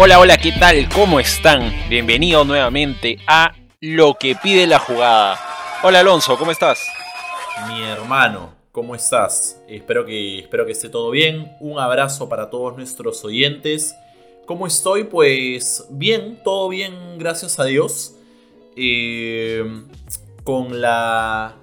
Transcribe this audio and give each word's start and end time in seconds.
Hola, 0.00 0.20
hola, 0.20 0.38
¿qué 0.38 0.52
tal? 0.52 0.88
¿Cómo 0.94 1.18
están? 1.18 1.74
Bienvenidos 1.88 2.46
nuevamente 2.46 3.18
a 3.26 3.52
Lo 3.80 4.14
que 4.14 4.36
pide 4.36 4.64
la 4.68 4.78
jugada. 4.78 5.36
Hola 5.82 5.98
Alonso, 5.98 6.38
¿cómo 6.38 6.52
estás? 6.52 6.86
Mi 7.66 7.82
hermano, 7.82 8.54
¿cómo 8.70 8.94
estás? 8.94 9.60
Espero 9.66 10.06
que, 10.06 10.38
espero 10.38 10.64
que 10.66 10.70
esté 10.70 10.88
todo 10.88 11.10
bien. 11.10 11.50
Un 11.58 11.80
abrazo 11.80 12.28
para 12.28 12.48
todos 12.48 12.76
nuestros 12.76 13.24
oyentes. 13.24 13.96
¿Cómo 14.46 14.68
estoy? 14.68 15.02
Pues 15.02 15.84
bien, 15.90 16.44
todo 16.44 16.68
bien, 16.68 17.18
gracias 17.18 17.58
a 17.58 17.64
Dios. 17.64 18.14
Eh, 18.76 19.64
con 20.44 20.80
la... 20.80 21.56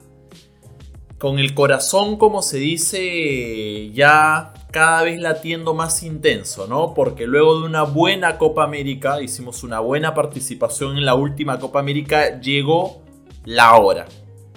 Con 1.20 1.40
el 1.40 1.54
corazón, 1.54 2.18
como 2.18 2.42
se 2.42 2.58
dice, 2.58 3.92
ya 3.94 4.54
cada 4.76 5.04
vez 5.04 5.22
latiendo 5.22 5.74
más 5.74 6.04
intenso, 6.04 6.68
¿no? 6.68 6.94
Porque 6.94 7.28
luego 7.28 7.62
de 7.62 7.66
una 7.66 7.84
buena 7.84 8.38
Copa 8.38 8.66
América, 8.66 9.22
hicimos 9.22 9.64
una 9.64 9.80
buena 9.80 10.14
participación 10.14 10.98
en 10.98 11.06
la 11.06 11.16
última 11.16 11.58
Copa 11.60 11.80
América, 11.80 12.42
llegó 12.42 13.02
la 13.46 13.78
hora. 13.78 14.06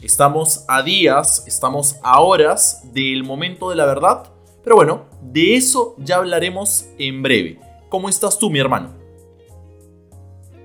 Estamos 0.03 0.65
a 0.67 0.83
días, 0.83 1.45
estamos 1.47 2.01
a 2.03 2.21
horas 2.21 2.83
del 2.93 3.23
momento 3.23 3.71
de 3.71 3.77
la 3.77 3.87
verdad, 3.87 4.25
pero 4.65 4.75
bueno, 4.75 5.05
de 5.23 5.55
eso 5.55 5.95
ya 5.99 6.17
hablaremos 6.17 6.87
en 6.99 7.23
breve. 7.23 7.61
¿Cómo 7.89 8.09
estás 8.09 8.41
tú, 8.41 8.51
mi 8.51 8.59
hermano? 8.59 8.95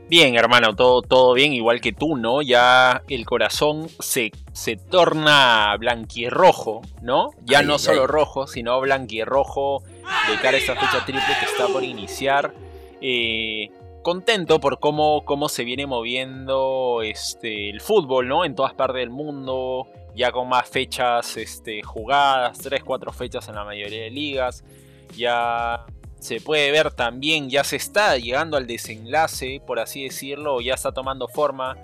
Bien, 0.09 0.35
hermano, 0.35 0.75
todo, 0.75 1.01
todo 1.01 1.33
bien, 1.33 1.53
igual 1.53 1.81
que 1.81 1.93
tú, 1.93 2.17
¿no? 2.17 2.41
Ya 2.41 3.03
el 3.07 3.25
corazón 3.25 3.87
se, 3.99 4.31
se 4.51 4.75
torna 4.75 5.75
blanquirrojo, 5.79 6.81
¿no? 7.01 7.31
Ya 7.43 7.63
no 7.63 7.79
solo 7.79 8.05
rojo, 8.05 8.45
sino 8.45 8.79
blanquirrojo 8.81 9.81
de 10.29 10.37
cara 10.41 10.57
a 10.57 10.59
esta 10.59 10.75
fecha 10.75 11.05
triple 11.05 11.23
que 11.39 11.45
está 11.45 11.67
por 11.67 11.83
iniciar. 11.83 12.53
Eh, 13.01 13.69
contento 14.03 14.59
por 14.59 14.79
cómo, 14.79 15.25
cómo 15.25 15.49
se 15.49 15.63
viene 15.63 15.87
moviendo 15.87 17.01
este, 17.01 17.69
el 17.69 17.81
fútbol, 17.81 18.27
¿no? 18.27 18.45
En 18.45 18.53
todas 18.53 18.73
partes 18.73 18.97
del 18.97 19.09
mundo, 19.09 19.87
ya 20.15 20.31
con 20.31 20.47
más 20.49 20.69
fechas 20.69 21.37
este, 21.37 21.81
jugadas, 21.81 22.59
3, 22.59 22.83
4 22.83 23.11
fechas 23.13 23.47
en 23.47 23.55
la 23.55 23.63
mayoría 23.63 24.03
de 24.03 24.11
ligas. 24.11 24.63
Ya 25.15 25.85
se 26.23 26.39
puede 26.39 26.71
ver 26.71 26.91
también, 26.91 27.49
ya 27.49 27.65
se 27.65 27.75
está 27.75 28.17
llegando 28.17 28.55
al 28.55 28.65
desenlace, 28.65 29.61
por 29.67 29.79
así 29.79 30.05
decirlo, 30.05 30.61
ya 30.61 30.73
está 30.73 30.93
tomando 30.93 31.27
forma 31.27 31.75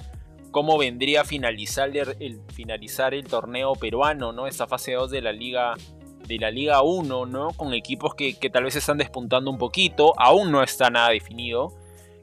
cómo 0.51 0.77
vendría 0.77 1.21
a 1.21 1.23
finalizar 1.25 1.89
el, 1.89 2.39
finalizar 2.53 3.13
el 3.13 3.25
torneo 3.25 3.73
peruano, 3.73 4.31
¿no? 4.31 4.47
Esta 4.47 4.65
fase 4.65 4.93
2 4.93 5.11
de 5.11 5.21
la 5.21 5.33
Liga 5.33 5.73
de 6.25 6.37
la 6.37 6.51
Liga 6.51 6.81
1, 6.83 7.25
¿no? 7.25 7.49
Con 7.49 7.73
equipos 7.73 8.15
que, 8.15 8.33
tal 8.49 8.63
vez 8.63 8.77
están 8.77 8.97
despuntando 8.97 9.51
un 9.51 9.57
poquito, 9.57 10.13
aún 10.17 10.53
no 10.53 10.63
está 10.63 10.89
nada 10.89 11.09
definido, 11.09 11.73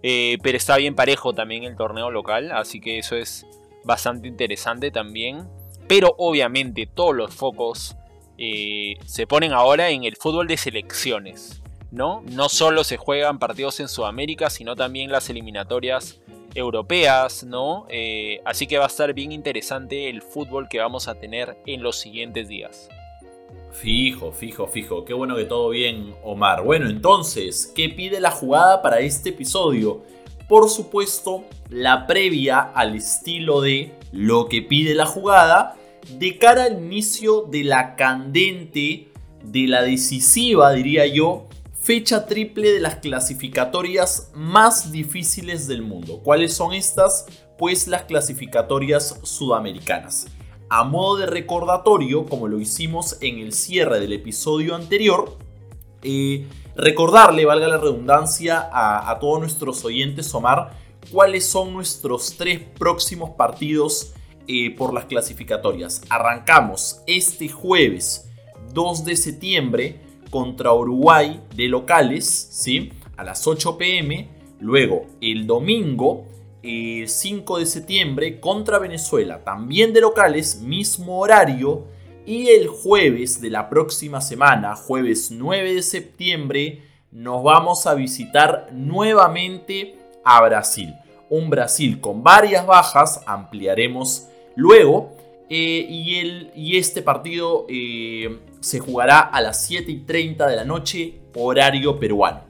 eh, 0.02 0.38
pero 0.42 0.56
está 0.56 0.78
bien 0.78 0.94
parejo 0.94 1.34
también 1.34 1.64
el 1.64 1.76
torneo 1.76 2.10
local, 2.10 2.50
así 2.50 2.80
que 2.80 2.96
eso 2.96 3.14
es 3.16 3.46
bastante 3.84 4.26
interesante 4.26 4.90
también. 4.90 5.46
Pero 5.86 6.14
obviamente 6.16 6.86
todos 6.86 7.14
los 7.14 7.34
focos 7.34 7.94
eh, 8.38 8.94
se 9.04 9.26
ponen 9.26 9.52
ahora 9.52 9.90
en 9.90 10.04
el 10.04 10.16
fútbol 10.16 10.46
de 10.46 10.56
selecciones. 10.56 11.62
¿No? 11.96 12.22
No 12.30 12.50
solo 12.50 12.84
se 12.84 12.98
juegan 12.98 13.38
partidos 13.38 13.80
en 13.80 13.88
Sudamérica, 13.88 14.50
sino 14.50 14.76
también 14.76 15.10
las 15.10 15.30
eliminatorias 15.30 16.20
europeas, 16.54 17.42
¿no? 17.42 17.86
Eh, 17.88 18.40
así 18.44 18.66
que 18.66 18.76
va 18.76 18.84
a 18.84 18.88
estar 18.88 19.14
bien 19.14 19.32
interesante 19.32 20.10
el 20.10 20.20
fútbol 20.20 20.68
que 20.68 20.78
vamos 20.78 21.08
a 21.08 21.14
tener 21.14 21.56
en 21.64 21.82
los 21.82 21.96
siguientes 21.96 22.48
días. 22.48 22.90
Fijo, 23.72 24.30
fijo, 24.30 24.66
fijo. 24.66 25.06
Qué 25.06 25.14
bueno 25.14 25.36
que 25.36 25.44
todo 25.44 25.70
bien, 25.70 26.14
Omar. 26.22 26.62
Bueno, 26.62 26.90
entonces, 26.90 27.72
¿qué 27.74 27.88
pide 27.88 28.20
la 28.20 28.30
jugada 28.30 28.82
para 28.82 29.00
este 29.00 29.30
episodio? 29.30 30.02
Por 30.48 30.68
supuesto, 30.68 31.44
la 31.70 32.06
previa 32.06 32.60
al 32.60 32.94
estilo 32.94 33.62
de 33.62 33.92
lo 34.12 34.48
que 34.48 34.60
pide 34.60 34.94
la 34.94 35.06
jugada 35.06 35.76
de 36.10 36.36
cara 36.36 36.64
al 36.64 36.74
inicio 36.74 37.42
de 37.50 37.64
la 37.64 37.96
candente, 37.96 39.08
de 39.42 39.66
la 39.66 39.82
decisiva, 39.82 40.72
diría 40.72 41.06
yo, 41.06 41.46
fecha 41.86 42.26
triple 42.26 42.72
de 42.72 42.80
las 42.80 42.96
clasificatorias 42.96 44.32
más 44.34 44.90
difíciles 44.90 45.68
del 45.68 45.82
mundo. 45.82 46.20
¿Cuáles 46.20 46.52
son 46.52 46.72
estas? 46.72 47.26
Pues 47.56 47.86
las 47.86 48.02
clasificatorias 48.02 49.20
sudamericanas. 49.22 50.26
A 50.68 50.82
modo 50.82 51.18
de 51.18 51.26
recordatorio, 51.26 52.26
como 52.26 52.48
lo 52.48 52.58
hicimos 52.58 53.18
en 53.20 53.38
el 53.38 53.52
cierre 53.52 54.00
del 54.00 54.14
episodio 54.14 54.74
anterior, 54.74 55.38
eh, 56.02 56.48
recordarle, 56.74 57.44
valga 57.44 57.68
la 57.68 57.78
redundancia, 57.78 58.68
a, 58.72 59.16
todos 59.20 59.38
nuestros 59.38 59.84
oyentes, 59.84 60.34
Omar, 60.34 60.72
cuáles 61.12 61.48
son 61.48 61.72
nuestros 61.72 62.34
tres 62.36 62.62
próximos 62.76 63.30
partidos 63.38 64.12
eh, 64.48 64.74
por 64.76 64.92
las 64.92 65.04
clasificatorias. 65.04 66.02
Arrancamos 66.08 67.02
este 67.06 67.48
jueves 67.48 68.28
2 68.72 69.04
de 69.04 69.14
septiembre 69.14 70.05
contra 70.36 70.74
Uruguay 70.74 71.40
de 71.54 71.66
locales, 71.66 72.26
¿sí? 72.26 72.92
A 73.16 73.24
las 73.24 73.46
8 73.46 73.78
pm. 73.78 74.28
Luego, 74.60 75.06
el 75.22 75.46
domingo, 75.46 76.26
5 76.62 77.56
eh, 77.56 77.60
de 77.60 77.64
septiembre, 77.64 78.38
contra 78.38 78.78
Venezuela, 78.78 79.42
también 79.44 79.94
de 79.94 80.02
locales, 80.02 80.60
mismo 80.60 81.20
horario. 81.20 81.86
Y 82.26 82.48
el 82.48 82.66
jueves 82.68 83.40
de 83.40 83.48
la 83.48 83.70
próxima 83.70 84.20
semana, 84.20 84.76
jueves 84.76 85.30
9 85.30 85.72
de 85.72 85.82
septiembre, 85.82 86.82
nos 87.10 87.42
vamos 87.42 87.86
a 87.86 87.94
visitar 87.94 88.68
nuevamente 88.74 89.96
a 90.22 90.42
Brasil. 90.42 90.94
Un 91.30 91.48
Brasil 91.48 91.98
con 91.98 92.22
varias 92.22 92.66
bajas, 92.66 93.22
ampliaremos 93.24 94.28
luego. 94.54 95.15
Eh, 95.48 95.86
y, 95.88 96.50
y 96.56 96.76
este 96.76 97.02
partido 97.02 97.66
eh, 97.68 98.38
se 98.60 98.80
jugará 98.80 99.20
a 99.20 99.40
las 99.40 99.64
7 99.64 99.90
y 99.90 99.98
30 100.00 100.46
de 100.48 100.56
la 100.56 100.64
noche, 100.64 101.20
horario 101.34 102.00
peruano. 102.00 102.46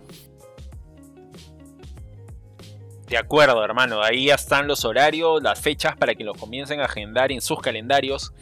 De 3.09 3.17
acuerdo, 3.17 3.63
hermano. 3.65 4.03
Ahí 4.03 4.27
ya 4.27 4.35
están 4.35 4.67
los 4.67 4.85
horarios, 4.85 5.43
las 5.43 5.61
fechas 5.61 5.97
para 5.97 6.15
que 6.15 6.25
los 6.25 6.37
comiencen 6.37 6.81
a 6.81 6.87
agendar 6.87 7.31
en 7.31 7.41
sus 7.41 7.61
calendarios. 7.61 8.33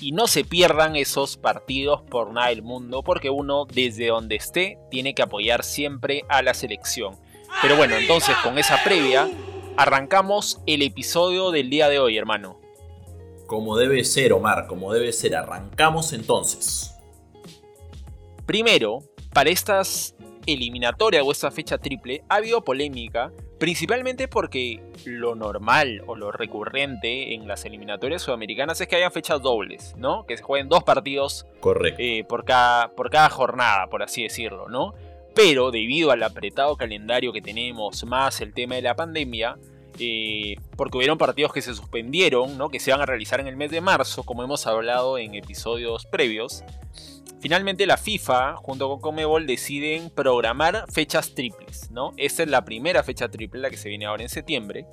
Y 0.00 0.12
no 0.12 0.26
se 0.26 0.44
pierdan 0.44 0.96
esos 0.96 1.36
partidos 1.36 2.02
por 2.02 2.32
nada 2.32 2.48
del 2.48 2.62
mundo, 2.62 3.02
porque 3.02 3.30
uno 3.30 3.66
desde 3.66 4.08
donde 4.08 4.36
esté 4.36 4.78
tiene 4.90 5.14
que 5.14 5.22
apoyar 5.22 5.64
siempre 5.64 6.24
a 6.28 6.42
la 6.42 6.54
selección. 6.54 7.16
Pero 7.62 7.76
bueno, 7.76 7.96
entonces 7.96 8.36
con 8.42 8.58
esa 8.58 8.82
previa, 8.84 9.28
arrancamos 9.76 10.60
el 10.66 10.82
episodio 10.82 11.50
del 11.50 11.70
día 11.70 11.88
de 11.88 11.98
hoy, 11.98 12.16
hermano. 12.16 12.55
Como 13.46 13.76
debe 13.76 14.04
ser, 14.04 14.32
Omar, 14.32 14.66
como 14.66 14.92
debe 14.92 15.12
ser. 15.12 15.36
Arrancamos 15.36 16.12
entonces. 16.12 16.94
Primero, 18.44 19.00
para 19.32 19.50
estas 19.50 20.16
eliminatorias 20.46 21.24
o 21.26 21.32
esta 21.32 21.50
fecha 21.50 21.78
triple 21.78 22.22
ha 22.28 22.36
habido 22.36 22.64
polémica, 22.64 23.32
principalmente 23.58 24.28
porque 24.28 24.80
lo 25.04 25.34
normal 25.34 26.02
o 26.06 26.14
lo 26.14 26.30
recurrente 26.32 27.34
en 27.34 27.48
las 27.48 27.64
eliminatorias 27.64 28.22
sudamericanas 28.22 28.80
es 28.80 28.88
que 28.88 28.96
haya 28.96 29.10
fechas 29.10 29.42
dobles, 29.42 29.94
¿no? 29.96 30.24
Que 30.26 30.36
se 30.36 30.42
jueguen 30.42 30.68
dos 30.68 30.84
partidos 30.84 31.46
eh, 31.98 32.24
por, 32.24 32.44
cada, 32.44 32.92
por 32.92 33.10
cada 33.10 33.28
jornada, 33.28 33.88
por 33.88 34.02
así 34.02 34.22
decirlo, 34.22 34.68
¿no? 34.68 34.94
Pero 35.34 35.70
debido 35.70 36.12
al 36.12 36.22
apretado 36.22 36.76
calendario 36.76 37.32
que 37.32 37.42
tenemos, 37.42 38.04
más 38.04 38.40
el 38.40 38.54
tema 38.54 38.76
de 38.76 38.82
la 38.82 38.96
pandemia, 38.96 39.58
eh, 39.98 40.56
porque 40.76 40.98
hubieron 40.98 41.18
partidos 41.18 41.52
que 41.52 41.62
se 41.62 41.74
suspendieron, 41.74 42.70
que 42.70 42.80
se 42.80 42.90
van 42.90 43.00
a 43.00 43.06
realizar 43.06 43.40
en 43.40 43.46
el 43.46 43.56
mes 43.56 43.70
de 43.70 43.80
marzo, 43.80 44.22
como 44.22 44.42
hemos 44.42 44.66
hablado 44.66 45.18
en 45.18 45.34
episodios 45.34 46.06
previos, 46.06 46.64
Finalmente 47.46 47.86
la 47.86 47.96
FIFA 47.96 48.56
junto 48.56 48.88
con 48.88 49.00
Comebol 49.00 49.46
deciden 49.46 50.10
programar 50.10 50.84
fechas 50.90 51.34
triples. 51.34 51.90
Esta 52.16 52.42
es 52.42 52.48
la 52.48 52.64
primera 52.64 53.02
fecha 53.02 53.28
triple, 53.28 53.60
la 53.60 53.70
que 53.70 53.76
se 53.76 53.88
viene 53.88 54.06
ahora 54.06 54.22
en 54.22 54.28
septiembre. 54.28 54.86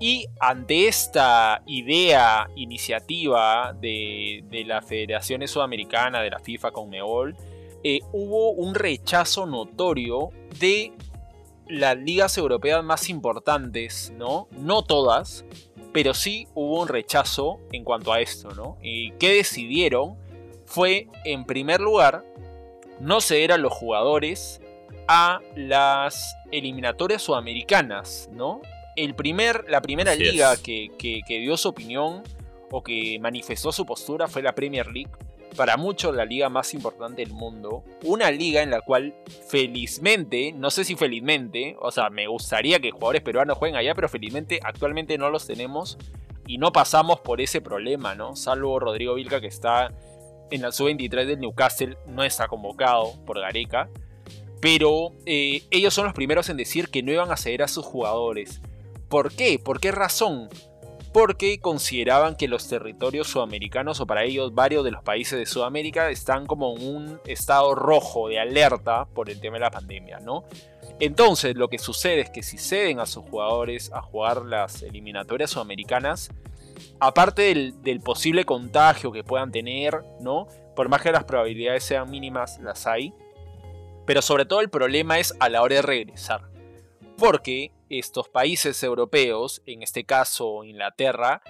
Y 0.00 0.26
ante 0.40 0.88
esta 0.88 1.62
idea, 1.66 2.48
iniciativa 2.56 3.74
de, 3.78 4.42
las 4.66 4.86
federaciones 4.86 5.50
sudamericanas, 5.50 6.22
de 6.22 6.30
la 6.30 6.38
FIFA, 6.38 6.70
Conmebol, 6.70 7.36
eh, 7.84 8.00
hubo 8.12 8.50
un 8.50 8.74
rechazo 8.74 9.46
notorio 9.46 10.30
de 10.58 10.92
las 11.68 11.96
ligas 11.96 12.38
europeas 12.38 12.82
más 12.82 13.08
importantes, 13.08 14.12
¿no? 14.16 14.48
No 14.52 14.82
todas, 14.82 15.44
pero 15.92 16.14
sí 16.14 16.46
hubo 16.54 16.80
un 16.80 16.88
rechazo 16.88 17.60
en 17.72 17.84
cuanto 17.84 18.12
a 18.12 18.20
esto, 18.20 18.50
¿no? 18.50 18.78
¿Y 18.82 19.12
qué 19.12 19.34
decidieron? 19.34 20.16
fue, 20.68 21.08
en 21.24 21.44
primer 21.46 21.80
lugar, 21.80 22.24
no 23.00 23.20
ceder 23.20 23.52
a 23.52 23.56
los 23.56 23.72
jugadores 23.72 24.60
a 25.08 25.40
las 25.56 26.36
eliminatorias 26.52 27.22
sudamericanas, 27.22 28.28
¿no? 28.32 28.60
El 28.94 29.14
primer, 29.14 29.64
la 29.68 29.80
primera 29.80 30.14
liga 30.14 30.54
que, 30.58 31.22
dio 31.26 31.56
su 31.56 31.68
opinión 31.68 32.22
o 32.70 32.82
que 32.82 33.18
manifestó 33.18 33.72
su 33.72 33.86
postura 33.86 34.28
fue 34.28 34.42
la 34.42 34.54
Premier 34.54 34.86
League, 34.88 35.10
para 35.56 35.76
muchos 35.76 36.14
la 36.14 36.24
liga 36.24 36.48
más 36.48 36.74
importante 36.74 37.22
del 37.22 37.32
mundo, 37.32 37.84
una 38.04 38.30
liga 38.30 38.62
en 38.62 38.70
la 38.70 38.80
cual 38.80 39.14
felizmente, 39.48 40.52
no 40.52 40.70
sé 40.70 40.84
si 40.84 40.96
felizmente, 40.96 41.76
o 41.80 41.90
sea, 41.90 42.10
me 42.10 42.26
gustaría 42.26 42.80
que 42.80 42.90
jugadores 42.90 43.22
peruanos 43.22 43.58
jueguen 43.58 43.76
allá, 43.76 43.94
pero 43.94 44.08
felizmente 44.08 44.60
actualmente 44.62 45.18
no 45.18 45.30
los 45.30 45.46
tenemos 45.46 45.98
y 46.46 46.58
no 46.58 46.72
pasamos 46.72 47.20
por 47.20 47.40
ese 47.40 47.60
problema, 47.60 48.14
¿no? 48.14 48.36
Salvo 48.36 48.78
Rodrigo 48.78 49.14
Vilca 49.14 49.40
que 49.40 49.46
está 49.48 49.92
en 50.50 50.62
la 50.62 50.72
sub-23 50.72 51.26
del 51.26 51.40
Newcastle, 51.40 51.98
no 52.06 52.24
está 52.24 52.48
convocado 52.48 53.12
por 53.26 53.38
Gareca, 53.38 53.90
pero 54.60 55.12
eh, 55.26 55.62
ellos 55.70 55.94
son 55.94 56.06
los 56.06 56.14
primeros 56.14 56.48
en 56.48 56.56
decir 56.56 56.88
que 56.88 57.02
no 57.02 57.12
iban 57.12 57.30
a 57.30 57.36
ceder 57.36 57.62
a 57.62 57.68
sus 57.68 57.84
jugadores. 57.84 58.60
¿Por 59.08 59.32
qué? 59.32 59.58
¿Por 59.58 59.80
qué 59.80 59.92
razón? 59.92 60.48
Porque 61.12 61.60
consideraban 61.60 62.36
que 62.36 62.48
los 62.48 62.68
territorios 62.68 63.28
sudamericanos, 63.28 64.00
o 64.00 64.06
para 64.06 64.24
ellos 64.24 64.54
varios 64.54 64.84
de 64.84 64.90
los 64.90 65.02
países 65.02 65.38
de 65.38 65.46
Sudamérica, 65.46 66.10
están 66.10 66.46
como 66.46 66.76
en 66.76 66.86
un 66.86 67.20
estado 67.26 67.74
rojo 67.74 68.28
de 68.28 68.38
alerta 68.38 69.06
por 69.06 69.30
el 69.30 69.40
tema 69.40 69.54
de 69.54 69.60
la 69.60 69.70
pandemia, 69.70 70.20
¿no? 70.20 70.44
Entonces, 71.00 71.56
lo 71.56 71.68
que 71.68 71.78
sucede 71.78 72.20
es 72.20 72.30
que 72.30 72.42
si 72.42 72.58
ceden 72.58 73.00
a 73.00 73.06
sus 73.06 73.24
jugadores 73.24 73.90
a 73.92 74.02
jugar 74.02 74.44
las 74.44 74.82
eliminatorias 74.82 75.50
sudamericanas, 75.50 76.30
aparte 77.00 77.42
del, 77.42 77.82
del 77.82 78.00
posible 78.00 78.44
contagio 78.44 79.12
que 79.12 79.24
puedan 79.24 79.52
tener, 79.52 80.02
¿no? 80.20 80.48
Por 80.74 80.88
más 80.88 81.02
que 81.02 81.12
las 81.12 81.24
probabilidades 81.24 81.84
sean 81.84 82.10
mínimas, 82.10 82.58
las 82.60 82.86
hay. 82.86 83.14
Pero 84.06 84.22
sobre 84.22 84.44
todo 84.46 84.60
el 84.60 84.70
problema 84.70 85.18
es 85.18 85.34
a 85.38 85.48
la 85.48 85.62
hora 85.62 85.76
de 85.76 85.82
regresar. 85.82 86.47
Porque 87.18 87.72
estos 87.90 88.28
países 88.28 88.82
europeos, 88.82 89.62
en 89.66 89.82
este 89.82 90.04
caso 90.04 90.64
Inglaterra, 90.64 91.42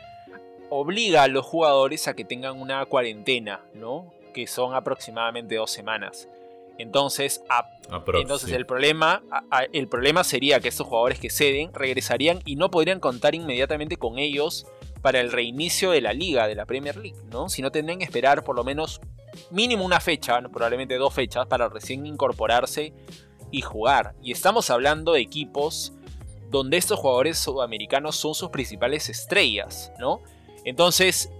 obliga 0.70 1.24
a 1.24 1.28
los 1.28 1.44
jugadores 1.44 2.08
a 2.08 2.14
que 2.14 2.24
tengan 2.24 2.60
una 2.60 2.84
cuarentena, 2.86 3.60
¿no? 3.74 4.12
Que 4.34 4.46
son 4.46 4.74
aproximadamente 4.74 5.56
dos 5.56 5.70
semanas. 5.70 6.28
Entonces, 6.78 7.42
entonces 8.14 8.52
el, 8.52 8.64
problema, 8.64 9.22
el 9.72 9.88
problema 9.88 10.22
sería 10.22 10.60
que 10.60 10.68
estos 10.68 10.86
jugadores 10.86 11.18
que 11.18 11.28
ceden 11.28 11.74
regresarían 11.74 12.40
y 12.44 12.54
no 12.54 12.70
podrían 12.70 13.00
contar 13.00 13.34
inmediatamente 13.34 13.96
con 13.96 14.18
ellos 14.18 14.64
para 15.02 15.20
el 15.20 15.32
reinicio 15.32 15.90
de 15.90 16.00
la 16.00 16.12
liga, 16.12 16.46
de 16.46 16.54
la 16.54 16.66
Premier 16.66 16.96
League, 16.96 17.18
¿no? 17.30 17.48
Si 17.48 17.62
no 17.62 17.72
tendrían 17.72 17.98
que 17.98 18.04
esperar 18.04 18.44
por 18.44 18.54
lo 18.54 18.62
menos 18.62 19.00
mínimo 19.50 19.84
una 19.84 20.00
fecha, 20.00 20.40
probablemente 20.40 20.96
dos 20.96 21.12
fechas, 21.12 21.46
para 21.46 21.68
recién 21.68 22.06
incorporarse 22.06 22.92
y 23.50 23.62
jugar. 23.62 24.14
Y 24.22 24.32
estamos 24.32 24.70
hablando 24.70 25.12
de 25.12 25.20
equipos 25.20 25.92
donde 26.50 26.76
estos 26.76 26.98
jugadores 26.98 27.38
sudamericanos 27.38 28.16
son 28.16 28.34
sus 28.34 28.50
principales 28.50 29.08
estrellas, 29.08 29.92
¿no? 29.98 30.22
Entonces, 30.64 31.30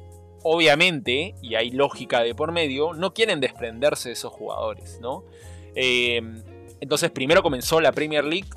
obviamente, 0.42 1.34
y 1.42 1.54
hay 1.54 1.70
lógica 1.70 2.20
de 2.20 2.34
por 2.34 2.52
medio, 2.52 2.92
no 2.92 3.14
quieren 3.14 3.40
desprenderse 3.40 4.10
de 4.10 4.14
esos 4.14 4.32
jugadores, 4.32 4.98
¿no? 5.00 5.24
Eh, 5.74 6.20
entonces, 6.80 7.10
primero 7.10 7.42
comenzó 7.42 7.80
la 7.80 7.92
Premier 7.92 8.24
League, 8.24 8.48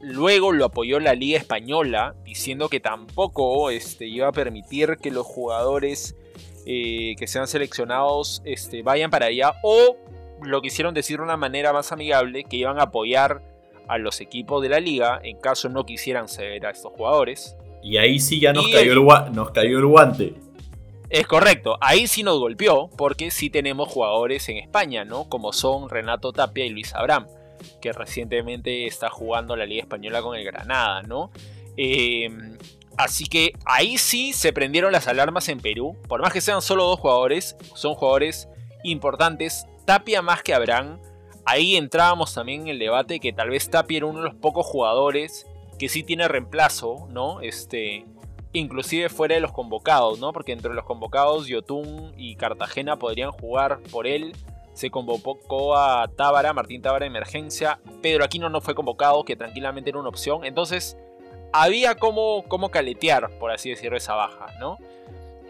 luego 0.00 0.52
lo 0.52 0.64
apoyó 0.64 0.98
la 1.00 1.14
Liga 1.14 1.38
Española, 1.38 2.14
diciendo 2.24 2.68
que 2.68 2.80
tampoco 2.80 3.70
este, 3.70 4.06
iba 4.06 4.28
a 4.28 4.32
permitir 4.32 4.96
que 4.96 5.10
los 5.10 5.26
jugadores 5.26 6.16
eh, 6.66 7.14
que 7.18 7.26
sean 7.26 7.46
seleccionados 7.46 8.42
este, 8.44 8.82
vayan 8.82 9.10
para 9.10 9.26
allá, 9.26 9.54
o 9.62 9.96
lo 10.42 10.62
quisieron 10.62 10.94
decir 10.94 11.18
de 11.18 11.24
una 11.24 11.36
manera 11.36 11.72
más 11.72 11.92
amigable, 11.92 12.44
que 12.44 12.56
iban 12.56 12.78
a 12.78 12.84
apoyar 12.84 13.42
a 13.88 13.98
los 13.98 14.20
equipos 14.20 14.62
de 14.62 14.68
la 14.68 14.78
liga 14.78 15.20
en 15.22 15.38
caso 15.38 15.68
no 15.68 15.84
quisieran 15.84 16.28
ceder 16.28 16.64
a 16.66 16.70
estos 16.70 16.92
jugadores. 16.92 17.56
Y 17.82 17.96
ahí 17.96 18.20
sí 18.20 18.38
ya 18.38 18.52
nos, 18.52 18.68
cayó 18.68 18.92
el, 18.92 19.32
nos 19.34 19.50
cayó 19.50 19.78
el 19.78 19.86
guante. 19.86 20.34
Es 21.08 21.26
correcto, 21.26 21.76
ahí 21.80 22.06
sí 22.06 22.22
nos 22.22 22.38
golpeó 22.38 22.88
porque 22.96 23.32
sí 23.32 23.50
tenemos 23.50 23.88
jugadores 23.88 24.48
en 24.48 24.58
España, 24.58 25.04
¿no? 25.04 25.28
Como 25.28 25.52
son 25.52 25.88
Renato 25.88 26.32
Tapia 26.32 26.64
y 26.64 26.70
Luis 26.70 26.94
Abraham, 26.94 27.26
que 27.82 27.92
recientemente 27.92 28.86
está 28.86 29.10
jugando 29.10 29.56
la 29.56 29.66
Liga 29.66 29.82
Española 29.82 30.22
con 30.22 30.36
el 30.36 30.44
Granada, 30.44 31.02
¿no? 31.02 31.32
Em, 31.76 32.56
así 32.96 33.26
que 33.26 33.54
ahí 33.64 33.98
sí 33.98 34.32
se 34.32 34.52
prendieron 34.52 34.92
las 34.92 35.08
alarmas 35.08 35.48
en 35.48 35.58
Perú, 35.58 35.96
por 36.06 36.22
más 36.22 36.32
que 36.32 36.40
sean 36.40 36.62
solo 36.62 36.84
dos 36.84 37.00
jugadores, 37.00 37.56
son 37.74 37.94
jugadores 37.94 38.48
importantes, 38.84 39.66
Tapia 39.90 40.22
más 40.22 40.44
que 40.44 40.54
Abraham, 40.54 41.00
ahí 41.44 41.74
entrábamos 41.74 42.32
también 42.32 42.60
en 42.60 42.68
el 42.68 42.78
debate 42.78 43.18
que 43.18 43.32
tal 43.32 43.50
vez 43.50 43.68
Tapia 43.68 43.96
era 43.96 44.06
uno 44.06 44.20
de 44.20 44.26
los 44.26 44.36
pocos 44.36 44.64
jugadores 44.64 45.48
que 45.80 45.88
sí 45.88 46.04
tiene 46.04 46.28
reemplazo, 46.28 47.08
¿no? 47.10 47.40
Este, 47.40 48.06
inclusive 48.52 49.08
fuera 49.08 49.34
de 49.34 49.40
los 49.40 49.50
convocados, 49.50 50.20
¿no? 50.20 50.32
Porque 50.32 50.52
entre 50.52 50.74
los 50.74 50.84
convocados 50.84 51.48
Yotun 51.48 52.14
y 52.16 52.36
Cartagena 52.36 53.00
podrían 53.00 53.32
jugar 53.32 53.80
por 53.90 54.06
él. 54.06 54.36
Se 54.74 54.92
convocó 54.92 55.76
a 55.76 56.06
Tábara, 56.16 56.52
Martín 56.52 56.82
Tábara 56.82 57.04
emergencia. 57.04 57.80
Pedro 58.00 58.24
Aquino 58.24 58.48
no 58.48 58.60
fue 58.60 58.76
convocado, 58.76 59.24
que 59.24 59.34
tranquilamente 59.34 59.90
era 59.90 59.98
una 59.98 60.10
opción. 60.10 60.44
Entonces, 60.44 60.96
había 61.52 61.96
como, 61.96 62.44
como 62.46 62.70
caletear, 62.70 63.28
por 63.40 63.50
así 63.50 63.70
decirlo, 63.70 63.96
esa 63.96 64.14
baja, 64.14 64.56
¿no? 64.60 64.78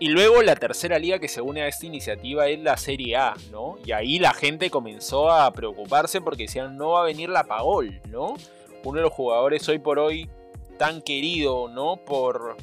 Y 0.03 0.09
luego 0.09 0.41
la 0.41 0.57
tercera 0.57 0.99
liga 0.99 1.19
que 1.19 1.29
se 1.29 1.43
une 1.43 1.61
a 1.61 1.69
esta 1.69 1.85
iniciativa 1.85 2.49
es 2.49 2.59
la 2.59 2.79
Serie 2.79 3.17
A, 3.17 3.35
¿no? 3.51 3.77
Y 3.85 3.93
ahí 3.93 4.19
la 4.19 4.33
gente 4.33 4.71
comenzó 4.71 5.31
a 5.31 5.53
preocuparse 5.53 6.23
porque 6.23 6.45
decían, 6.45 6.79
no 6.79 6.93
va 6.93 7.03
a 7.03 7.05
venir 7.05 7.29
la 7.29 7.45
Pagol, 7.45 8.01
¿no? 8.09 8.35
Uno 8.83 8.97
de 8.97 9.03
los 9.03 9.13
jugadores 9.13 9.69
hoy 9.69 9.79
por 9.79 9.99
hoy 9.99 10.31
tan 10.79 11.03
querido, 11.03 11.69
¿no? 11.69 11.99
Por, 11.99 12.57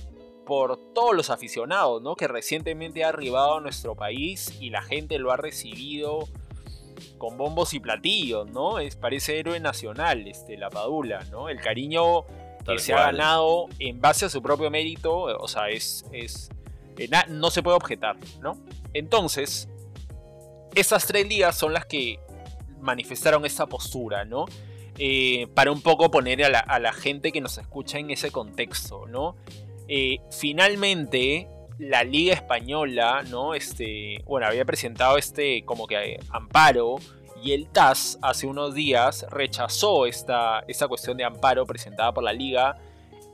por 0.47 0.77
todos 0.95 1.15
los 1.15 1.29
aficionados, 1.29 2.01
¿no? 2.01 2.15
Que 2.15 2.27
recientemente 2.27 3.03
ha 3.03 3.09
arribado 3.09 3.57
a 3.57 3.61
nuestro 3.61 3.93
país 3.93 4.57
y 4.59 4.71
la 4.71 4.81
gente 4.81 5.19
lo 5.19 5.31
ha 5.31 5.37
recibido 5.37 6.27
con 7.19 7.37
bombos 7.37 7.75
y 7.75 7.79
platillos, 7.79 8.49
¿no? 8.49 8.79
Es, 8.79 8.95
parece 8.95 9.37
héroe 9.37 9.59
nacional, 9.59 10.27
este, 10.27 10.57
la 10.57 10.71
Padula, 10.71 11.23
¿no? 11.29 11.49
El 11.49 11.61
cariño 11.61 12.25
que 12.65 12.79
se 12.79 12.93
ha 12.93 13.11
ganado 13.11 13.67
en 13.77 14.01
base 14.01 14.25
a 14.25 14.29
su 14.29 14.41
propio 14.41 14.71
mérito, 14.71 15.13
o 15.13 15.47
sea, 15.47 15.69
es, 15.69 16.03
es 16.11 16.49
eh, 16.97 17.09
no 17.29 17.51
se 17.51 17.63
puede 17.63 17.77
objetar, 17.77 18.17
¿no? 18.41 18.57
Entonces, 18.93 19.69
esas 20.75 21.05
tres 21.05 21.27
ligas 21.27 21.57
son 21.57 21.73
las 21.73 21.85
que 21.85 22.19
manifestaron 22.79 23.45
esa 23.45 23.67
postura, 23.67 24.25
¿no? 24.25 24.45
Eh, 24.99 25.47
para 25.53 25.71
un 25.71 25.81
poco 25.81 26.09
poner 26.09 26.43
a 26.43 26.79
la, 26.79 26.93
gente 26.93 27.31
que 27.31 27.41
nos 27.41 27.57
escucha 27.57 27.99
en 27.99 28.09
ese 28.09 28.31
contexto, 28.31 29.05
¿no? 29.07 29.35
Eh, 29.87 30.19
finalmente, 30.31 31.47
la 31.77 32.03
Liga 32.03 32.33
Española, 32.33 33.23
¿no? 33.29 33.53
Este, 33.53 34.23
bueno, 34.25 34.47
había 34.47 34.65
presentado 34.65 35.17
este 35.17 35.63
como 35.65 35.85
que 35.85 36.19
amparo 36.29 36.95
y 37.43 37.51
el 37.51 37.67
TAS 37.67 38.17
hace 38.23 38.47
unos 38.47 38.73
días 38.73 39.25
rechazó 39.29 40.07
esta, 40.07 40.63
esta 40.67 40.87
cuestión 40.87 41.17
de 41.17 41.23
amparo 41.23 41.65
presentada 41.65 42.11
por 42.11 42.23
la 42.23 42.33
Liga 42.33 42.77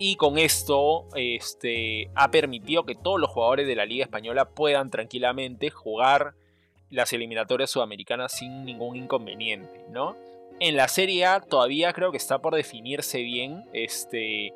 y 0.06 0.18
con 0.18 0.38
esto 0.38 1.08
este, 1.16 2.10
ha 2.14 2.30
permitido 2.30 2.84
que 2.84 2.94
todos 2.94 3.22
los 3.22 3.30
jugadores 3.30 3.66
de 3.66 3.76
la 3.78 3.86
Liga 3.86 4.04
Española 4.04 4.50
puedan 4.50 4.90
tranquilamente 4.90 5.70
jugar 5.70 6.34
las 6.90 7.14
eliminatorias 7.14 7.70
sudamericanas 7.70 8.34
sin 8.34 8.66
ningún 8.66 8.98
inconveniente, 8.98 9.86
¿no? 9.92 10.18
En 10.60 10.76
la 10.76 10.90
Serie 10.90 11.26
A 11.26 11.40
todavía 11.40 11.94
creo 11.94 12.12
que 12.12 12.18
está 12.18 12.40
por 12.40 12.54
definirse 12.54 13.22
bien 13.22 13.64
este, 13.72 14.54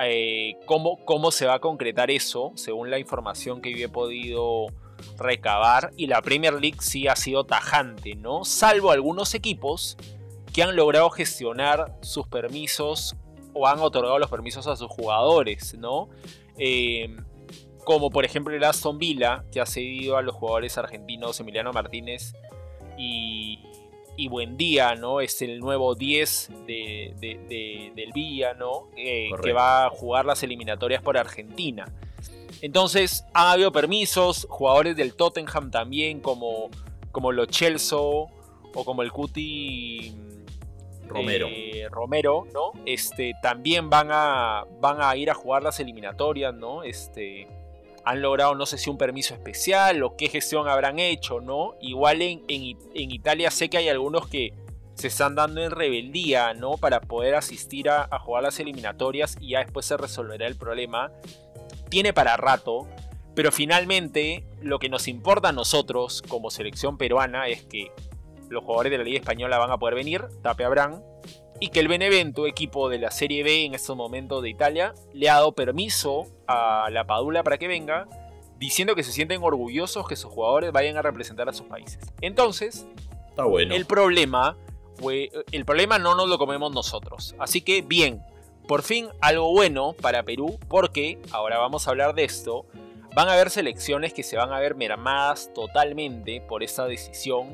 eh, 0.00 0.56
cómo, 0.66 0.96
cómo 1.04 1.30
se 1.30 1.46
va 1.46 1.54
a 1.54 1.60
concretar 1.60 2.10
eso, 2.10 2.50
según 2.56 2.90
la 2.90 2.98
información 2.98 3.62
que 3.62 3.72
yo 3.72 3.86
he 3.86 3.88
podido 3.88 4.66
recabar. 5.16 5.92
Y 5.96 6.08
la 6.08 6.22
Premier 6.22 6.54
League 6.54 6.78
sí 6.80 7.06
ha 7.06 7.14
sido 7.14 7.44
tajante, 7.44 8.16
¿no? 8.16 8.44
Salvo 8.44 8.90
algunos 8.90 9.32
equipos 9.36 9.96
que 10.52 10.64
han 10.64 10.74
logrado 10.74 11.08
gestionar 11.08 11.96
sus 12.00 12.26
permisos 12.26 13.14
o 13.54 13.66
han 13.66 13.80
otorgado 13.80 14.18
los 14.18 14.30
permisos 14.30 14.66
a 14.66 14.76
sus 14.76 14.88
jugadores, 14.88 15.76
¿no? 15.78 16.08
Eh, 16.58 17.16
como 17.84 18.10
por 18.10 18.24
ejemplo 18.24 18.54
el 18.54 18.64
Aston 18.64 18.98
Villa, 18.98 19.44
que 19.50 19.60
ha 19.60 19.66
cedido 19.66 20.16
a 20.16 20.22
los 20.22 20.34
jugadores 20.34 20.78
argentinos 20.78 21.40
Emiliano 21.40 21.72
Martínez 21.72 22.34
y, 22.96 23.58
y 24.16 24.28
Buendía, 24.28 24.94
¿no? 24.94 25.20
Es 25.20 25.42
el 25.42 25.58
nuevo 25.58 25.94
10 25.94 26.50
del 26.66 28.12
Villa, 28.14 28.54
¿no? 28.54 28.88
Eh, 28.96 29.30
que 29.42 29.52
va 29.52 29.86
a 29.86 29.90
jugar 29.90 30.24
las 30.24 30.42
eliminatorias 30.42 31.02
por 31.02 31.16
Argentina. 31.16 31.86
Entonces, 32.60 33.24
ha 33.34 33.52
habido 33.52 33.72
permisos, 33.72 34.46
jugadores 34.48 34.96
del 34.96 35.14
Tottenham 35.14 35.70
también, 35.70 36.20
como, 36.20 36.70
como 37.10 37.32
los 37.32 37.48
Chelsea 37.48 37.98
o 37.98 38.30
como 38.84 39.02
el 39.02 39.10
Cuti 39.10 40.14
Romero. 41.12 41.48
Eh, 41.50 41.86
Romero, 41.90 42.46
¿no? 42.52 42.72
Este, 42.86 43.34
también 43.42 43.90
van 43.90 44.08
a, 44.10 44.64
van 44.80 45.00
a 45.00 45.14
ir 45.16 45.30
a 45.30 45.34
jugar 45.34 45.62
las 45.62 45.80
eliminatorias, 45.80 46.54
¿no? 46.54 46.82
Este, 46.82 47.46
han 48.04 48.22
logrado, 48.22 48.54
no 48.54 48.66
sé 48.66 48.78
si 48.78 48.90
un 48.90 48.98
permiso 48.98 49.34
especial 49.34 50.02
o 50.02 50.16
qué 50.16 50.28
gestión 50.28 50.68
habrán 50.68 50.98
hecho, 50.98 51.40
¿no? 51.40 51.74
Igual 51.80 52.22
en, 52.22 52.42
en, 52.48 53.10
Italia 53.10 53.50
sé 53.50 53.68
que 53.68 53.78
hay 53.78 53.88
algunos 53.88 54.26
que 54.26 54.52
se 54.94 55.08
están 55.08 55.34
dando 55.34 55.62
en 55.62 55.70
rebeldía, 55.70 56.54
¿no? 56.54 56.76
Para 56.76 57.00
poder 57.00 57.34
asistir 57.34 57.88
a, 57.88 58.08
a 58.10 58.18
jugar 58.18 58.42
las 58.42 58.58
eliminatorias 58.60 59.36
y 59.40 59.50
ya 59.50 59.60
después 59.60 59.86
se 59.86 59.96
resolverá 59.96 60.46
el 60.46 60.56
problema. 60.56 61.12
Tiene 61.88 62.12
para 62.12 62.36
rato, 62.36 62.86
Pero 63.34 63.50
finalmente, 63.50 64.44
lo 64.60 64.78
que 64.78 64.90
nos 64.90 65.08
importa 65.08 65.48
a 65.48 65.52
nosotros 65.52 66.22
como 66.28 66.50
selección 66.50 66.98
peruana 66.98 67.48
es 67.48 67.62
que 67.62 67.90
los 68.52 68.64
jugadores 68.64 68.92
de 68.92 68.98
la 68.98 69.04
Liga 69.04 69.18
Española 69.18 69.58
van 69.58 69.70
a 69.70 69.78
poder 69.78 69.94
venir, 69.94 70.24
Tape 70.42 70.64
Abraham, 70.64 71.02
y 71.60 71.68
que 71.68 71.80
el 71.80 71.88
Benevento, 71.88 72.46
equipo 72.46 72.88
de 72.88 72.98
la 72.98 73.10
Serie 73.10 73.42
B 73.44 73.64
en 73.64 73.74
estos 73.74 73.96
momentos 73.96 74.42
de 74.42 74.50
Italia, 74.50 74.94
le 75.12 75.30
ha 75.30 75.34
dado 75.34 75.52
permiso 75.52 76.26
a 76.46 76.88
la 76.90 77.06
Padula 77.06 77.42
para 77.44 77.56
que 77.56 77.68
venga, 77.68 78.08
diciendo 78.58 78.94
que 78.94 79.02
se 79.02 79.12
sienten 79.12 79.42
orgullosos 79.42 80.06
que 80.08 80.16
sus 80.16 80.30
jugadores 80.30 80.72
vayan 80.72 80.96
a 80.96 81.02
representar 81.02 81.48
a 81.48 81.52
sus 81.52 81.66
países. 81.66 82.00
Entonces, 82.20 82.86
Está 83.28 83.44
bueno. 83.44 83.74
el 83.74 83.86
problema 83.86 84.56
fue, 84.96 85.30
el 85.52 85.64
problema 85.64 85.98
no 85.98 86.14
nos 86.14 86.28
lo 86.28 86.36
comemos 86.36 86.72
nosotros. 86.72 87.34
Así 87.38 87.60
que 87.60 87.82
bien, 87.82 88.22
por 88.66 88.82
fin 88.82 89.08
algo 89.20 89.52
bueno 89.52 89.94
para 90.00 90.22
Perú, 90.22 90.58
porque 90.68 91.18
ahora 91.30 91.58
vamos 91.58 91.86
a 91.86 91.90
hablar 91.90 92.14
de 92.14 92.24
esto. 92.24 92.66
Van 93.14 93.28
a 93.28 93.34
haber 93.34 93.50
selecciones 93.50 94.12
que 94.12 94.22
se 94.22 94.36
van 94.36 94.52
a 94.52 94.58
ver 94.58 94.74
mermadas 94.74 95.52
totalmente 95.54 96.40
por 96.40 96.62
esta 96.62 96.86
decisión 96.86 97.50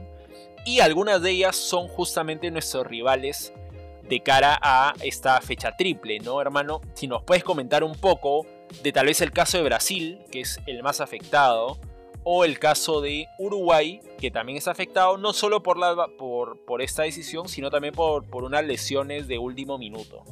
y 0.65 0.81
algunas 0.81 1.23
de 1.23 1.31
ellas 1.31 1.57
son 1.57 1.89
justamente 1.89 2.51
nuestros 2.51 2.87
rivales 2.87 3.53
de 4.09 4.21
cara 4.21 4.59
a 4.63 4.95
esta 5.03 5.41
fecha 5.41 5.77
triple, 5.77 6.19
¿no, 6.21 6.41
hermano? 6.41 6.81
Si 6.95 7.07
nos 7.07 7.23
puedes 7.23 7.45
comentar 7.45 7.85
un 7.85 7.95
poco 7.95 8.47
de 8.83 8.93
tal 8.93 9.07
vez 9.07 9.21
el 9.21 9.33
caso 9.33 9.59
de 9.59 9.65
Brasil, 9.65 10.21
que 10.31 10.41
es 10.41 10.61
el 10.67 10.83
más 10.83 11.01
afectado, 11.01 11.79
o 12.25 12.45
el 12.45 12.59
caso 12.59 13.01
de 13.01 13.27
Uruguay, 13.39 14.01
que 14.19 14.31
también 14.31 14.59
es 14.59 14.69
afectado 14.69 15.17
no 15.17 15.33
solo 15.33 15.63
por, 15.63 15.79
la, 15.79 16.09
por, 16.19 16.63
por 16.65 16.83
esta 16.83 17.05
decisión, 17.05 17.49
sino 17.49 17.71
también 17.71 17.95
por, 17.95 18.25
por 18.25 18.45
unas 18.45 18.67
lesiones 18.67 19.29
de 19.29 19.39
último 19.39 19.79
minuto. 19.79 20.25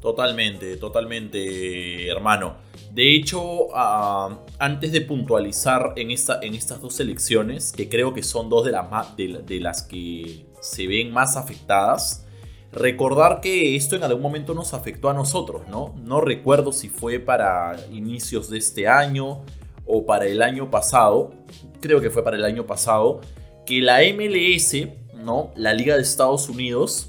Totalmente, 0.00 0.76
totalmente, 0.76 2.08
hermano. 2.08 2.56
De 2.92 3.14
hecho, 3.14 3.68
uh, 3.68 4.36
antes 4.58 4.92
de 4.92 5.00
puntualizar 5.00 5.94
en, 5.96 6.10
esta, 6.10 6.40
en 6.42 6.54
estas 6.54 6.82
dos 6.82 7.00
elecciones, 7.00 7.72
que 7.72 7.88
creo 7.88 8.12
que 8.12 8.22
son 8.22 8.50
dos 8.50 8.66
de 8.66 8.72
las, 8.72 9.16
de, 9.16 9.60
las 9.60 9.82
que 9.82 10.44
se 10.60 10.86
ven 10.86 11.10
más 11.10 11.38
afectadas, 11.38 12.26
recordar 12.70 13.40
que 13.40 13.76
esto 13.76 13.96
en 13.96 14.02
algún 14.02 14.20
momento 14.20 14.52
nos 14.52 14.74
afectó 14.74 15.08
a 15.08 15.14
nosotros, 15.14 15.62
¿no? 15.68 15.94
No 16.04 16.20
recuerdo 16.20 16.70
si 16.70 16.90
fue 16.90 17.18
para 17.18 17.76
inicios 17.90 18.50
de 18.50 18.58
este 18.58 18.86
año 18.86 19.40
o 19.86 20.04
para 20.04 20.26
el 20.26 20.42
año 20.42 20.70
pasado, 20.70 21.32
creo 21.80 22.02
que 22.02 22.10
fue 22.10 22.22
para 22.22 22.36
el 22.36 22.44
año 22.44 22.66
pasado, 22.66 23.22
que 23.64 23.80
la 23.80 24.00
MLS, 24.02 24.88
¿no? 25.14 25.50
La 25.56 25.72
Liga 25.72 25.96
de 25.96 26.02
Estados 26.02 26.50
Unidos, 26.50 27.08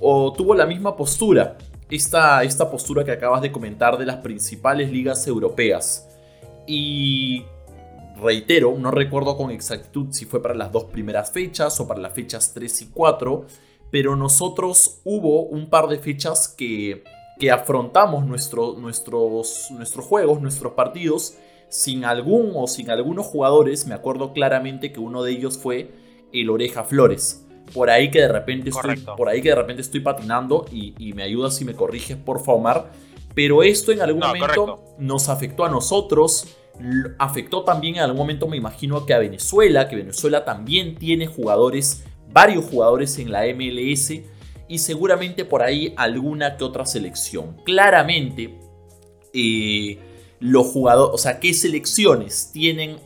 tuvo 0.00 0.54
la 0.54 0.64
misma 0.64 0.96
postura 0.96 1.58
esta, 1.90 2.42
esta 2.42 2.70
postura 2.70 3.04
que 3.04 3.12
acabas 3.12 3.42
de 3.42 3.52
comentar 3.52 3.98
de 3.98 4.06
las 4.06 4.16
principales 4.16 4.90
ligas 4.90 5.26
europeas. 5.26 6.08
Y 6.66 7.44
reitero, 8.16 8.76
no 8.78 8.90
recuerdo 8.90 9.36
con 9.36 9.50
exactitud 9.50 10.08
si 10.10 10.24
fue 10.24 10.42
para 10.42 10.54
las 10.54 10.72
dos 10.72 10.84
primeras 10.84 11.30
fechas 11.30 11.78
o 11.80 11.86
para 11.86 12.00
las 12.00 12.14
fechas 12.14 12.52
3 12.54 12.82
y 12.82 12.86
4, 12.86 13.46
pero 13.90 14.16
nosotros 14.16 15.00
hubo 15.04 15.42
un 15.42 15.68
par 15.68 15.88
de 15.88 15.98
fechas 15.98 16.48
que, 16.48 17.04
que 17.38 17.50
afrontamos 17.50 18.24
nuestro, 18.26 18.74
nuestros, 18.74 19.68
nuestros 19.70 20.06
juegos, 20.06 20.40
nuestros 20.40 20.72
partidos, 20.72 21.36
sin 21.68 22.04
algún 22.04 22.52
o 22.54 22.66
sin 22.66 22.90
algunos 22.90 23.26
jugadores. 23.26 23.86
Me 23.86 23.94
acuerdo 23.94 24.32
claramente 24.32 24.92
que 24.92 25.00
uno 25.00 25.22
de 25.22 25.32
ellos 25.32 25.58
fue 25.58 25.90
el 26.32 26.50
Oreja 26.50 26.84
Flores 26.84 27.43
por 27.72 27.90
ahí 27.90 28.10
que 28.10 28.20
de 28.20 28.28
repente 28.28 28.70
estoy, 28.70 28.96
por 29.16 29.28
ahí 29.28 29.40
que 29.40 29.48
de 29.48 29.54
repente 29.54 29.82
estoy 29.82 30.00
patinando 30.00 30.66
y, 30.70 31.12
me 31.14 31.22
ayudas 31.22 31.56
si 31.56 31.64
me 31.64 31.74
corriges, 31.74 32.16
por 32.16 32.44
favor. 32.44 32.90
Pero 33.34 33.62
esto 33.62 33.90
en 33.90 34.00
algún 34.00 34.20
momento 34.20 34.84
nos 34.98 35.28
afectó 35.28 35.64
a 35.64 35.68
nosotros, 35.68 36.56
afectó 37.18 37.64
también 37.64 37.96
en 37.96 38.02
algún 38.02 38.18
momento, 38.18 38.46
me 38.46 38.56
imagino, 38.56 39.04
que 39.06 39.14
a 39.14 39.18
Venezuela, 39.18 39.88
que 39.88 39.96
Venezuela 39.96 40.44
también 40.44 40.96
tiene 40.96 41.26
jugadores, 41.26 42.04
varios 42.30 42.64
jugadores 42.64 43.18
en 43.18 43.32
la 43.32 43.42
MLS 43.54 44.12
y 44.68 44.78
seguramente 44.78 45.44
por 45.44 45.62
ahí 45.62 45.94
alguna 45.96 46.56
que 46.56 46.64
otra 46.64 46.86
selección. 46.86 47.56
Claramente, 47.64 48.58
eh, 49.32 49.98
los 50.44 50.66
jugadores, 50.66 51.14
o 51.14 51.16
sea, 51.16 51.40
qué 51.40 51.54
selecciones 51.54 52.50
tienen, 52.52 52.98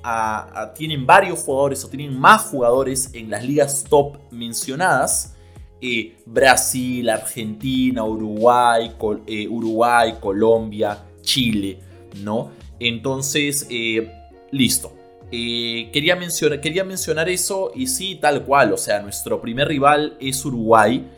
tienen 0.74 1.06
varios 1.06 1.38
jugadores 1.38 1.84
o 1.84 1.88
tienen 1.88 2.18
más 2.18 2.42
jugadores 2.42 3.10
en 3.14 3.30
las 3.30 3.44
ligas 3.44 3.84
top 3.88 4.16
mencionadas. 4.32 5.36
Eh, 5.80 6.16
Brasil, 6.26 7.08
Argentina, 7.08 8.04
Uruguay, 8.04 8.90
eh, 9.28 9.46
Uruguay, 9.46 10.14
Colombia, 10.20 10.98
Chile, 11.20 11.78
¿no? 12.24 12.50
Entonces, 12.80 13.68
eh, 13.70 14.10
listo. 14.50 14.92
quería, 15.30 16.16
mencionar, 16.16 16.60
quería 16.60 16.82
mencionar 16.82 17.28
eso 17.28 17.70
y 17.72 17.86
sí, 17.86 18.16
tal 18.16 18.44
cual, 18.44 18.72
o 18.72 18.76
sea, 18.76 19.00
nuestro 19.00 19.40
primer 19.40 19.68
rival 19.68 20.16
es 20.18 20.44
Uruguay 20.44 21.08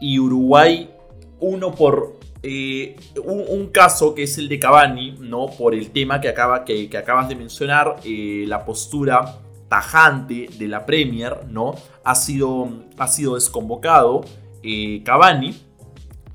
y 0.00 0.20
Uruguay, 0.20 0.88
uno 1.40 1.74
por 1.74 2.20
eh, 2.46 2.96
un, 3.24 3.68
caso 3.68 4.14
que 4.14 4.24
es 4.24 4.36
el 4.36 4.50
de 4.50 4.58
Cavani, 4.58 5.16
¿no? 5.18 5.46
Por 5.46 5.74
el 5.74 5.90
tema 5.92 6.20
que, 6.20 6.28
acaba, 6.28 6.66
que, 6.66 6.90
acabas 6.94 7.26
de 7.26 7.36
mencionar, 7.36 7.96
eh, 8.04 8.44
la 8.46 8.66
postura 8.66 9.38
tajante 9.70 10.50
de 10.58 10.68
la 10.68 10.84
Premier, 10.84 11.46
¿no? 11.48 11.74
Ha 12.04 12.14
sido, 12.14 12.68
ha 12.98 13.08
sido 13.08 13.36
desconvocado 13.36 14.26
eh, 14.62 15.00
Cavani. 15.04 15.54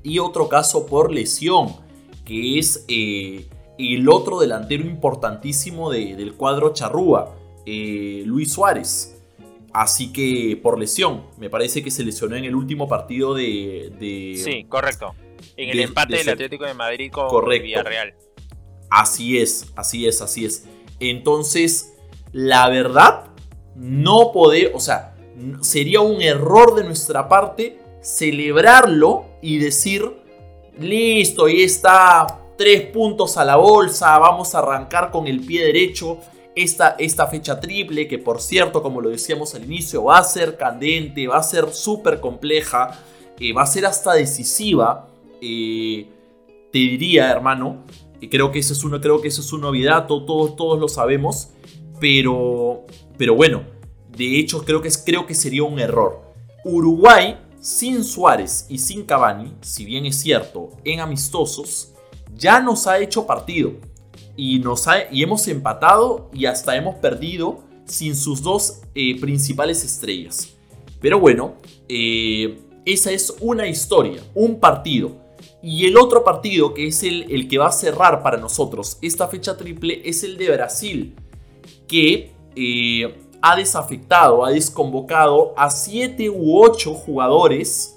Y 0.02 0.18
otro 0.18 0.48
caso 0.48 0.86
por 0.86 1.12
lesión, 1.12 1.76
que 2.24 2.58
es 2.58 2.86
el 2.88 4.08
otro 4.08 4.40
delantero 4.40 4.84
importantísimo 4.84 5.90
del 5.90 6.34
cuadro 6.34 6.72
Charrúa, 6.72 7.36
Luis 7.66 8.52
Suárez. 8.52 9.16
Así 9.72 10.12
que 10.12 10.58
por 10.60 10.76
lesión, 10.76 11.22
me 11.38 11.50
parece 11.50 11.84
que 11.84 11.92
se 11.92 12.02
lesionó 12.02 12.34
en 12.34 12.46
el 12.46 12.56
último 12.56 12.88
partido 12.88 13.34
de 13.34 14.34
sí, 14.42 14.64
correcto. 14.64 15.14
En 15.56 15.70
el 15.70 15.80
empate 15.80 16.16
del 16.16 16.28
Atlético 16.28 16.64
de 16.64 16.74
Madrid 16.74 17.10
con 17.12 17.28
correcto. 17.28 17.64
Villarreal. 17.64 18.14
Así 18.90 19.38
es, 19.38 19.72
así 19.76 20.06
es, 20.06 20.20
así 20.20 20.44
es. 20.44 20.66
Entonces, 20.98 21.94
la 22.32 22.68
verdad, 22.68 23.26
no 23.76 24.32
poder, 24.32 24.72
o 24.74 24.80
sea, 24.80 25.14
sería 25.60 26.00
un 26.00 26.20
error 26.20 26.74
de 26.74 26.84
nuestra 26.84 27.28
parte 27.28 27.78
celebrarlo 28.02 29.26
y 29.42 29.58
decir, 29.58 30.10
listo, 30.78 31.46
ahí 31.46 31.62
está, 31.62 32.26
tres 32.56 32.82
puntos 32.86 33.36
a 33.36 33.44
la 33.44 33.56
bolsa, 33.56 34.18
vamos 34.18 34.54
a 34.54 34.58
arrancar 34.58 35.10
con 35.10 35.26
el 35.26 35.40
pie 35.40 35.64
derecho 35.64 36.18
esta, 36.54 36.96
esta 36.98 37.26
fecha 37.26 37.60
triple, 37.60 38.08
que 38.08 38.18
por 38.18 38.40
cierto, 38.40 38.82
como 38.82 39.00
lo 39.00 39.10
decíamos 39.10 39.54
al 39.54 39.64
inicio, 39.64 40.04
va 40.04 40.18
a 40.18 40.24
ser 40.24 40.56
candente, 40.56 41.26
va 41.26 41.38
a 41.38 41.42
ser 41.42 41.72
súper 41.72 42.20
compleja, 42.20 42.98
eh, 43.38 43.52
va 43.52 43.62
a 43.62 43.66
ser 43.66 43.86
hasta 43.86 44.14
decisiva. 44.14 45.08
Eh, 45.40 46.08
te 46.72 46.78
diría, 46.78 47.30
hermano, 47.30 47.84
y 48.20 48.28
creo 48.28 48.50
que 48.52 48.58
eso 48.58 48.72
es 48.72 48.84
una, 48.84 49.00
creo 49.00 49.20
que 49.20 49.28
eso 49.28 49.40
es 49.40 49.52
una 49.52 49.68
novedad, 49.68 50.06
todos, 50.06 50.56
todos 50.56 50.78
lo 50.78 50.88
sabemos, 50.88 51.50
pero, 51.98 52.86
pero 53.16 53.34
bueno, 53.34 53.62
de 54.16 54.38
hecho 54.38 54.64
creo 54.64 54.80
que, 54.80 54.90
creo 55.04 55.26
que 55.26 55.34
sería 55.34 55.62
un 55.62 55.78
error. 55.78 56.22
Uruguay, 56.64 57.38
sin 57.60 58.04
Suárez 58.04 58.66
y 58.68 58.78
sin 58.78 59.04
Cavani, 59.04 59.54
si 59.60 59.84
bien 59.84 60.06
es 60.06 60.16
cierto, 60.16 60.70
en 60.84 61.00
amistosos, 61.00 61.92
ya 62.34 62.60
nos 62.60 62.86
ha 62.86 62.98
hecho 62.98 63.26
partido 63.26 63.72
y, 64.36 64.58
nos 64.58 64.86
y 65.10 65.22
hemos 65.22 65.46
empatado 65.48 66.30
y 66.32 66.46
hasta 66.46 66.76
hemos 66.76 66.96
perdido 66.96 67.60
sin 67.84 68.16
sus 68.16 68.42
dos 68.42 68.80
eh, 68.94 69.20
principales 69.20 69.84
estrellas. 69.84 70.54
Pero 71.00 71.18
bueno, 71.18 71.54
eh, 71.88 72.60
esa 72.84 73.10
es 73.10 73.34
una 73.40 73.66
historia, 73.66 74.22
un 74.34 74.60
partido. 74.60 75.12
Y 75.62 75.86
el 75.86 75.98
otro 75.98 76.24
partido, 76.24 76.72
que 76.72 76.86
es 76.86 77.02
el, 77.02 77.30
el, 77.30 77.48
que 77.48 77.58
va 77.58 77.68
a 77.68 77.72
cerrar 77.72 78.22
para 78.22 78.38
nosotros 78.38 78.98
esta 79.02 79.28
fecha 79.28 79.56
triple, 79.56 80.00
es 80.04 80.24
el 80.24 80.36
de 80.36 80.50
Brasil, 80.50 81.14
que 81.86 82.32
eh, 82.56 83.14
ha 83.42 83.56
desafectado, 83.56 84.44
ha 84.44 84.50
desconvocado 84.50 85.52
a 85.56 85.70
7 85.70 86.30
u 86.30 86.62
8 86.62 86.94
jugadores 86.94 87.96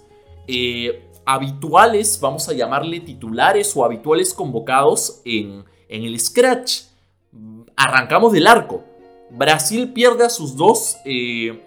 habituales, 1.26 2.20
vamos 2.20 2.48
a 2.50 2.54
llamarle 2.54 3.00
titulares 3.00 3.76
o 3.76 3.86
habituales 3.86 4.34
convocados 4.34 5.22
en, 5.26 5.64
en 5.88 6.04
el 6.04 6.20
scratch. 6.20 6.84
Arrancamos 7.76 8.34
del 8.34 8.48
arco. 8.48 8.84
Brasil 9.32 9.92
pierde 9.94 10.26
a 10.26 10.30
sus 10.30 10.56
dos, 10.56 10.98
eh, 11.06 11.64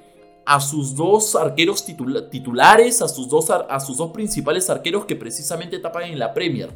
a 0.47 0.61
sus 0.61 0.95
dos 0.95 1.35
arqueros 1.35 1.85
titulares, 1.85 3.03
a 3.03 3.09
sus, 3.09 3.29
dos, 3.29 3.51
a 3.51 3.81
sus 3.81 3.97
dos 3.97 4.13
principales 4.13 4.71
arqueros 4.71 5.05
que 5.05 5.17
precisamente 5.17 5.79
tapan 5.81 6.05
en 6.05 6.19
la 6.19 6.33
Premier. 6.33 6.71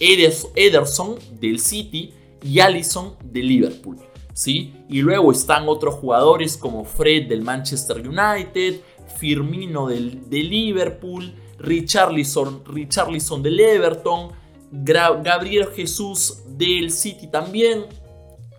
Ederson 0.00 1.16
del 1.40 1.60
City 1.60 2.12
y 2.42 2.58
Allison 2.58 3.14
del 3.24 3.48
Liverpool. 3.48 3.96
¿sí? 4.34 4.74
Y 4.88 5.00
luego 5.02 5.32
están 5.32 5.68
otros 5.68 5.94
jugadores 5.94 6.56
como 6.56 6.84
Fred 6.84 7.28
del 7.28 7.42
Manchester 7.42 8.06
United, 8.06 8.80
Firmino 9.18 9.86
del, 9.86 10.28
del 10.28 10.50
Liverpool, 10.50 11.32
Richarlison, 11.58 12.64
Richarlison 12.66 13.42
del 13.42 13.58
Everton, 13.58 14.32
Gabriel 14.72 15.68
Jesús 15.74 16.42
del 16.48 16.90
City 16.90 17.28
también. 17.28 17.86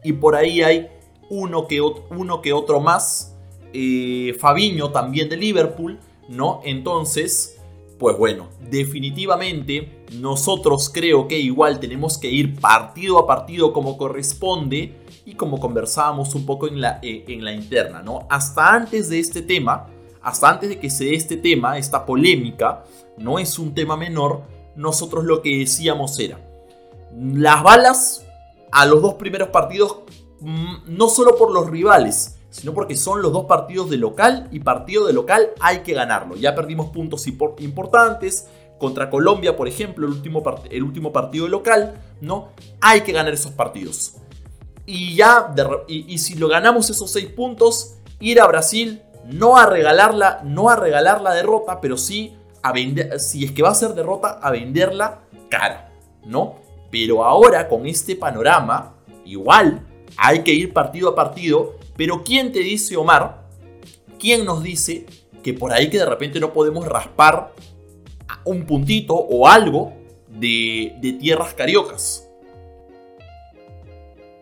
y 0.03 0.13
por 0.13 0.35
ahí 0.35 0.61
hay 0.61 0.87
uno 1.29 1.67
que, 1.67 1.81
uno 1.81 2.41
que 2.41 2.53
otro 2.53 2.79
más. 2.79 3.36
Eh, 3.73 4.35
Fabiño 4.39 4.91
también 4.91 5.29
de 5.29 5.37
Liverpool, 5.37 5.99
¿no? 6.29 6.61
Entonces, 6.63 7.57
pues 7.99 8.17
bueno, 8.17 8.47
definitivamente 8.69 10.03
nosotros 10.13 10.89
creo 10.93 11.27
que 11.27 11.39
igual 11.39 11.79
tenemos 11.79 12.17
que 12.17 12.29
ir 12.29 12.59
partido 12.59 13.19
a 13.19 13.27
partido 13.27 13.73
como 13.73 13.97
corresponde 13.97 14.95
y 15.25 15.33
como 15.33 15.59
conversábamos 15.59 16.35
un 16.35 16.45
poco 16.45 16.67
en 16.67 16.79
la, 16.79 16.99
eh, 17.01 17.25
en 17.27 17.43
la 17.43 17.51
interna, 17.51 18.01
¿no? 18.01 18.25
Hasta 18.29 18.73
antes 18.73 19.09
de 19.09 19.19
este 19.19 19.41
tema, 19.41 19.87
hasta 20.21 20.49
antes 20.49 20.69
de 20.69 20.79
que 20.79 20.89
se 20.89 21.05
dé 21.05 21.15
este 21.15 21.37
tema, 21.37 21.77
esta 21.77 22.05
polémica, 22.05 22.85
no 23.17 23.39
es 23.39 23.59
un 23.59 23.73
tema 23.73 23.97
menor, 23.97 24.43
nosotros 24.75 25.25
lo 25.25 25.41
que 25.41 25.57
decíamos 25.57 26.19
era, 26.19 26.39
las 27.13 27.63
balas 27.63 28.25
a 28.71 28.85
los 28.85 29.01
dos 29.01 29.15
primeros 29.15 29.49
partidos, 29.49 29.99
mm, 30.39 30.75
no 30.87 31.09
solo 31.09 31.35
por 31.35 31.51
los 31.51 31.69
rivales, 31.69 32.36
sino 32.49 32.73
porque 32.73 32.95
son 32.95 33.21
los 33.21 33.31
dos 33.31 33.45
partidos 33.45 33.89
de 33.89 33.97
local 33.97 34.47
y 34.51 34.59
partido 34.59 35.05
de 35.05 35.13
local 35.13 35.51
hay 35.59 35.79
que 35.79 35.93
ganarlo. 35.93 36.35
Ya 36.35 36.55
perdimos 36.55 36.89
puntos 36.89 37.27
importantes 37.27 38.47
contra 38.77 39.09
Colombia, 39.09 39.55
por 39.55 39.67
ejemplo, 39.67 40.05
el 40.05 40.13
último, 40.13 40.43
el 40.69 40.83
último 40.83 41.11
partido 41.11 41.45
de 41.45 41.51
local, 41.51 41.99
¿no? 42.21 42.49
Hay 42.81 43.01
que 43.01 43.11
ganar 43.11 43.33
esos 43.33 43.51
partidos. 43.51 44.15
Y 44.85 45.15
ya, 45.15 45.53
y, 45.87 46.17
si 46.17 46.35
lo 46.35 46.47
ganamos 46.47 46.89
esos 46.89 47.11
seis 47.11 47.27
puntos, 47.27 47.95
ir 48.19 48.39
a 48.39 48.47
Brasil, 48.47 49.01
no 49.25 49.57
a 49.57 49.65
regalarla, 49.65 50.41
no 50.45 50.69
a 50.69 50.75
regalar 50.75 51.21
la 51.21 51.33
derrota, 51.33 51.81
pero 51.81 51.97
sí 51.97 52.35
a 52.63 52.73
si 53.19 53.45
es 53.45 53.51
que 53.51 53.61
va 53.61 53.69
a 53.69 53.75
ser 53.75 53.93
derrota, 53.93 54.39
a 54.41 54.51
venderla 54.51 55.19
cara, 55.49 55.91
¿no? 56.25 56.55
Pero 56.89 57.23
ahora 57.23 57.67
con 57.67 57.85
este 57.85 58.15
panorama, 58.15 58.95
igual 59.25 59.85
hay 60.17 60.43
que 60.43 60.53
ir 60.53 60.73
partido 60.73 61.09
a 61.09 61.15
partido. 61.15 61.75
Pero 61.97 62.23
¿quién 62.23 62.51
te 62.51 62.59
dice, 62.59 62.95
Omar? 62.95 63.47
¿Quién 64.19 64.45
nos 64.45 64.63
dice 64.63 65.05
que 65.43 65.53
por 65.53 65.73
ahí 65.73 65.89
que 65.89 65.97
de 65.97 66.05
repente 66.05 66.39
no 66.39 66.53
podemos 66.53 66.87
raspar 66.87 67.53
un 68.45 68.65
puntito 68.65 69.15
o 69.15 69.47
algo 69.47 69.93
de, 70.29 70.95
de 71.01 71.13
tierras 71.13 71.53
cariocas? 71.55 72.29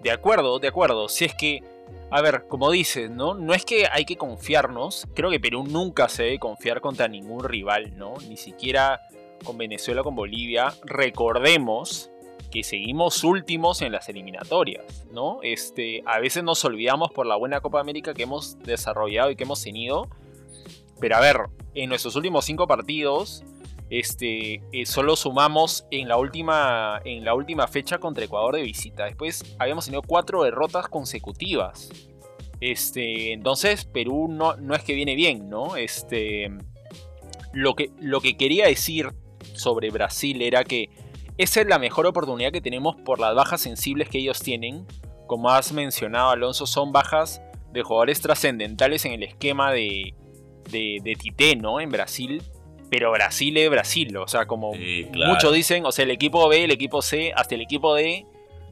De 0.03 0.12
acuerdo, 0.12 0.59
de 0.59 0.67
acuerdo. 0.67 1.09
Si 1.09 1.25
es 1.25 1.33
que, 1.33 1.63
a 2.12 2.21
ver, 2.21 2.45
como 2.47 2.69
dices, 2.69 3.09
¿no? 3.09 3.33
No 3.33 3.53
es 3.53 3.65
que 3.65 3.88
hay 3.91 4.05
que 4.05 4.17
confiarnos. 4.17 5.07
Creo 5.15 5.31
que 5.31 5.39
Perú 5.39 5.63
nunca 5.67 6.09
se 6.09 6.24
debe 6.24 6.39
confiar 6.39 6.81
contra 6.81 7.07
ningún 7.07 7.43
rival, 7.43 7.97
¿no? 7.97 8.13
Ni 8.27 8.38
siquiera 8.38 9.01
con 9.43 9.57
Venezuela, 9.57 10.03
con 10.03 10.15
Bolivia. 10.15 10.74
Recordemos 10.83 12.12
que 12.52 12.64
seguimos 12.64 13.24
últimos 13.24 13.82
en 13.82 13.92
las 13.92 14.10
eliminatorias, 14.10 15.06
¿no? 15.12 15.40
Este, 15.42 16.04
a 16.06 16.20
veces 16.20 16.44
nos 16.44 16.64
olvidamos 16.66 17.12
por 17.12 17.25
la 17.25 17.36
buena 17.36 17.62
Copa 17.62 17.80
América 17.80 18.14
que 18.14 18.24
hemos 18.24 18.60
desarrollado 18.60 19.32
y 19.32 19.36
que 19.36 19.44
hemos 19.44 19.62
tenido. 19.62 20.08
Pero 21.00 21.18
a 21.18 21.20
ver, 21.20 21.38
en 21.74 21.90
nuestros 21.90 22.16
últimos 22.16 22.46
cinco 22.46 22.68
partidos, 22.68 23.44
este, 23.90 24.62
eh, 24.72 24.86
solo 24.86 25.16
sumamos 25.16 25.86
en 25.92 26.08
la, 26.08 26.18
última, 26.18 27.02
en 27.06 27.24
la 27.24 27.34
última 27.36 27.68
fecha 27.68 28.00
contra 28.00 28.25
Ecuador 28.25 28.56
de 28.56 28.64
visita. 28.64 29.06
Después 29.06 29.56
habíamos 29.60 29.86
tenido 29.86 30.02
cuatro 30.02 30.44
derrotas 30.44 30.88
consecutivas. 30.88 31.90
Este, 32.62 33.34
entonces 33.34 33.86
Perú 33.86 34.28
no, 34.30 34.56
no 34.56 34.74
es 34.74 34.84
que 34.84 34.94
viene 34.94 35.16
bien, 35.16 35.50
¿no? 35.50 35.75
Este, 35.75 36.50
lo, 37.54 37.75
que, 37.75 37.92
lo 38.00 38.22
que 38.22 38.38
quería 38.38 38.66
decir 38.66 39.12
sobre 39.54 39.92
Brasil 39.92 40.42
era 40.42 40.64
que 40.64 40.90
esa 41.38 41.62
es 41.62 41.68
la 41.68 41.80
mejor 41.80 42.06
oportunidad 42.06 42.51
que 42.51 42.62
tenemos 42.62 42.96
por 42.96 43.20
las 43.20 43.36
bajas 43.36 43.62
sensibles 43.62 44.10
que 44.10 44.20
ellos 44.20 44.39
tienen. 44.39 44.86
Como 45.27 45.50
has 45.50 45.72
mencionado, 45.72 46.29
Alonso, 46.29 46.66
son 46.66 46.92
bajas 46.92 47.42
de 47.74 47.83
jugadores 47.83 48.22
trascendentales 48.22 49.05
en 49.05 49.14
el 49.14 49.24
esquema 49.24 49.72
de, 49.72 50.14
de, 50.72 51.18
Tite, 51.20 51.55
¿no? 51.55 51.81
En 51.81 51.90
Brasil. 51.90 52.42
Pero 52.90 53.12
Brasil 53.12 53.57
es 53.57 53.70
Brasil, 53.70 54.16
o 54.16 54.27
sea, 54.27 54.46
como 54.46 54.72
muchos 54.74 55.53
dicen, 55.53 55.86
o 55.86 55.92
sea, 55.92 56.03
el 56.03 56.12
equipo 56.12 56.48
B, 56.48 56.66
el 56.66 56.72
equipo 56.72 57.01
C, 57.01 57.33
hasta 57.36 57.55
el 57.55 57.62
equipo 57.62 57.96
D 57.96 58.25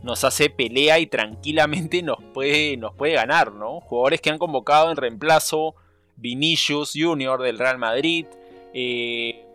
nos 0.04 0.24
hace 0.24 0.50
pelea 0.50 1.00
y 1.00 1.08
tranquilamente 1.08 2.04
nos 2.04 2.18
puede, 2.34 2.78
nos 2.78 2.94
puede 2.94 3.14
ganar, 3.14 3.54
¿no? 3.54 3.80
Jugadores 3.80 4.22
que 4.22 4.30
han 4.30 4.38
convocado 4.38 4.92
en 4.92 4.98
reemplazo, 4.98 5.76
Vinicius 6.18 6.94
Junior 6.94 7.42
del 7.42 7.58
Real 7.58 7.78
Madrid, 7.78 8.28
eh, 8.74 9.46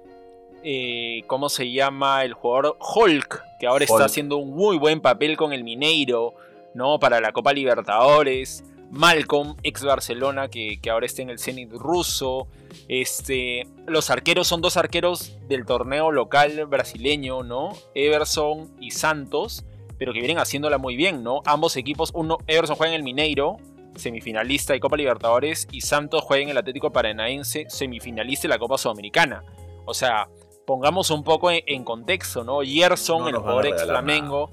eh, 0.63 1.23
¿cómo 1.27 1.49
se 1.49 1.71
llama? 1.71 2.25
El 2.25 2.35
jugador 2.35 2.77
Hulk, 2.81 3.43
que 3.61 3.67
ahora 3.67 3.85
está 3.85 4.05
haciendo 4.05 4.37
un 4.37 4.55
muy 4.55 4.79
buen 4.79 5.01
papel 5.01 5.37
con 5.37 5.53
el 5.53 5.65
Mineiro, 5.65 6.35
¿no? 6.75 6.99
Para 6.99 7.21
la 7.21 7.33
Copa 7.33 7.53
Libertadores. 7.53 8.65
Malcolm, 8.91 9.57
ex 9.63 9.85
Barcelona, 9.85 10.49
que, 10.49 10.81
ahora 10.91 11.07
está 11.07 11.23
en 11.23 11.31
el 11.31 11.39
Zenit 11.39 11.71
ruso. 11.73 12.49
Este, 12.89 13.67
los 13.87 14.11
arqueros 14.11 14.49
son 14.49 14.61
dos 14.61 14.77
arqueros 14.77 15.37
del 15.49 15.67
torneo 15.67 16.11
local 16.11 16.65
brasileño, 16.67 17.43
¿no? 17.43 17.73
Everson 17.95 18.75
y 18.81 18.93
Santos, 18.93 19.65
pero 19.99 20.13
que 20.13 20.21
vienen 20.21 20.39
haciéndola 20.39 20.79
muy 20.79 20.97
bien, 20.97 21.23
¿no? 21.23 21.43
Ambos 21.45 21.77
equipos, 21.77 22.11
uno, 22.15 22.39
Everson 22.47 22.77
juega 22.77 22.95
en 22.95 23.01
el 23.01 23.05
Mineiro, 23.05 23.59
semifinalista 23.97 24.73
de 24.73 24.81
Copa 24.81 24.97
Libertadores, 24.97 25.69
y 25.71 25.83
Santos 25.83 26.23
juega 26.25 26.45
en 26.45 26.51
el 26.51 26.59
Atlético 26.59 26.91
Paranaense, 26.91 27.67
semifinalista 27.69 28.49
de 28.49 28.55
la 28.55 28.59
Copa 28.59 28.79
Sudamericana. 28.79 29.45
O 29.85 29.93
sea, 29.95 30.29
pongamos 30.69 31.11
un 31.11 31.25
poco 31.25 31.51
en, 31.51 31.83
contexto, 31.83 32.45
¿no? 32.45 32.61
Gerson, 32.61 33.27
el 33.27 33.37
jugador 33.37 33.69
ex 33.69 33.85
Flamengo. 33.85 34.51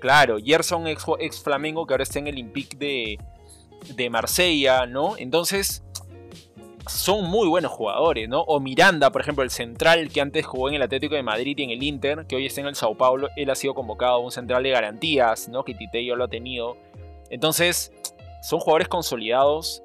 Claro, 0.00 0.38
Gerson 0.44 0.88
ex, 0.88 1.06
ex, 1.20 1.40
Flamengo 1.44 1.86
que 1.86 1.94
ahora 1.94 2.02
está 2.02 2.18
en 2.18 2.26
el 2.26 2.34
Olympique 2.34 2.76
de, 2.76 3.18
de 3.94 4.10
Marsella, 4.10 4.84
¿no? 4.86 5.16
Entonces, 5.16 5.84
son 6.88 7.30
muy 7.30 7.46
buenos 7.46 7.70
jugadores, 7.70 8.28
¿no? 8.28 8.40
O 8.40 8.58
Miranda, 8.58 9.10
por 9.12 9.20
ejemplo, 9.20 9.44
el 9.44 9.50
central 9.50 10.08
que 10.08 10.20
antes 10.20 10.44
jugó 10.44 10.70
en 10.70 10.74
el 10.74 10.82
Atlético 10.82 11.14
de 11.14 11.22
Madrid 11.22 11.56
y 11.56 11.62
en 11.62 11.70
el 11.70 11.84
Inter, 11.84 12.26
que 12.26 12.34
hoy 12.34 12.46
está 12.46 12.60
en 12.60 12.66
el 12.66 12.74
Sao 12.74 12.96
Paulo, 12.96 13.28
él 13.36 13.48
ha 13.48 13.54
sido 13.54 13.74
convocado 13.74 14.14
a 14.14 14.18
un 14.18 14.32
central 14.32 14.64
de 14.64 14.70
garantías, 14.70 15.48
¿no? 15.48 15.64
Que 15.64 15.76
Tite 15.76 16.02
lo 16.02 16.24
ha 16.24 16.28
tenido. 16.28 16.76
Entonces, 17.30 17.92
son 18.42 18.58
jugadores 18.58 18.88
consolidados 18.88 19.84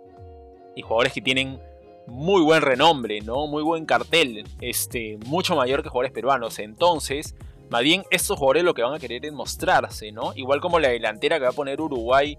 y 0.75 0.82
jugadores 0.82 1.13
que 1.13 1.21
tienen 1.21 1.62
muy 2.09 2.41
buen 2.41 2.61
renombre, 2.61 3.21
¿no? 3.21 3.47
Muy 3.47 3.63
buen 3.63 3.85
cartel, 3.85 4.45
este, 4.61 5.17
mucho 5.25 5.55
mayor 5.55 5.83
que 5.83 5.89
jugadores 5.89 6.11
peruanos. 6.11 6.59
Entonces, 6.59 7.35
más 7.69 7.83
bien 7.83 8.03
estos 8.09 8.37
jugadores 8.37 8.63
lo 8.63 8.73
que 8.73 8.81
van 8.81 8.93
a 8.93 8.99
querer 8.99 9.25
es 9.25 9.31
mostrarse, 9.31 10.11
¿no? 10.11 10.33
Igual 10.35 10.59
como 10.59 10.79
la 10.79 10.89
delantera 10.89 11.37
que 11.37 11.43
va 11.43 11.49
a 11.49 11.53
poner 11.53 11.79
Uruguay 11.79 12.37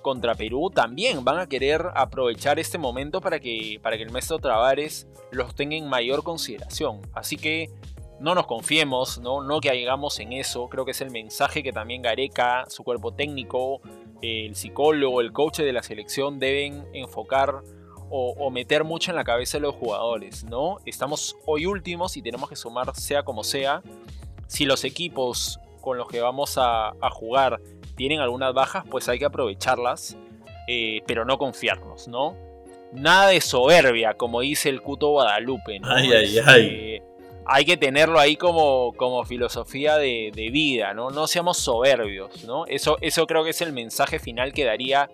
contra 0.00 0.34
Perú, 0.34 0.70
también 0.74 1.24
van 1.24 1.38
a 1.38 1.46
querer 1.46 1.86
aprovechar 1.94 2.58
este 2.58 2.78
momento 2.78 3.20
para 3.20 3.40
que, 3.40 3.78
para 3.82 3.96
que 3.96 4.02
el 4.02 4.10
maestro 4.10 4.38
Travares 4.38 5.06
los 5.30 5.54
tenga 5.54 5.76
en 5.76 5.88
mayor 5.88 6.22
consideración. 6.22 7.00
Así 7.14 7.36
que 7.36 7.70
no 8.20 8.34
nos 8.34 8.46
confiemos, 8.46 9.18
¿no? 9.18 9.42
no 9.42 9.60
caigamos 9.60 10.20
en 10.20 10.32
eso. 10.32 10.68
Creo 10.68 10.84
que 10.84 10.92
es 10.92 11.00
el 11.00 11.10
mensaje 11.10 11.62
que 11.62 11.72
también 11.72 12.02
Gareca, 12.02 12.64
su 12.68 12.84
cuerpo 12.84 13.12
técnico, 13.12 13.80
el 14.20 14.54
psicólogo, 14.54 15.20
el 15.20 15.32
coach 15.32 15.58
de 15.58 15.72
la 15.72 15.82
selección 15.82 16.38
deben 16.38 16.86
enfocar 16.92 17.62
o, 18.14 18.50
meter 18.50 18.84
mucho 18.84 19.10
en 19.10 19.16
la 19.16 19.24
cabeza 19.24 19.56
de 19.56 19.62
los 19.62 19.74
jugadores, 19.74 20.44
¿no? 20.44 20.76
Estamos 20.84 21.34
hoy 21.46 21.64
últimos 21.64 22.16
y 22.18 22.22
tenemos 22.22 22.50
que 22.50 22.56
sumar 22.56 22.94
sea 22.94 23.22
como 23.22 23.42
sea. 23.42 23.82
Si 24.46 24.66
los 24.66 24.84
equipos 24.84 25.58
con 25.80 25.96
los 25.96 26.08
que 26.08 26.20
vamos 26.20 26.58
a, 26.58 26.92
jugar 27.10 27.60
tienen 27.96 28.20
algunas 28.20 28.52
bajas, 28.52 28.84
pues 28.90 29.08
hay 29.08 29.18
que 29.18 29.24
aprovecharlas, 29.24 30.16
eh, 30.68 31.02
pero 31.06 31.24
no 31.24 31.38
confiarnos, 31.38 32.06
¿no? 32.06 32.36
Nada 32.92 33.28
de 33.28 33.40
soberbia, 33.40 34.14
como 34.14 34.42
dice 34.42 34.68
el 34.68 34.82
Cuto 34.82 35.08
Guadalupe, 35.08 35.78
¿no? 35.78 35.90
Ay, 35.90 36.12
ay, 36.12 36.38
ay. 36.46 36.66
Este, 36.66 37.02
hay 37.46 37.64
que 37.64 37.78
tenerlo 37.78 38.18
ahí 38.18 38.36
como, 38.36 38.92
como 38.96 39.24
filosofía 39.24 39.96
de, 39.96 40.30
vida, 40.52 40.92
¿no? 40.92 41.10
No 41.10 41.26
seamos 41.26 41.56
soberbios, 41.56 42.44
¿no? 42.44 42.66
Eso, 42.66 42.98
eso 43.00 43.26
creo 43.26 43.42
que 43.42 43.50
es 43.50 43.62
el 43.62 43.72
mensaje 43.72 44.18
final 44.18 44.52
que 44.52 44.64
daría 44.64 45.10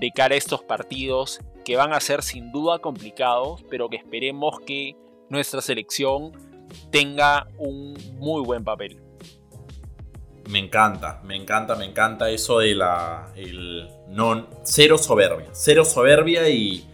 de 0.00 0.10
cara 0.12 0.34
a 0.34 0.38
estos 0.38 0.62
partidos 0.62 1.40
que 1.68 1.76
van 1.76 1.92
a 1.92 2.00
ser 2.00 2.22
sin 2.22 2.50
duda 2.50 2.78
complicados, 2.78 3.62
pero 3.68 3.90
que 3.90 3.96
esperemos 3.96 4.58
que 4.66 4.96
nuestra 5.28 5.60
selección 5.60 6.32
tenga 6.90 7.46
un 7.58 7.94
muy 8.14 8.42
buen 8.42 8.64
papel. 8.64 9.02
Me 10.48 10.60
encanta, 10.60 11.20
me 11.26 11.36
encanta, 11.36 11.74
me 11.74 11.84
encanta 11.84 12.30
eso 12.30 12.60
de 12.60 12.74
la. 12.74 13.34
No, 14.08 14.46
cero 14.62 14.96
soberbia. 14.96 15.48
Cero 15.52 15.84
soberbia 15.84 16.48
y, 16.48 16.86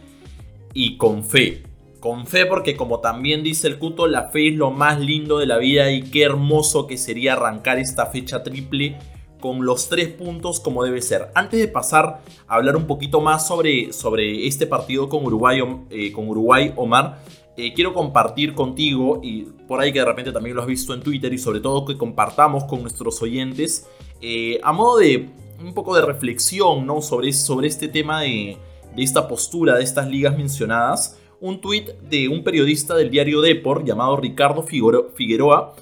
y 0.73 0.97
con 0.97 1.23
fe. 1.23 1.63
Con 2.01 2.27
fe, 2.27 2.45
porque 2.45 2.77
como 2.77 2.99
también 2.99 3.45
dice 3.45 3.69
el 3.69 3.79
Cuto, 3.79 4.09
la 4.09 4.31
fe 4.31 4.49
es 4.49 4.57
lo 4.57 4.73
más 4.73 4.99
lindo 4.99 5.39
de 5.39 5.47
la 5.47 5.59
vida 5.59 5.93
y 5.93 6.03
qué 6.03 6.25
hermoso 6.25 6.89
que 6.89 6.99
sería 6.99 7.35
arrancar 7.35 7.79
esta 7.79 8.07
fecha 8.07 8.43
triple 8.43 8.99
con 9.45 9.67
los 9.67 9.91
tres 9.91 10.09
puntos 10.09 10.59
como 10.59 10.85
debe 10.85 11.03
ser. 11.03 11.29
Antes 11.35 11.61
de 11.61 11.69
pasar 11.69 12.23
a 12.49 12.55
hablar 12.55 12.77
un 12.77 12.87
poquito 12.87 13.21
más 13.21 13.47
sobre, 13.47 13.93
sobre 13.93 14.47
este 14.47 14.67
partido 14.67 15.11
con 15.11 15.23
Uruguay, 15.27 15.61
eh, 15.91 16.13
con 16.13 16.27
Uruguay 16.31 16.73
Omar, 16.77 17.23
eh, 17.59 17.75
quiero 17.75 17.93
compartir 17.93 18.55
contigo, 18.55 19.21
y 19.23 19.43
por 19.69 19.83
ahí 19.83 19.93
que 19.93 19.99
de 19.99 20.07
repente 20.07 20.33
también 20.33 20.57
lo 20.57 20.63
has 20.63 20.67
visto 20.67 20.95
en 20.95 21.03
Twitter, 21.03 21.31
y 21.31 21.37
sobre 21.37 21.61
todo 21.61 21.85
que 21.85 21.99
compartamos 21.99 22.65
con 22.65 22.81
nuestros 22.81 23.21
oyentes, 23.21 23.87
eh, 24.23 24.59
a 24.63 24.73
modo 24.73 24.97
de 24.97 25.29
un 25.61 25.75
poco 25.75 25.95
de 25.95 26.01
reflexión 26.07 26.87
¿no? 26.87 27.03
sobre, 27.03 27.31
sobre 27.35 27.69
este 27.69 27.89
tema 27.89 28.23
de, 28.23 28.57
de 28.97 29.03
esta 29.03 29.29
postura 29.29 29.77
de 29.77 29.85
estas 29.85 30.09
ligas 30.09 30.39
mencionadas, 30.39 31.19
un 31.43 31.61
tuit 31.61 31.91
de 32.01 32.29
un 32.29 32.45
periodista 32.45 32.95
del 32.95 33.11
diario 33.11 33.43
Deport 33.43 33.85
llamado 33.85 34.17
Ricardo 34.17 34.63
Figueroa, 34.63 35.75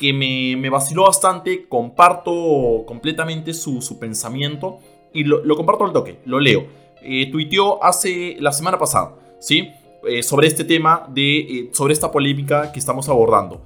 que 0.00 0.14
me, 0.14 0.70
vaciló 0.70 1.04
bastante, 1.04 1.68
comparto 1.68 2.84
completamente 2.86 3.52
su, 3.52 3.82
su 3.82 3.98
pensamiento 3.98 4.78
y 5.12 5.24
lo, 5.24 5.54
comparto 5.56 5.84
al 5.84 5.92
toque, 5.92 6.20
lo 6.24 6.40
leo. 6.40 6.64
Eh, 7.02 7.30
tuiteó 7.30 7.84
hace 7.84 8.36
la 8.40 8.50
semana 8.50 8.78
pasada, 8.78 9.14
¿sí? 9.40 9.68
Eh, 10.08 10.22
sobre 10.22 10.48
este 10.48 10.64
tema, 10.64 11.06
de, 11.10 11.38
eh, 11.38 11.70
sobre 11.72 11.92
esta 11.92 12.10
polémica 12.10 12.72
que 12.72 12.78
estamos 12.78 13.10
abordando. 13.10 13.60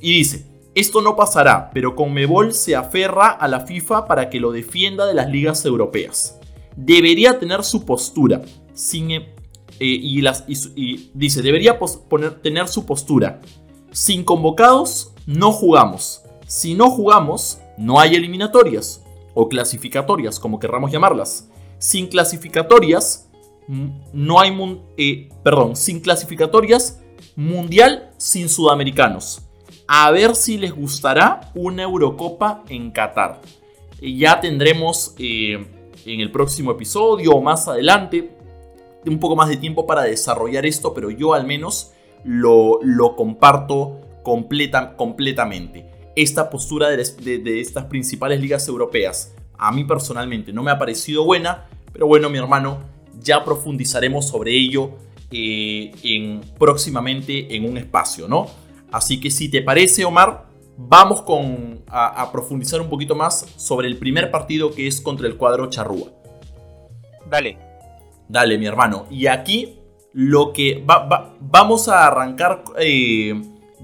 Y 0.00 0.16
dice, 0.16 0.46
esto 0.74 1.02
no 1.02 1.16
pasará, 1.16 1.70
pero 1.74 1.94
Conmebol 1.94 2.54
se 2.54 2.74
aferra 2.74 3.28
a 3.28 3.46
la 3.46 3.60
FIFA 3.60 4.06
para 4.06 4.30
que 4.30 4.40
lo 4.40 4.52
defienda 4.52 5.04
de 5.04 5.12
las 5.12 5.28
ligas 5.28 5.66
europeas. 5.66 6.40
Debería 6.76 7.38
tener 7.38 7.62
su 7.62 7.84
postura, 7.84 8.40
sin, 8.72 9.10
eh, 9.10 9.22
y, 9.80 10.22
las, 10.22 10.44
y, 10.48 11.10
dice, 11.12 11.42
debería 11.42 11.78
poner, 11.78 12.40
tener 12.40 12.68
su 12.68 12.86
postura. 12.86 13.42
Sin 13.92 14.24
convocados, 14.24 15.13
no 15.26 15.52
jugamos. 15.52 16.22
Si 16.46 16.74
no 16.74 16.90
jugamos, 16.90 17.58
no 17.76 18.00
hay 18.00 18.14
eliminatorias 18.14 19.02
o 19.34 19.48
clasificatorias, 19.48 20.38
como 20.38 20.58
querramos 20.58 20.92
llamarlas. 20.92 21.48
Sin 21.78 22.06
clasificatorias, 22.06 23.30
no 24.12 24.40
hay... 24.40 24.80
Eh, 24.96 25.28
perdón, 25.42 25.76
sin 25.76 26.00
clasificatorias, 26.00 27.00
mundial 27.36 28.10
sin 28.16 28.48
sudamericanos. 28.48 29.42
A 29.86 30.10
ver 30.10 30.34
si 30.34 30.56
les 30.56 30.74
gustará 30.74 31.52
una 31.54 31.82
Eurocopa 31.82 32.62
en 32.68 32.90
Qatar. 32.90 33.40
Ya 34.00 34.40
tendremos 34.40 35.14
eh, 35.18 35.66
en 36.04 36.20
el 36.20 36.30
próximo 36.30 36.70
episodio 36.70 37.32
o 37.32 37.42
más 37.42 37.68
adelante 37.68 38.30
un 39.06 39.18
poco 39.18 39.36
más 39.36 39.48
de 39.48 39.56
tiempo 39.56 39.86
para 39.86 40.02
desarrollar 40.02 40.64
esto, 40.64 40.94
pero 40.94 41.10
yo 41.10 41.34
al 41.34 41.46
menos 41.46 41.92
lo, 42.24 42.80
lo 42.82 43.16
comparto 43.16 44.00
completa, 44.24 44.96
completamente 44.96 45.94
esta 46.16 46.50
postura 46.50 46.88
de, 46.90 47.60
estas 47.60 47.84
principales 47.86 48.40
ligas 48.40 48.68
europeas. 48.68 49.34
A 49.56 49.72
mí 49.72 49.84
personalmente 49.84 50.52
no 50.52 50.62
me 50.62 50.70
ha 50.70 50.78
parecido 50.78 51.24
buena, 51.24 51.66
pero 51.92 52.06
bueno, 52.06 52.30
mi 52.30 52.38
hermano, 52.38 52.80
ya 53.20 53.44
profundizaremos 53.44 54.28
sobre 54.28 54.52
ello 54.52 54.92
eh, 55.30 55.92
en, 56.02 56.40
próximamente 56.58 57.54
en 57.54 57.68
un 57.68 57.78
espacio, 57.78 58.28
¿no? 58.28 58.46
Así 58.92 59.20
que 59.20 59.30
si 59.30 59.48
te 59.48 59.62
parece, 59.62 60.04
Omar, 60.04 60.46
vamos 60.76 61.22
con, 61.22 61.82
a, 61.88 62.30
profundizar 62.30 62.80
un 62.80 62.88
poquito 62.88 63.14
más 63.14 63.46
sobre 63.56 63.88
el 63.88 63.96
primer 63.96 64.30
partido 64.30 64.72
que 64.72 64.86
es 64.86 65.00
contra 65.00 65.26
el 65.26 65.36
cuadro 65.36 65.68
Charrúa. 65.68 66.10
Dale. 67.28 67.58
Dale, 68.28 68.58
mi 68.58 68.66
hermano. 68.66 69.06
Y 69.10 69.26
aquí 69.26 69.78
lo 70.12 70.52
que 70.52 70.84
vamos 71.40 71.88
a 71.88 72.06
arrancar 72.06 72.64
eh, 72.78 73.34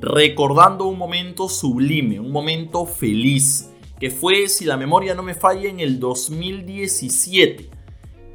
recordando 0.00 0.86
un 0.86 0.98
momento 0.98 1.48
sublime, 1.48 2.18
un 2.18 2.30
momento 2.30 2.86
feliz, 2.86 3.70
que 3.98 4.10
fue, 4.10 4.48
si 4.48 4.64
la 4.64 4.76
memoria 4.76 5.14
no 5.14 5.22
me 5.22 5.34
falla, 5.34 5.68
en 5.68 5.80
el 5.80 6.00
2017. 6.00 7.68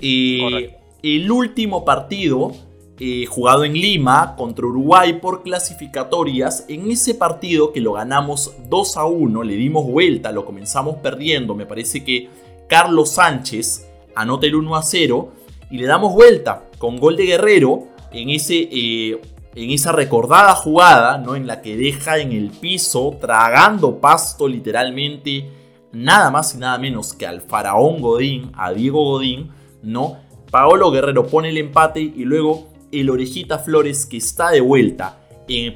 Eh, 0.01 0.77
el 1.01 1.31
último 1.31 1.83
partido 1.83 2.51
eh, 2.97 3.25
jugado 3.25 3.65
en 3.65 3.73
Lima 3.73 4.35
contra 4.37 4.65
Uruguay 4.65 5.19
por 5.19 5.43
clasificatorias, 5.43 6.65
en 6.69 6.89
ese 6.89 7.13
partido 7.13 7.73
que 7.73 7.81
lo 7.81 7.93
ganamos 7.93 8.53
2 8.69 8.97
a 8.97 9.05
1, 9.05 9.43
le 9.43 9.55
dimos 9.55 9.85
vuelta, 9.85 10.31
lo 10.31 10.45
comenzamos 10.45 10.95
perdiendo, 10.97 11.55
me 11.55 11.65
parece 11.65 12.05
que 12.05 12.29
Carlos 12.69 13.11
Sánchez 13.11 13.85
anota 14.15 14.45
el 14.47 14.55
1 14.55 14.75
a 14.77 14.81
0 14.81 15.29
y 15.71 15.77
le 15.77 15.87
damos 15.87 16.13
vuelta 16.13 16.69
con 16.77 16.97
gol 16.97 17.17
de 17.17 17.25
Guerrero 17.25 17.87
en 18.13 18.29
ese 18.29 18.69
eh, 18.71 19.19
en 19.55 19.71
esa 19.71 19.91
recordada 19.91 20.53
jugada, 20.53 21.17
¿no? 21.17 21.35
En 21.35 21.47
la 21.47 21.61
que 21.61 21.77
deja 21.77 22.17
en 22.17 22.33
el 22.33 22.51
piso, 22.51 23.17
tragando 23.19 23.99
pasto 23.99 24.47
literalmente, 24.47 25.49
nada 25.93 26.29
más 26.29 26.53
y 26.55 26.57
nada 26.57 26.77
menos 26.77 27.13
que 27.13 27.25
al 27.25 27.41
faraón 27.41 28.01
Godín, 28.01 28.51
a 28.55 28.73
Diego 28.73 29.03
Godín, 29.03 29.51
¿no? 29.81 30.17
Paolo 30.51 30.91
Guerrero 30.91 31.27
pone 31.27 31.49
el 31.49 31.57
empate 31.57 32.01
y 32.01 32.25
luego 32.25 32.67
el 32.91 33.09
Orejita 33.09 33.59
Flores 33.59 34.05
que 34.05 34.17
está 34.17 34.51
de 34.51 34.61
vuelta 34.61 35.19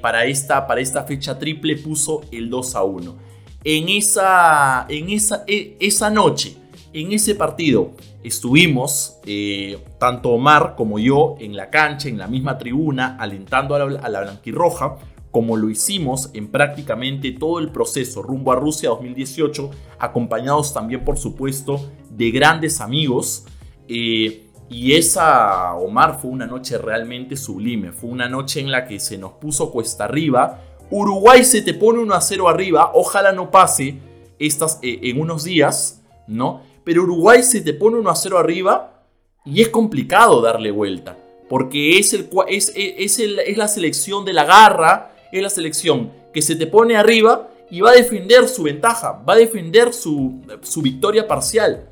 para, 0.02 0.26
esta, 0.26 0.68
para 0.68 0.82
esta 0.82 1.04
fecha 1.04 1.38
triple 1.38 1.78
puso 1.78 2.22
el 2.32 2.50
2 2.50 2.76
a 2.76 2.84
1. 2.84 3.16
En 3.64 3.90
esa, 3.90 4.86
en 4.90 5.10
esa, 5.10 5.44
e, 5.48 5.78
esa 5.80 6.10
noche, 6.10 6.56
en 6.94 7.14
ese 7.14 7.36
partido, 7.36 7.92
estuvimos, 8.24 9.18
eh, 9.26 9.84
tanto 10.00 10.30
Omar 10.30 10.76
como 10.76 11.00
yo, 11.00 11.36
en 11.40 11.56
la 11.56 11.70
cancha, 11.70 12.10
en 12.10 12.18
la 12.18 12.28
misma 12.28 12.58
tribuna, 12.58 13.18
alentando 13.20 13.76
a 13.76 14.10
la, 14.10 14.22
blanquirroja, 14.22 14.98
como 15.32 15.58
lo 15.58 15.70
hicimos 15.70 16.32
en 16.34 16.48
prácticamente 16.48 17.32
todo 17.32 17.60
el 17.60 17.72
proceso 17.72 18.24
rumbo 18.24 18.52
a 18.52 18.56
Rusia 18.56 18.90
2018, 18.90 19.70
acompañados 20.00 20.74
también, 20.74 21.06
por 21.06 21.18
supuesto, 21.18 21.92
de 22.10 22.32
grandes 22.32 22.82
amigos. 22.82 23.46
Eh, 23.88 24.48
y 24.70 24.94
esa, 24.94 25.76
Omar, 25.76 26.20
fue 26.20 26.32
una 26.32 26.46
noche 26.46 26.78
realmente 26.78 27.36
sublime. 27.36 27.92
Fue 27.92 28.10
una 28.10 28.30
noche 28.30 28.60
en 28.60 28.72
la 28.72 28.86
que 28.86 29.00
se 29.00 29.18
nos 29.18 29.34
puso 29.34 29.72
cuesta 29.72 30.06
arriba. 30.06 30.62
Uruguay 30.92 31.44
se 31.44 31.62
te 31.62 31.74
pone 31.74 32.00
1 32.00 32.14
a 32.14 32.22
0 32.22 32.50
arriba. 32.50 32.92
Ojalá 32.94 33.32
no 33.32 33.52
pase 33.52 33.98
estas, 34.38 34.80
eh, 34.82 35.00
en 35.04 35.20
unos 35.20 35.44
días, 35.44 36.04
¿no? 36.28 36.62
Pero 36.90 37.04
Uruguay 37.04 37.44
se 37.44 37.62
te 37.62 37.76
pone 37.76 37.98
1 37.98 38.10
a 38.10 38.16
0 38.16 38.40
arriba 38.40 39.04
y 39.46 39.62
es 39.62 39.70
complicado 39.70 40.42
darle 40.42 40.72
vuelta. 40.72 41.16
Porque 41.48 42.00
es, 42.00 42.16
el, 42.16 42.28
es, 42.48 42.74
es, 42.76 43.58
la 43.58 43.68
selección 43.68 44.26
de 44.26 44.34
la 44.34 44.44
garra, 44.44 45.14
es 45.32 45.40
la 45.40 45.52
selección 45.52 46.12
que 46.34 46.42
se 46.42 46.56
te 46.56 46.66
pone 46.66 46.96
arriba 46.96 47.48
y 47.70 47.82
va 47.82 47.92
a 47.92 47.94
defender 47.94 48.48
su 48.48 48.64
ventaja, 48.64 49.24
va 49.24 49.34
a 49.34 49.38
defender 49.38 49.94
su, 49.94 50.42
su 50.64 50.82
victoria 50.82 51.28
parcial. 51.28 51.88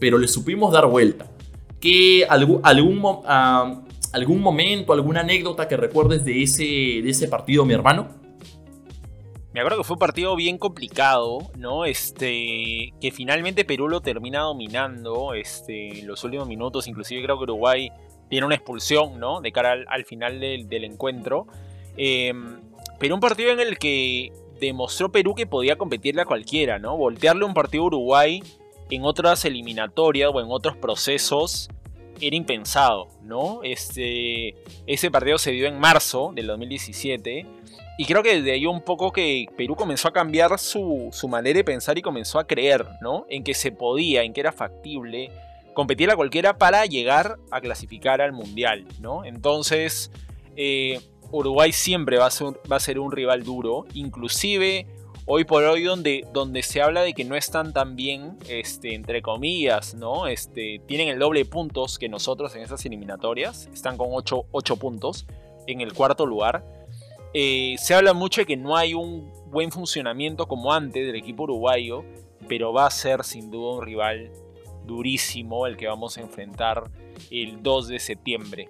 Pero 0.00 0.18
le 0.18 0.26
supimos 0.26 0.72
dar 0.72 0.88
vuelta. 0.88 1.30
¿Qué 1.78 2.26
algún, 2.28 2.58
algún, 2.64 3.20
ah, 3.26 3.82
algún 4.12 4.40
momento, 4.40 4.92
alguna 4.92 5.20
anécdota 5.20 5.68
que 5.68 5.76
recuerdes 5.76 6.24
de 6.24 6.42
ese, 6.42 6.64
de 6.64 7.08
ese 7.08 7.28
partido, 7.28 7.64
mi 7.64 7.74
hermano? 7.74 8.19
Me 9.52 9.60
acuerdo 9.60 9.78
que 9.78 9.84
fue 9.84 9.94
un 9.94 10.00
partido 10.00 10.36
bien 10.36 10.58
complicado, 10.58 11.38
¿no? 11.56 11.84
Este, 11.84 12.92
que 13.00 13.10
finalmente 13.10 13.64
Perú 13.64 13.88
lo 13.88 14.00
termina 14.00 14.40
dominando, 14.42 15.34
este, 15.34 16.00
en 16.00 16.06
los 16.06 16.22
últimos 16.22 16.46
minutos, 16.46 16.86
inclusive 16.86 17.22
creo 17.24 17.36
que 17.36 17.44
Uruguay 17.44 17.90
tiene 18.28 18.46
una 18.46 18.54
expulsión, 18.54 19.18
¿no? 19.18 19.40
De 19.40 19.50
cara 19.50 19.74
al, 19.88 20.04
final 20.04 20.38
del, 20.38 20.84
encuentro. 20.84 21.48
Em, 21.96 22.60
pero 23.00 23.16
un 23.16 23.20
partido 23.20 23.50
en 23.50 23.58
el 23.58 23.76
que 23.78 24.32
demostró 24.60 25.10
Perú 25.10 25.34
que 25.34 25.46
podía 25.46 25.76
competirle 25.76 26.22
a 26.22 26.26
cualquiera, 26.26 26.78
¿no? 26.78 26.96
Voltearle 26.96 27.44
un 27.44 27.54
partido 27.54 27.82
a 27.82 27.86
Uruguay 27.86 28.44
en 28.88 29.04
otras 29.04 29.44
eliminatorias 29.44 30.30
o 30.32 30.40
en 30.40 30.46
otros 30.48 30.76
procesos 30.76 31.68
era 32.20 32.36
impensado, 32.36 33.08
¿no? 33.24 33.60
Este, 33.64 34.54
ese 34.86 35.10
partido 35.10 35.38
se 35.38 35.50
dio 35.50 35.66
en 35.66 35.80
marzo 35.80 36.30
del 36.34 36.46
2017 36.46 37.46
y 38.00 38.06
creo 38.06 38.22
que 38.22 38.36
desde 38.36 38.52
ahí 38.52 38.64
un 38.64 38.80
poco 38.80 39.12
que 39.12 39.44
Perú 39.58 39.76
comenzó 39.76 40.08
a 40.08 40.12
cambiar 40.14 40.58
su, 40.58 41.10
manera 41.28 41.58
de 41.58 41.64
pensar 41.64 41.98
y 41.98 42.00
comenzó 42.00 42.38
a 42.38 42.46
creer, 42.46 42.86
¿no? 43.02 43.26
En 43.28 43.44
que 43.44 43.52
se 43.52 43.72
podía, 43.72 44.22
en 44.22 44.32
que 44.32 44.40
era 44.40 44.52
factible 44.52 45.30
competir 45.74 46.10
a 46.10 46.16
cualquiera 46.16 46.56
para 46.56 46.86
llegar 46.86 47.36
a 47.50 47.60
clasificar 47.60 48.22
al 48.22 48.32
Mundial, 48.32 48.86
¿no? 49.00 49.26
Entonces, 49.26 50.10
eh, 50.56 50.98
Uruguay 51.30 51.72
siempre 51.72 52.16
va 52.16 52.24
a, 52.24 52.30
ser, 52.30 52.54
va 52.72 52.76
a 52.76 52.80
ser 52.80 52.98
un 52.98 53.12
rival 53.12 53.42
duro, 53.42 53.84
inclusive 53.92 54.86
hoy 55.26 55.44
por 55.44 55.62
hoy 55.64 55.82
donde, 55.82 56.26
donde 56.32 56.62
se 56.62 56.80
habla 56.80 57.02
de 57.02 57.12
que 57.12 57.26
no 57.26 57.36
están 57.36 57.74
tan 57.74 57.96
bien, 57.96 58.38
este, 58.48 58.94
entre 58.94 59.20
comillas, 59.20 59.92
¿no? 59.92 60.26
Este, 60.26 60.80
tienen 60.86 61.08
el 61.08 61.18
doble 61.18 61.40
de 61.40 61.44
puntos 61.44 61.98
que 61.98 62.08
nosotros 62.08 62.56
en 62.56 62.62
esas 62.62 62.82
eliminatorias, 62.86 63.68
están 63.74 63.98
con 63.98 64.08
8, 64.10 64.46
8 64.52 64.76
puntos 64.78 65.26
en 65.66 65.82
el 65.82 65.92
cuarto 65.92 66.24
lugar. 66.24 66.79
Eh, 67.32 67.76
se 67.78 67.94
habla 67.94 68.12
mucho 68.12 68.40
de 68.40 68.46
que 68.46 68.56
no 68.56 68.76
hay 68.76 68.94
un 68.94 69.30
buen 69.50 69.70
funcionamiento 69.70 70.46
como 70.46 70.72
antes 70.72 71.06
del 71.06 71.16
equipo 71.16 71.44
uruguayo, 71.44 72.04
pero 72.48 72.72
va 72.72 72.86
a 72.86 72.90
ser 72.90 73.24
sin 73.24 73.50
duda 73.50 73.76
un 73.76 73.86
rival 73.86 74.30
durísimo 74.86 75.66
el 75.66 75.76
que 75.76 75.86
vamos 75.86 76.18
a 76.18 76.20
enfrentar 76.22 76.90
el 77.30 77.62
2 77.62 77.88
de 77.88 77.98
septiembre. 77.98 78.68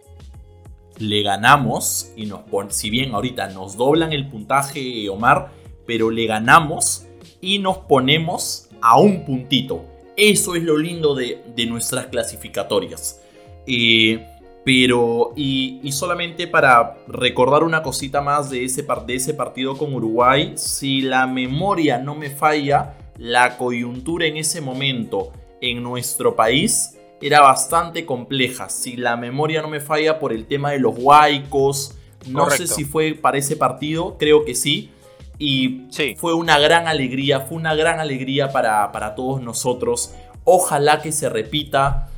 Le 0.98 1.22
ganamos 1.22 2.12
y 2.16 2.26
nos 2.26 2.42
si 2.74 2.90
bien 2.90 3.14
ahorita 3.14 3.48
nos 3.48 3.76
doblan 3.76 4.12
el 4.12 4.28
puntaje 4.28 5.08
Omar, 5.08 5.50
pero 5.86 6.10
le 6.10 6.26
ganamos 6.26 7.06
y 7.40 7.58
nos 7.58 7.78
ponemos 7.78 8.68
a 8.82 9.00
un 9.00 9.24
puntito. 9.24 9.84
Eso 10.16 10.54
es 10.54 10.62
lo 10.62 10.76
lindo 10.76 11.14
de, 11.14 11.42
nuestras 11.66 12.06
clasificatorias. 12.06 13.22
Eh, 13.66 14.26
Pero, 14.64 15.32
y, 15.36 15.80
solamente 15.92 16.46
para 16.46 16.98
recordar 17.08 17.62
una 17.62 17.82
cosita 17.82 18.20
más 18.20 18.50
de 18.50 18.64
ese, 18.64 18.86
de 19.06 19.14
ese 19.14 19.34
partido 19.34 19.76
con 19.76 19.94
Uruguay, 19.94 20.52
si 20.56 21.00
la 21.00 21.26
memoria 21.26 21.98
no 21.98 22.14
me 22.14 22.30
falla, 22.30 22.94
la 23.16 23.56
coyuntura 23.56 24.26
en 24.26 24.36
ese 24.36 24.60
momento 24.60 25.32
en 25.60 25.82
nuestro 25.82 26.36
país 26.36 26.98
era 27.22 27.40
bastante 27.40 28.04
compleja. 28.04 28.68
Si 28.68 28.96
la 28.96 29.16
memoria 29.16 29.62
no 29.62 29.68
me 29.68 29.80
falla 29.80 30.18
por 30.18 30.32
el 30.32 30.46
tema 30.46 30.70
de 30.72 30.78
los 30.78 30.94
huaicos, 30.96 31.96
no 32.26 32.50
sé 32.50 32.66
si 32.66 32.84
fue 32.84 33.14
para 33.14 33.38
ese 33.38 33.56
partido, 33.56 34.16
creo 34.18 34.44
que 34.44 34.54
sí. 34.54 34.90
Y 35.38 35.86
fue 36.18 36.34
una 36.34 36.58
gran 36.58 36.86
alegría, 36.86 37.40
fue 37.40 37.56
una 37.56 37.74
gran 37.74 37.98
alegría 37.98 38.52
para, 38.52 38.92
para 38.92 39.14
todos 39.14 39.40
nosotros. 39.40 40.14
Ojalá 40.44 41.00
que 41.00 41.12
se 41.12 41.30
repita 41.30 42.09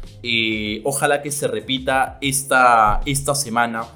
ojalá 0.84 1.22
que 1.22 1.30
se 1.30 1.48
repita 1.48 2.18
esta, 2.20 3.00
esta 3.06 3.34
semana 3.34 3.86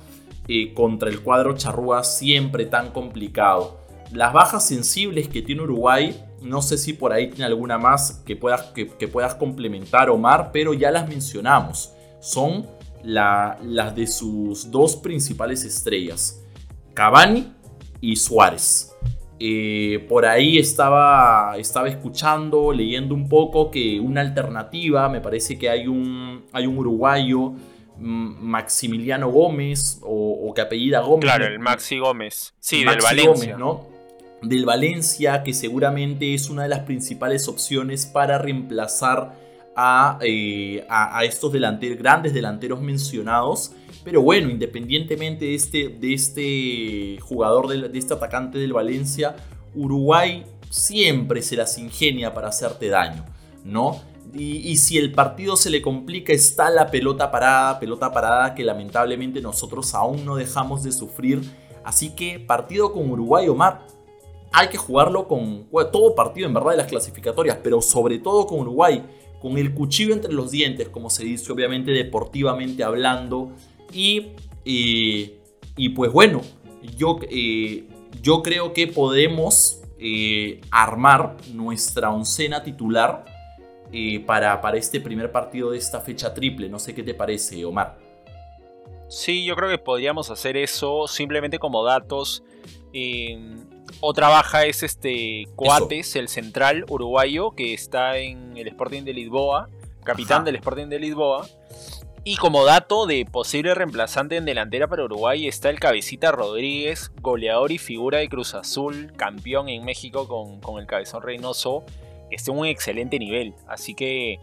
eh, 0.49 0.73
contra 0.75 1.11
el 1.11 1.23
cuadro 1.23 1.57
charrúa 1.57 2.05
siempre 2.05 2.67
tan 2.67 2.93
complicado. 2.93 3.81
Las 4.13 4.33
bajas 4.33 4.65
sensibles 4.65 5.27
que 5.27 5.43
tiene 5.43 5.63
Uruguay, 5.63 6.23
no 6.41 6.63
sé 6.63 6.79
si 6.79 6.93
por 6.93 7.13
ahí 7.13 7.29
tiene 7.31 7.47
alguna 7.47 7.79
más 7.79 8.23
que 8.25 8.37
puedas, 8.37 8.63
que, 8.73 8.87
puedas 9.09 9.35
complementar, 9.35 10.09
Omar, 10.09 10.51
pero 10.53 10.73
ya 10.73 10.93
las 10.93 11.09
mencionamos. 11.09 11.93
Son 12.21 12.65
las 13.03 13.95
de 13.97 14.07
sus 14.07 14.71
dos 14.71 14.97
principales 14.97 15.65
estrellas, 15.65 16.43
Cavani 16.95 17.53
y 18.01 18.15
Suárez. 18.15 18.95
Eh, 19.39 20.07
por 20.09 20.25
ahí 20.25 20.59
estaba, 20.59 21.57
estaba 21.59 21.89
escuchando, 21.89 22.73
leyendo 22.73 23.15
un 23.15 23.29
poco 23.29 23.71
que 23.71 24.01
una 24.01 24.23
alternativa, 24.23 25.09
me 25.11 25.21
parece 25.21 25.59
que 25.59 25.69
hay 25.69 25.87
un, 25.87 26.47
hay 26.53 26.67
un 26.67 26.79
uruguayo, 26.79 27.53
mm, 27.99 28.41
Maximiliano 28.41 29.31
Gómez, 29.31 30.01
o, 30.03 30.53
que 30.55 30.63
apellida 30.63 31.01
Gómez. 31.01 31.25
Claro, 31.25 31.47
el 31.47 31.59
Maxi 31.59 31.99
Gómez. 31.99 32.55
Sí, 32.61 32.85
del 32.85 32.99
Valencia. 33.03 33.59
¿no? 33.59 33.87
Del 34.43 34.65
Valencia, 34.65 35.43
que 35.43 35.53
seguramente 35.53 36.33
es 36.33 36.49
una 36.49 36.63
de 36.63 36.69
las 36.71 36.81
principales 36.81 37.47
opciones 37.47 38.07
para 38.07 38.39
reemplazar 38.39 39.35
a, 39.77 40.19
eh, 40.23 40.87
a, 40.89 41.19
a 41.19 41.25
estos 41.25 41.53
grandes 41.53 42.33
delanteros 42.33 42.81
mencionados. 42.81 43.73
Pero 44.07 44.23
bueno, 44.23 44.49
independientemente 44.49 45.47
de 45.47 45.55
este, 45.57 45.89
de 45.89 46.15
este 46.15 47.19
jugador, 47.23 47.67
de, 47.67 47.99
este 47.99 48.15
atacante 48.15 48.57
del 48.57 48.73
Valencia, 48.73 49.35
Uruguay 49.75 50.45
siempre 50.71 51.43
se 51.43 51.57
las 51.57 51.77
ingenia 51.77 52.33
para 52.33 52.47
hacerte 52.47 52.89
daño, 52.89 53.25
¿no? 53.65 54.01
Y, 54.33 54.77
si 54.77 54.97
el 54.97 55.11
partido 55.11 55.57
se 55.57 55.71
le 55.71 55.83
complica, 55.83 56.33
está 56.33 56.71
la 56.71 56.89
pelota 56.89 57.33
parada, 57.33 57.81
pelota 57.81 58.13
parada 58.13 58.55
que 58.55 58.63
lamentablemente 58.63 59.41
nosotros 59.41 59.93
aún 59.93 60.25
no 60.25 60.37
dejamos 60.37 60.85
de 60.85 60.93
sufrir. 60.93 61.41
Así 61.83 62.11
que 62.11 62.39
partido 62.39 62.93
con 62.93 63.11
Uruguay, 63.11 63.49
Omar, 63.49 63.89
hay 64.53 64.69
que 64.69 64.79
jugarlo 64.79 65.27
con 65.27 65.67
todo 65.91 66.15
partido 66.15 66.47
en 66.47 66.55
verdad 66.55 66.71
de 66.71 66.77
las 66.77 66.87
clasificatorias, 66.87 67.59
pero 67.61 67.83
sobre 67.83 68.21
todo 68.21 68.47
con 68.47 68.61
Uruguay, 68.61 69.03
con 69.43 69.59
el 69.59 69.75
cuchillo 69.75 70.15
entre 70.15 70.33
los 70.33 70.53
dientes, 70.53 70.91
como 70.91 71.11
se 71.11 71.25
dice 71.25 71.51
obviamente 71.51 71.91
deportivamente 71.91 72.85
hablando, 72.85 73.51
y, 73.93 74.33
y 74.65 75.89
pues 75.91 76.13
bueno, 76.13 76.43
yo, 76.97 77.19
eh, 77.31 77.89
yo 78.23 78.43
creo 78.43 78.73
que 78.73 78.87
podemos 78.87 79.83
eh, 79.99 80.61
armar 80.71 81.37
nuestra 81.53 82.11
oncena 82.11 82.63
titular 82.63 83.25
eh, 83.93 84.21
para, 84.21 84.61
para 84.61 84.77
este 84.77 85.01
primer 85.01 85.33
partido 85.33 85.71
de 85.71 85.79
esta 85.79 86.01
fecha 86.01 86.33
triple. 86.35 86.69
No 86.69 86.79
sé 86.79 86.95
qué 86.95 87.03
te 87.03 87.15
parece, 87.15 87.65
Omar. 87.65 87.99
Sí, 89.09 89.45
yo 89.45 89.55
creo 89.55 89.71
que 89.71 89.79
podríamos 89.79 90.31
hacer 90.31 90.57
eso 90.57 91.07
simplemente 91.07 91.59
como 91.59 91.85
datos. 91.85 92.43
otra 94.01 94.29
baja 94.29 94.67
es 94.67 94.83
este 94.83 95.45
Coates, 95.55 96.17
el 96.17 96.29
central 96.29 96.85
uruguayo, 96.89 97.53
que 97.53 97.73
está 97.73 98.19
en 98.19 98.57
el 98.57 98.67
Sporting 98.69 99.03
de 99.03 99.15
Lisboa, 99.15 99.69
capitán 100.03 100.45
del 100.45 100.57
Sporting 100.57 100.87
de 100.89 100.99
Lisboa. 100.99 101.47
Y 102.29 102.35
como 102.39 102.65
dato 102.65 103.07
de 103.07 103.25
posible 103.25 103.73
reemplazante 103.73 104.35
en 104.35 104.45
delantera 104.45 104.89
para 104.89 105.05
Uruguay 105.05 105.47
está 105.47 105.71
el 105.71 105.79
Cabecita 105.79 106.33
Rodríguez, 106.33 107.13
goleador 107.21 107.71
y 107.71 107.79
figura 107.79 108.19
de 108.19 108.29
Cruz 108.29 108.55
Azul, 108.55 109.13
campeón 109.17 109.69
en 109.69 109.85
México 109.85 110.27
con, 110.27 110.81
el 110.81 110.89
Cabezón 110.89 111.23
Reynoso, 111.23 111.85
está 112.33 112.51
en 112.51 112.59
un 112.59 112.67
excelente 112.67 113.21
nivel. 113.21 113.55
Así 113.69 113.95
que 113.95 114.41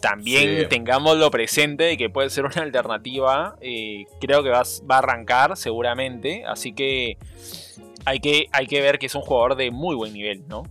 también 0.00 0.68
tengámoslo 0.68 1.30
presente 1.30 1.84
de 1.84 1.96
que 1.96 2.10
puede 2.10 2.30
ser 2.30 2.46
una 2.46 2.62
alternativa. 2.62 3.54
Eh, 3.60 4.06
creo 4.20 4.42
que 4.42 4.48
va, 4.48 4.64
va, 4.90 4.96
a 4.96 4.98
arrancar 4.98 5.56
seguramente. 5.56 6.44
Así 6.44 6.72
que 6.72 7.16
hay, 8.04 8.18
que 8.18 8.48
hay 8.50 8.66
que 8.66 8.80
ver 8.80 8.98
que 8.98 9.06
es 9.06 9.14
un 9.14 9.22
jugador 9.22 9.54
de 9.54 9.70
muy 9.70 9.94
buen 9.94 10.14
nivel, 10.14 10.48
¿no? 10.48 10.64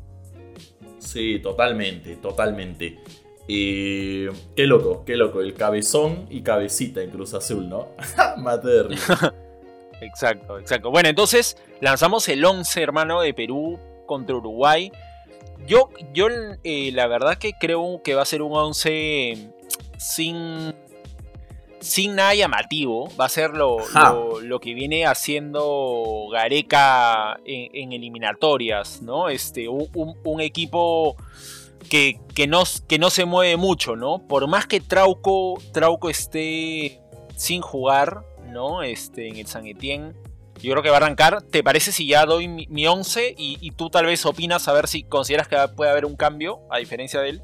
Sí, 1.00 1.40
totalmente, 1.40 2.18
totalmente. 2.18 3.00
Y 3.48 4.28
qué 4.56 4.66
loco, 4.68 5.04
qué 5.06 5.18
loco. 5.18 5.42
El 5.42 5.54
cabezón 5.54 6.28
y 6.30 6.42
cabecita 6.42 7.02
en 7.02 7.10
Cruz 7.10 7.34
Azul, 7.34 7.68
¿no? 7.68 7.90
Mate 8.38 8.70
exacto, 10.02 10.60
exacto. 10.60 10.92
Bueno, 10.92 11.10
entonces 11.10 11.58
lanzamos 11.82 12.28
el 12.30 12.44
11, 12.44 12.82
hermano, 12.82 13.22
de 13.22 13.34
Perú 13.34 13.80
contra 14.06 14.36
Uruguay. 14.36 14.92
Yo, 15.68 15.90
yo 16.14 16.28
eh, 16.64 16.92
la 16.94 17.08
verdad 17.08 17.38
que 17.38 17.54
creo 17.54 18.02
que 18.04 18.16
va 18.16 18.22
a 18.22 18.26
ser 18.26 18.42
un 18.42 18.54
11 18.54 19.50
sin, 19.98 20.74
sin 21.80 22.16
nada 22.16 22.34
llamativo. 22.36 23.10
Va 23.20 23.26
a 23.26 23.30
ser 23.30 23.52
lo, 23.52 23.78
lo, 24.42 24.60
que 24.60 24.74
viene 24.74 25.06
haciendo 25.06 26.28
Gareca 26.32 27.40
en, 27.46 27.92
eliminatorias, 27.92 29.02
¿no? 29.02 29.28
Este, 29.30 29.68
un 29.68 30.42
equipo 30.42 31.18
que, 31.84 32.48
no, 32.48 32.64
que 32.88 33.00
no 33.00 33.10
se 33.10 33.26
mueve 33.26 33.58
mucho, 33.58 33.96
¿no? 33.96 34.26
Por 34.28 34.48
más 34.48 34.66
que 34.66 34.80
Trauco, 34.80 35.60
Trauco 35.72 36.10
esté 36.10 37.00
sin 37.36 37.62
jugar, 37.62 38.24
¿no? 38.50 38.84
Este, 38.84 39.28
en 39.28 39.38
el 39.38 39.48
San 39.48 39.66
Etienne, 39.68 40.14
yo 40.62 40.72
creo 40.72 40.84
que 40.84 40.90
va 40.90 40.96
a 40.96 40.98
arrancar. 40.98 41.42
¿Te 41.42 41.64
parece 41.64 41.92
si 41.92 42.08
ya 42.08 42.26
doy 42.26 42.48
mi, 42.48 42.88
11 42.88 43.36
y, 43.38 43.72
tú 43.72 43.90
tal 43.90 44.06
vez 44.06 44.26
opinas 44.26 44.68
a 44.68 44.74
ver 44.74 44.88
si 44.88 45.04
consideras 45.04 45.48
que 45.48 45.58
puede 45.76 45.92
haber 45.92 46.06
un 46.06 46.16
cambio 46.16 46.62
a 46.72 46.78
diferencia 46.78 47.20
de 47.22 47.30
él? 47.30 47.42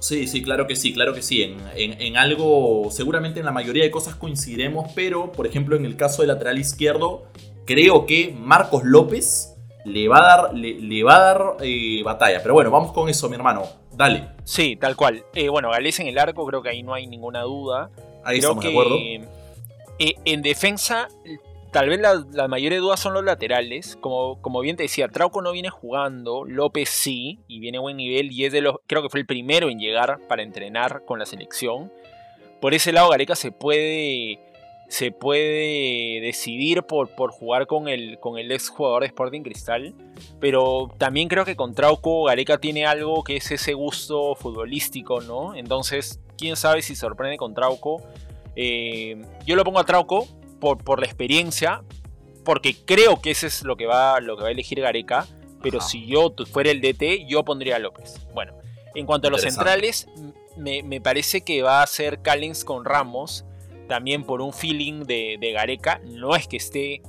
Sí, 0.00 0.26
sí, 0.26 0.42
claro 0.42 0.66
que 0.66 0.76
sí, 0.76 0.92
claro 0.92 1.14
que 1.14 1.22
sí. 1.22 1.42
En, 1.42 1.60
en, 1.74 2.16
algo, 2.16 2.88
seguramente 2.90 3.40
en 3.40 3.46
la 3.46 3.52
mayoría 3.52 3.84
de 3.84 3.90
cosas 3.90 4.16
coincidiremos, 4.16 4.90
pero 4.94 5.32
por 5.32 5.46
ejemplo 5.46 5.76
en 5.76 5.84
el 5.84 5.96
caso 5.96 6.22
del 6.22 6.28
lateral 6.28 6.58
izquierdo, 6.58 7.26
creo 7.64 8.06
que 8.06 8.34
Marcos 8.36 8.82
López 8.84 9.51
le 9.84 10.08
va 10.08 10.18
a 10.18 10.36
dar, 10.36 10.54
le, 10.54 11.02
va 11.02 11.16
a 11.16 11.20
dar 11.20 11.56
eh, 11.60 12.02
batalla. 12.04 12.40
Pero 12.42 12.54
bueno, 12.54 12.70
vamos 12.70 12.92
con 12.92 13.08
eso, 13.08 13.28
mi 13.28 13.36
hermano. 13.36 13.64
Dale. 13.92 14.28
Sí, 14.44 14.76
tal 14.76 14.96
cual. 14.96 15.24
Eh, 15.34 15.48
bueno, 15.48 15.70
Gales 15.70 16.00
en 16.00 16.06
el 16.06 16.18
arco, 16.18 16.46
creo 16.46 16.62
que 16.62 16.70
ahí 16.70 16.82
no 16.82 16.94
hay 16.94 17.06
ninguna 17.06 17.42
duda. 17.42 17.90
Ahí 18.24 18.38
estamos 18.38 18.64
de 18.64 18.70
acuerdo. 18.70 18.96
Eh, 19.98 20.14
en 20.24 20.42
defensa, 20.42 21.08
tal 21.72 21.88
vez 21.88 22.00
la, 22.00 22.48
mayor 22.48 22.72
de 22.72 22.78
dudas 22.78 23.00
son 23.00 23.14
los 23.14 23.24
laterales. 23.24 23.96
Como, 24.00 24.40
como 24.40 24.60
bien 24.60 24.76
te 24.76 24.84
decía, 24.84 25.08
Trauco 25.08 25.42
no 25.42 25.52
viene 25.52 25.70
jugando, 25.70 26.44
López 26.44 26.88
sí, 26.88 27.40
y 27.48 27.60
viene 27.60 27.78
a 27.78 27.80
buen 27.80 27.96
nivel, 27.96 28.32
y 28.32 28.44
es 28.44 28.52
de 28.52 28.62
los, 28.62 28.76
creo 28.86 29.02
que 29.02 29.08
fue 29.08 29.20
el 29.20 29.26
primero 29.26 29.68
en 29.68 29.78
llegar 29.78 30.20
para 30.28 30.42
entrenar 30.42 31.04
con 31.04 31.18
la 31.18 31.26
selección. 31.26 31.92
Por 32.60 32.74
ese 32.74 32.92
lado, 32.92 33.10
Gareca 33.10 33.34
se 33.34 33.50
puede 33.50 34.38
se 34.92 35.10
puede 35.10 36.20
decidir 36.20 36.82
por, 36.82 37.08
por 37.08 37.30
jugar 37.30 37.66
con 37.66 37.88
el, 37.88 38.20
con 38.20 38.36
el 38.36 38.52
ex 38.52 38.68
jugador 38.68 39.00
de 39.00 39.06
Sporting 39.06 39.40
Cristal. 39.40 39.94
Pero 40.38 40.90
también 40.98 41.28
creo 41.28 41.46
que 41.46 41.56
con 41.56 41.74
Trauco 41.74 42.24
Gareca 42.24 42.58
tiene 42.58 42.84
algo 42.84 43.24
que 43.24 43.36
es 43.38 43.50
ese 43.50 43.72
gusto 43.72 44.34
futbolístico, 44.34 45.22
¿no? 45.22 45.54
Entonces, 45.54 46.20
quién 46.36 46.56
sabe 46.56 46.82
si 46.82 46.94
sorprende 46.94 47.38
con 47.38 47.54
Trauco. 47.54 48.02
Eh, 48.54 49.22
yo 49.46 49.56
lo 49.56 49.64
pongo 49.64 49.78
a 49.78 49.86
Trauco 49.86 50.28
por, 50.60 50.84
por 50.84 51.00
la 51.00 51.06
experiencia, 51.06 51.82
porque 52.44 52.76
creo 52.84 53.22
que 53.22 53.30
ese 53.30 53.46
es 53.46 53.62
lo 53.62 53.76
que 53.76 53.86
va, 53.86 54.20
lo 54.20 54.36
que 54.36 54.42
va 54.42 54.48
a 54.50 54.52
elegir 54.52 54.78
Gareca. 54.82 55.26
Pero 55.62 55.80
si 55.80 56.04
yo 56.06 56.34
fuera 56.52 56.70
el 56.70 56.82
DT, 56.82 57.26
yo 57.26 57.46
pondría 57.46 57.76
a 57.76 57.78
López. 57.78 58.26
Bueno, 58.34 58.52
en 58.94 59.06
cuanto 59.06 59.28
a 59.28 59.30
los 59.30 59.40
centrales, 59.40 60.06
me, 60.58 60.82
me 60.82 61.00
parece 61.00 61.40
que 61.40 61.62
va 61.62 61.82
a 61.82 61.86
ser 61.86 62.20
Callens 62.20 62.62
con 62.62 62.84
Ramos 62.84 63.46
también 63.88 64.24
por 64.24 64.40
un 64.40 64.52
feeling 64.52 65.04
de, 65.04 65.52
Gareca. 65.52 66.00
No 66.04 66.34
es 66.34 66.46
que 66.46 66.56
esté 66.56 67.02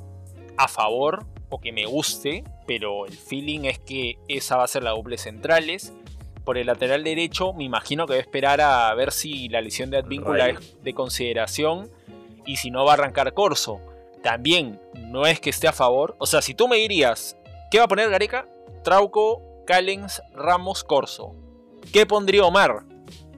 a 0.58 0.68
favor 0.68 1.26
o 1.50 1.60
que 1.60 1.72
me 1.72 1.86
guste, 1.86 2.44
pero 2.66 3.06
el 3.06 3.14
feeling 3.14 3.62
es 3.66 3.80
que 3.80 4.18
esa 4.28 4.58
va 4.58 4.64
a 4.64 4.68
ser 4.68 4.84
la 4.84 4.92
doble 4.92 5.18
centrales. 5.18 5.94
Por 6.44 6.58
el 6.58 6.68
lateral 6.68 7.04
derecho, 7.04 7.54
me 7.54 7.64
imagino 7.64 8.06
que 8.06 8.14
va 8.14 8.18
a 8.18 8.22
esperar 8.22 8.60
a 8.60 8.94
ver 8.96 9.12
si 9.12 9.48
la 9.48 9.62
lesión 9.62 9.90
de 9.90 9.98
Advíncula 9.98 10.50
es 10.50 10.84
de 10.84 10.94
consideración 10.94 11.90
y 12.46 12.58
si 12.58 12.70
no 12.70 12.84
va 12.84 12.92
a 12.92 12.94
arrancar 12.96 13.34
Corso. 13.34 13.80
También 14.22 14.80
no 14.94 15.26
es 15.26 15.40
que 15.40 15.50
esté 15.50 15.68
a 15.68 15.74
favor. 15.74 16.16
O 16.20 16.26
sea, 16.26 16.42
si 16.42 16.54
tú 16.54 16.68
me 16.68 16.78
dirías, 16.78 17.38
¿qué 17.72 17.78
va 17.78 17.86
a 17.86 17.88
poner 17.88 18.10
Gareca? 18.10 18.48
Trauco, 18.84 19.42
Callens, 19.66 20.22
Ramos, 20.34 20.84
Corso. 20.84 21.36
¿Qué 21.92 22.06
pondría 22.06 22.44
Omar? 22.46 22.86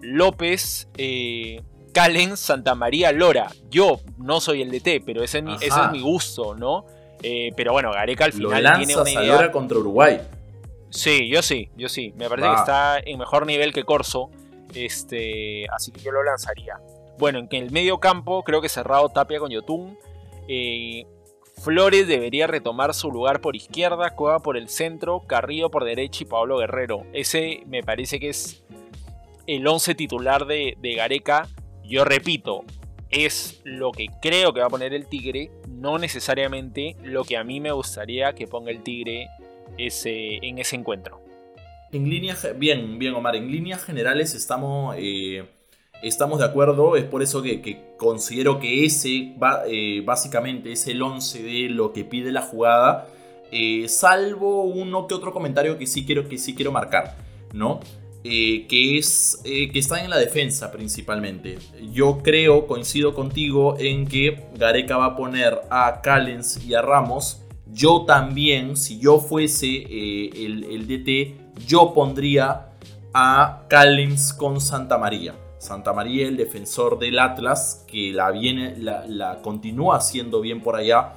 López, 0.02 0.88
eh, 0.98 1.62
Calen 1.95 2.36
Santa 2.36 2.75
María 2.75 3.13
Lora. 3.13 3.47
Yo 3.69 4.01
no 4.17 4.41
soy 4.41 4.62
el 4.62 4.69
DT, 4.69 5.01
pero 5.05 5.23
ese 5.23 5.38
es 5.38 5.43
mi, 5.45 5.55
ese 5.55 5.67
es 5.67 5.91
mi 5.93 6.01
gusto, 6.01 6.53
¿no? 6.53 6.86
Eh, 7.23 7.53
pero 7.55 7.71
bueno, 7.71 7.93
Gareca 7.93 8.25
al 8.25 8.34
final 8.34 8.77
tiene 8.77 8.97
una 8.97 9.10
idea. 9.10 9.36
Lora 9.36 9.49
contra 9.49 9.77
Uruguay. 9.77 10.19
Sí, 10.89 11.29
yo 11.29 11.41
sí, 11.41 11.69
yo 11.77 11.88
sí. 11.88 12.13
Me 12.17 12.27
parece 12.27 12.49
que 12.49 12.55
está 12.55 12.99
en 12.99 13.17
mejor 13.17 13.45
nivel 13.45 13.71
que 13.71 13.86
Corso. 13.86 14.29
Este, 14.73 15.67
así 15.69 15.93
que 15.93 16.01
yo 16.01 16.12
lo 16.12 16.21
lanzaría. 16.21 16.81
Bueno, 17.17 17.39
en 17.39 17.47
el 17.51 17.71
medio 17.71 17.99
campo 18.01 18.43
creo 18.43 18.62
que 18.62 18.67
cerrado 18.67 19.08
Tapia 19.08 19.39
con 19.39 19.49
Yotun. 19.49 19.97
Eh, 20.49 21.05
Flores 21.62 22.10
debería 22.10 22.45
retomar 22.45 22.93
su 22.93 23.10
lugar 23.10 23.39
por 23.39 23.55
izquierda, 23.55 24.10
Cueva 24.15 24.39
por 24.39 24.58
el 24.58 24.67
centro, 24.67 25.21
Carrillo 25.21 25.71
por 25.71 25.86
derecha 25.86 26.23
y 26.23 26.25
Pablo 26.25 26.58
Guerrero. 26.58 27.05
Ese 27.13 27.63
me 27.67 27.84
parece 27.84 28.19
que 28.19 28.29
es 28.29 28.65
el 29.47 29.65
11 29.65 29.95
titular 29.95 30.45
de, 30.45 30.75
Gareca. 30.97 31.47
Yo 31.88 32.04
repito, 32.04 32.63
es 33.12 33.62
lo 33.63 33.91
que 33.91 34.08
creo 34.21 34.54
que 34.54 34.60
va 34.60 34.65
a 34.65 34.69
poner 34.69 34.93
el 34.93 35.08
Tigre, 35.08 35.52
no 35.69 36.00
necesariamente 36.00 36.95
lo 37.04 37.24
que 37.24 37.38
a 37.38 37.43
mí 37.43 37.60
me 37.60 37.71
gustaría 37.71 38.34
que 38.34 38.48
ponga 38.48 38.71
el 38.71 38.82
Tigre 38.82 39.28
ese, 39.78 40.38
en 40.41 40.58
ese 40.58 40.76
encuentro. 40.76 41.21
En 41.91 42.10
líneas, 42.10 42.48
bien, 42.58 42.98
bien 42.98 43.13
Omar, 43.13 43.36
en 43.36 43.52
líneas 43.52 43.84
generales 43.84 44.34
estamos, 44.34 44.95
eh, 44.98 45.45
estamos 46.02 46.39
de 46.39 46.45
acuerdo, 46.45 46.95
es 46.95 47.04
por 47.06 47.21
eso 47.21 47.43
que, 47.43 47.78
considero 47.98 48.60
que 48.60 48.84
ese 48.86 49.36
eh, 49.67 50.02
básicamente 50.04 50.71
es 50.71 50.88
el 50.88 51.02
11 51.02 51.43
de 51.43 51.69
lo 51.69 51.93
que 51.93 52.04
pide 52.04 52.32
la 52.32 52.41
jugada, 52.41 53.08
eh, 53.52 53.88
salvo 53.88 54.63
uno 54.63 55.08
que 55.08 55.13
otro 55.13 55.32
comentario 55.32 55.78
que 55.78 55.86
sí 55.86 56.04
quiero, 56.04 56.28
que 56.28 56.39
sí 56.39 56.56
quiero 56.56 56.71
marcar, 56.71 57.15
¿no? 57.54 57.80
Eh, 58.27 58.65
que, 58.67 58.97
es, 58.97 59.39
eh, 59.43 59.71
que 59.71 59.77
está 59.77 60.03
en 60.03 60.09
la 60.09 60.17
defensa 60.17 60.71
principalmente. 60.71 61.59
Yo 61.91 62.23
creo, 62.23 62.65
coincido 62.65 63.13
contigo 63.13 63.75
en 63.77 64.07
que 64.07 64.47
Gareca 64.55 64.97
va 64.97 65.05
a 65.05 65.15
poner 65.15 65.61
a 65.69 66.01
Callens 66.01 66.65
y 66.65 66.73
a 66.73 66.81
Ramos. 66.81 67.43
Yo 67.71 68.03
también, 68.05 68.77
si 68.77 68.97
yo 68.97 69.19
fuese 69.19 69.67
eh, 69.67 70.31
el, 70.43 70.88
DT, 70.88 71.67
yo 71.67 71.93
pondría 71.93 72.69
a 73.13 73.61
Callens 73.69 74.33
con 74.33 74.59
Santa 74.59 74.97
María. 74.97 75.35
Santa 75.59 75.93
María, 75.93 76.27
el 76.27 76.35
defensor 76.35 76.97
del 76.97 77.19
Atlas, 77.19 77.85
que 77.88 78.11
la, 78.11 78.31
viene, 78.31 78.75
la, 78.79 79.39
continúa 79.43 79.97
haciendo 79.97 80.41
bien 80.41 80.61
por 80.61 80.75
allá. 80.75 81.13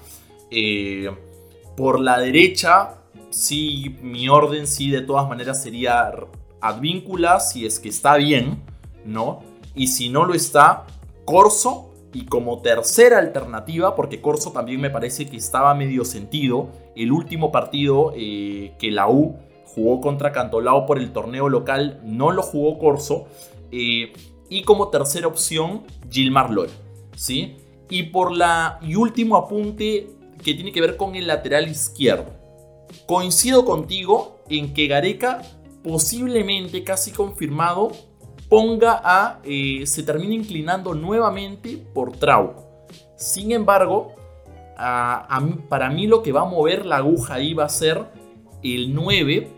por 1.75 2.01
la 2.01 2.19
derecha, 2.19 2.97
sí, 3.31 3.97
mi 4.03 4.29
orden 4.29 4.67
sí 4.67 4.91
de 4.91 5.01
todas 5.01 5.27
maneras 5.27 5.63
sería 5.63 6.13
Advíncula 6.61 7.41
si 7.41 7.67
es 7.67 7.79
que 7.79 7.89
está 7.89 8.17
bien, 8.17 8.63
¿no? 9.05 9.41
Y 9.75 9.89
si 9.89 10.09
no 10.09 10.25
lo 10.25 10.35
está, 10.35 10.87
Corso. 11.25 11.85
Y 12.15 12.25
como 12.25 12.63
tercera 12.63 13.19
alternativa, 13.19 13.95
porque 13.95 14.23
Corso 14.23 14.51
también 14.51 14.81
me 14.81 14.89
parece 14.89 15.29
que 15.29 15.37
estaba 15.37 15.75
medio 15.75 16.07
sentido, 16.07 16.71
el 16.97 17.13
último 17.13 17.53
partido 17.53 18.15
eh, 18.17 18.73
que 18.79 18.91
la 18.91 19.11
U 19.11 19.37
jugó 19.67 20.01
contra 20.01 20.33
Cantolao 20.33 20.87
por 20.87 20.99
el 20.99 21.13
torneo 21.13 21.51
local, 21.51 22.01
no 22.05 22.33
lo 22.33 22.43
jugó 22.43 22.79
Corso. 22.79 23.27
Eh, 23.71 24.15
y 24.49 24.63
como 24.63 24.89
tercera 24.89 25.27
opción, 25.27 25.83
Gilmar 26.11 26.51
Lora, 26.51 26.73
¿sí? 27.15 27.57
Y 27.91 28.05
por 28.05 28.35
la 28.35 28.79
y 28.83 28.95
último 28.95 29.37
apunte 29.37 30.09
que 30.43 30.55
tiene 30.55 30.73
que 30.73 30.81
ver 30.81 30.97
con 30.97 31.15
el 31.15 31.27
lateral 31.27 31.69
izquierdo. 31.69 32.33
Coincido 33.07 33.65
contigo 33.65 34.39
en 34.49 34.73
que 34.73 34.87
Gareca 34.87 35.43
posiblemente 35.89 36.85
casi 36.85 37.13
confirmado, 37.13 37.93
ponga 38.51 39.01
a, 39.03 39.41
eh, 39.43 39.87
se 39.87 40.03
termine 40.03 40.35
inclinando 40.35 40.95
nuevamente 40.95 41.79
por 41.95 42.13
Trauco. 42.13 42.67
Sin 43.17 43.53
embargo, 43.53 44.15
para 44.77 45.89
mí 45.89 46.07
lo 46.07 46.23
que 46.23 46.31
va 46.31 46.43
a 46.43 46.45
mover 46.45 46.85
la 46.85 46.99
aguja 46.99 47.35
ahí 47.35 47.55
va 47.55 47.65
a 47.65 47.71
ser 47.71 48.05
el 48.63 48.95
9 48.95 49.51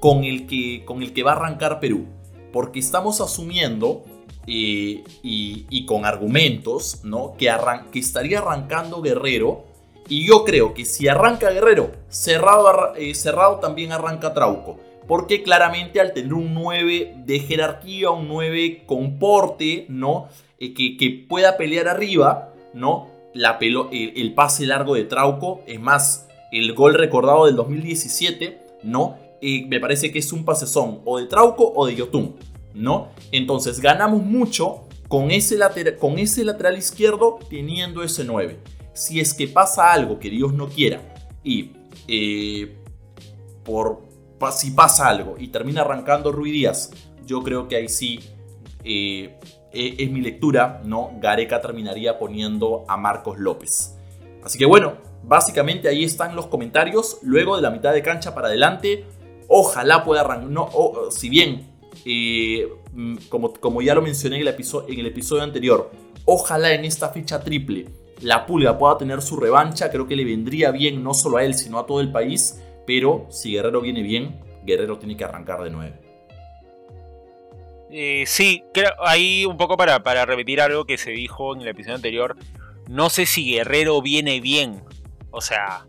con 0.00 0.24
el 0.24 0.48
que, 0.48 0.84
con 0.84 1.02
el 1.02 1.14
que 1.14 1.22
va 1.22 1.32
a 1.32 1.36
arrancar 1.36 1.78
Perú. 1.78 2.06
Porque 2.52 2.80
estamos 2.80 3.20
asumiendo, 3.20 4.02
eh, 4.48 5.04
y, 5.22 5.86
con 5.86 6.04
argumentos, 6.04 7.00
¿no? 7.04 7.34
que, 7.38 7.48
que 7.92 8.00
estaría 8.00 8.40
arrancando 8.40 9.02
Guerrero. 9.02 9.66
Y 10.08 10.26
yo 10.26 10.44
creo 10.44 10.74
que 10.74 10.84
si 10.84 11.06
arranca 11.06 11.50
Guerrero, 11.50 11.92
cerrado, 12.08 12.94
eh, 12.96 13.14
cerrado 13.14 13.60
también 13.60 13.92
arranca 13.92 14.34
Trauco. 14.34 14.78
Porque 15.06 15.42
claramente 15.42 16.00
al 16.00 16.12
tener 16.12 16.32
un 16.34 16.54
9 16.54 17.14
de 17.24 17.40
jerarquía, 17.40 18.10
un 18.10 18.28
9 18.28 18.84
con 18.86 19.18
porte, 19.18 19.86
¿no? 19.88 20.28
Eh, 20.58 20.74
que, 20.74 21.26
pueda 21.28 21.56
pelear 21.56 21.88
arriba, 21.88 22.54
¿no? 22.72 23.08
La 23.34 23.58
el, 23.60 24.34
pase 24.34 24.66
largo 24.66 24.94
de 24.94 25.04
Trauco, 25.04 25.62
es 25.66 25.80
más, 25.80 26.28
el 26.52 26.72
gol 26.72 26.94
recordado 26.94 27.46
del 27.46 27.56
2017, 27.56 28.58
¿no? 28.84 29.16
Eh, 29.42 29.66
me 29.66 29.80
parece 29.80 30.10
que 30.12 30.20
es 30.20 30.32
un 30.32 30.44
pasezón 30.44 31.00
o 31.04 31.18
de 31.18 31.26
Trauco 31.26 31.72
o 31.74 31.86
de 31.86 31.96
Yotun, 31.96 32.36
¿no? 32.74 33.08
Entonces 33.32 33.80
ganamos 33.80 34.22
mucho 34.22 34.84
con 35.08 35.30
ese, 35.30 35.58
lateral, 35.58 35.96
con 35.96 36.18
ese 36.18 36.44
lateral 36.44 36.78
izquierdo 36.78 37.38
teniendo 37.50 38.02
ese 38.02 38.24
9. 38.24 38.58
Si 38.94 39.20
es 39.20 39.34
que 39.34 39.48
pasa 39.48 39.92
algo 39.92 40.18
que 40.18 40.30
Dios 40.30 40.54
no 40.54 40.68
quiera 40.68 41.00
y 41.42 41.72
eh, 42.08 42.76
por, 43.64 44.02
si 44.52 44.70
pasa 44.72 45.08
algo 45.08 45.36
y 45.38 45.48
termina 45.48 45.82
arrancando 45.82 46.32
Rui 46.32 46.50
Díaz, 46.50 46.90
yo 47.26 47.42
creo 47.42 47.68
que 47.68 47.76
ahí 47.76 47.88
sí 47.88 48.20
eh, 48.84 49.38
eh, 49.72 49.96
es 49.98 50.10
mi 50.10 50.20
lectura, 50.20 50.82
¿no? 50.84 51.12
Gareca 51.20 51.60
terminaría 51.60 52.18
poniendo 52.18 52.84
a 52.88 52.96
Marcos 52.96 53.38
López. 53.38 53.96
Así 54.44 54.58
que 54.58 54.66
bueno, 54.66 54.94
básicamente 55.22 55.88
ahí 55.88 56.04
están 56.04 56.36
los 56.36 56.46
comentarios. 56.46 57.18
Luego 57.22 57.56
de 57.56 57.62
la 57.62 57.70
mitad 57.70 57.92
de 57.92 58.02
cancha 58.02 58.34
para 58.34 58.48
adelante, 58.48 59.04
ojalá 59.48 60.04
pueda 60.04 60.20
arrancar. 60.20 60.48
No, 60.48 60.70
si 61.10 61.28
bien, 61.28 61.72
eh, 62.04 62.68
mm, 62.92 63.16
como, 63.28 63.52
como 63.54 63.80
ya 63.82 63.94
lo 63.94 64.02
mencioné 64.02 64.36
en 64.36 64.42
el, 64.42 64.48
episodio, 64.48 64.92
en 64.92 65.00
el 65.00 65.06
episodio 65.06 65.42
anterior, 65.42 65.90
ojalá 66.26 66.72
en 66.74 66.84
esta 66.84 67.08
fecha 67.08 67.40
triple 67.42 67.86
la 68.20 68.46
Pulga 68.46 68.78
pueda 68.78 68.98
tener 68.98 69.22
su 69.22 69.36
revancha. 69.36 69.90
Creo 69.90 70.06
que 70.06 70.16
le 70.16 70.24
vendría 70.24 70.70
bien 70.70 71.02
no 71.02 71.14
solo 71.14 71.38
a 71.38 71.44
él, 71.44 71.54
sino 71.54 71.78
a 71.78 71.86
todo 71.86 72.00
el 72.00 72.12
país. 72.12 72.60
Pero 72.86 73.26
si 73.30 73.52
Guerrero 73.52 73.80
viene 73.80 74.02
bien, 74.02 74.40
Guerrero 74.64 74.98
tiene 74.98 75.16
que 75.16 75.24
arrancar 75.24 75.62
de 75.62 75.70
nuevo. 75.70 75.94
Eh, 77.90 78.24
sí, 78.26 78.64
creo, 78.72 78.90
ahí 79.00 79.44
un 79.44 79.56
poco 79.56 79.76
para, 79.76 80.02
para 80.02 80.26
repetir 80.26 80.60
algo 80.60 80.84
que 80.84 80.98
se 80.98 81.12
dijo 81.12 81.54
en 81.54 81.62
el 81.62 81.68
episodio 81.68 81.96
anterior. 81.96 82.36
No 82.88 83.08
sé 83.08 83.26
si 83.26 83.52
Guerrero 83.52 84.02
viene 84.02 84.40
bien. 84.40 84.82
O 85.30 85.40
sea, 85.40 85.86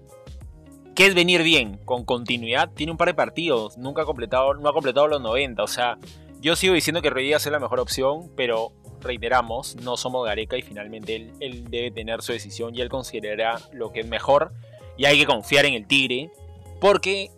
¿qué 0.95 1.07
es 1.07 1.15
venir 1.15 1.43
bien? 1.43 1.79
Con 1.83 2.05
continuidad. 2.05 2.71
Tiene 2.73 2.91
un 2.91 2.97
par 2.97 3.07
de 3.07 3.13
partidos. 3.13 3.77
Nunca 3.77 4.03
ha 4.03 4.05
completado, 4.05 4.53
no 4.53 4.69
ha 4.69 4.73
completado 4.73 5.07
los 5.07 5.21
90. 5.21 5.63
O 5.63 5.67
sea, 5.67 5.97
yo 6.39 6.55
sigo 6.55 6.73
diciendo 6.73 7.01
que 7.01 7.09
Rodríguez 7.09 7.45
es 7.45 7.51
la 7.51 7.59
mejor 7.59 7.79
opción, 7.79 8.31
pero 8.35 8.71
reiteramos, 9.01 9.75
no 9.77 9.97
somos 9.97 10.25
Gareca 10.25 10.57
y 10.57 10.61
finalmente 10.61 11.31
él, 11.39 11.65
debe 11.69 11.91
tener 11.91 12.21
su 12.21 12.33
decisión 12.33 12.75
y 12.75 12.81
él 12.81 12.89
considerará 12.89 13.59
lo 13.71 13.91
que 13.91 14.01
es 14.01 14.07
mejor. 14.07 14.51
Y 14.97 15.05
hay 15.05 15.19
que 15.19 15.25
confiar 15.25 15.65
en 15.65 15.73
el 15.73 15.87
Tigre 15.87 16.31
porque 16.79 17.31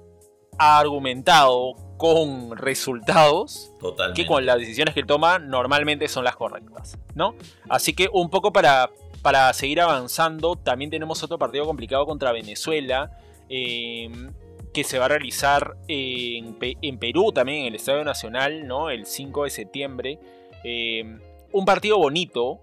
ha 0.58 0.80
argumentado 0.80 1.76
con 1.98 2.56
resultados 2.56 3.74
que 4.14 4.26
con 4.26 4.46
las 4.46 4.60
decisiones 4.60 4.94
que 4.94 5.04
toma 5.04 5.40
normalmente 5.40 6.08
son 6.08 6.24
las 6.24 6.36
correctas, 6.36 6.98
¿no? 7.16 7.36
Así 7.70 7.94
que 7.94 8.08
un 8.12 8.30
poco 8.30 8.54
para, 8.54 8.92
para 9.22 9.52
seguir 9.54 9.82
avanzando, 9.82 10.56
también 10.56 10.92
tenemos 10.92 11.24
otro 11.24 11.40
partido 11.40 11.66
complicado 11.66 12.06
contra 12.06 12.32
Venezuela. 12.32 13.12
Em, 13.50 14.34
que 14.74 14.84
se 14.84 15.00
va 15.00 15.06
a 15.06 15.08
realizar 15.08 15.76
en, 15.88 16.54
Perú 17.00 17.32
también, 17.32 17.62
en 17.62 17.66
el 17.68 17.76
Estadio 17.76 18.04
Nacional, 18.04 18.68
¿no? 18.68 18.92
El 18.92 19.08
5 19.08 19.46
de 19.46 19.50
septiembre. 19.50 20.20
Em, 20.64 21.20
un 21.52 21.66
partido 21.66 21.98
bonito 21.98 22.60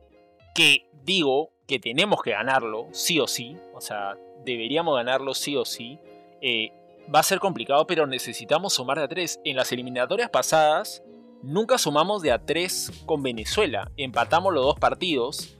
que 0.54 0.86
digo 1.02 1.50
que 1.66 1.80
tenemos 1.80 2.22
que 2.22 2.30
ganarlo, 2.30 2.86
sí 2.92 3.18
o 3.18 3.26
sí. 3.26 3.56
O 3.74 3.80
sea, 3.80 4.16
deberíamos 4.44 4.94
ganarlo 4.94 5.34
sí 5.34 5.56
o 5.56 5.64
sí. 5.64 5.98
Eh, 6.46 6.72
va 7.12 7.20
a 7.20 7.22
ser 7.22 7.38
complicado, 7.38 7.86
pero 7.86 8.06
necesitamos 8.06 8.74
sumar 8.74 8.98
de 8.98 9.04
a 9.04 9.08
tres. 9.08 9.40
En 9.44 9.56
las 9.56 9.72
eliminatorias 9.72 10.28
pasadas, 10.28 11.02
nunca 11.42 11.78
sumamos 11.78 12.20
de 12.20 12.32
a 12.32 12.44
tres 12.44 12.92
con 13.06 13.22
Venezuela. 13.22 13.90
Empatamos 13.96 14.52
los 14.52 14.62
dos 14.62 14.78
partidos, 14.78 15.56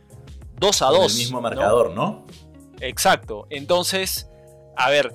2 0.61 0.83
a 0.83 0.87
2. 0.91 1.13
El 1.13 1.19
mismo 1.19 1.41
marcador, 1.41 1.93
¿no? 1.93 2.27
Exacto. 2.81 3.47
Entonces, 3.49 4.31
a 4.77 4.91
ver, 4.91 5.15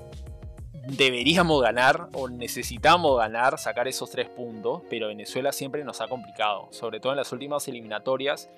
deberíamos 0.88 1.61
ganar 1.61 2.09
o 2.13 2.28
necesitamos 2.28 3.20
ganar, 3.20 3.59
sacar 3.59 3.88
esos 3.88 4.09
tres 4.09 4.28
puntos, 4.28 4.82
pero 4.89 5.09
Venezuela 5.09 5.51
siempre 5.51 5.84
nos 5.84 6.01
ha 6.01 6.07
complicado, 6.07 6.67
sobre 6.72 6.99
todo 6.99 7.13
en 7.13 7.17
las 7.17 7.32
últimas 7.32 7.67
eliminatorias. 7.67 8.49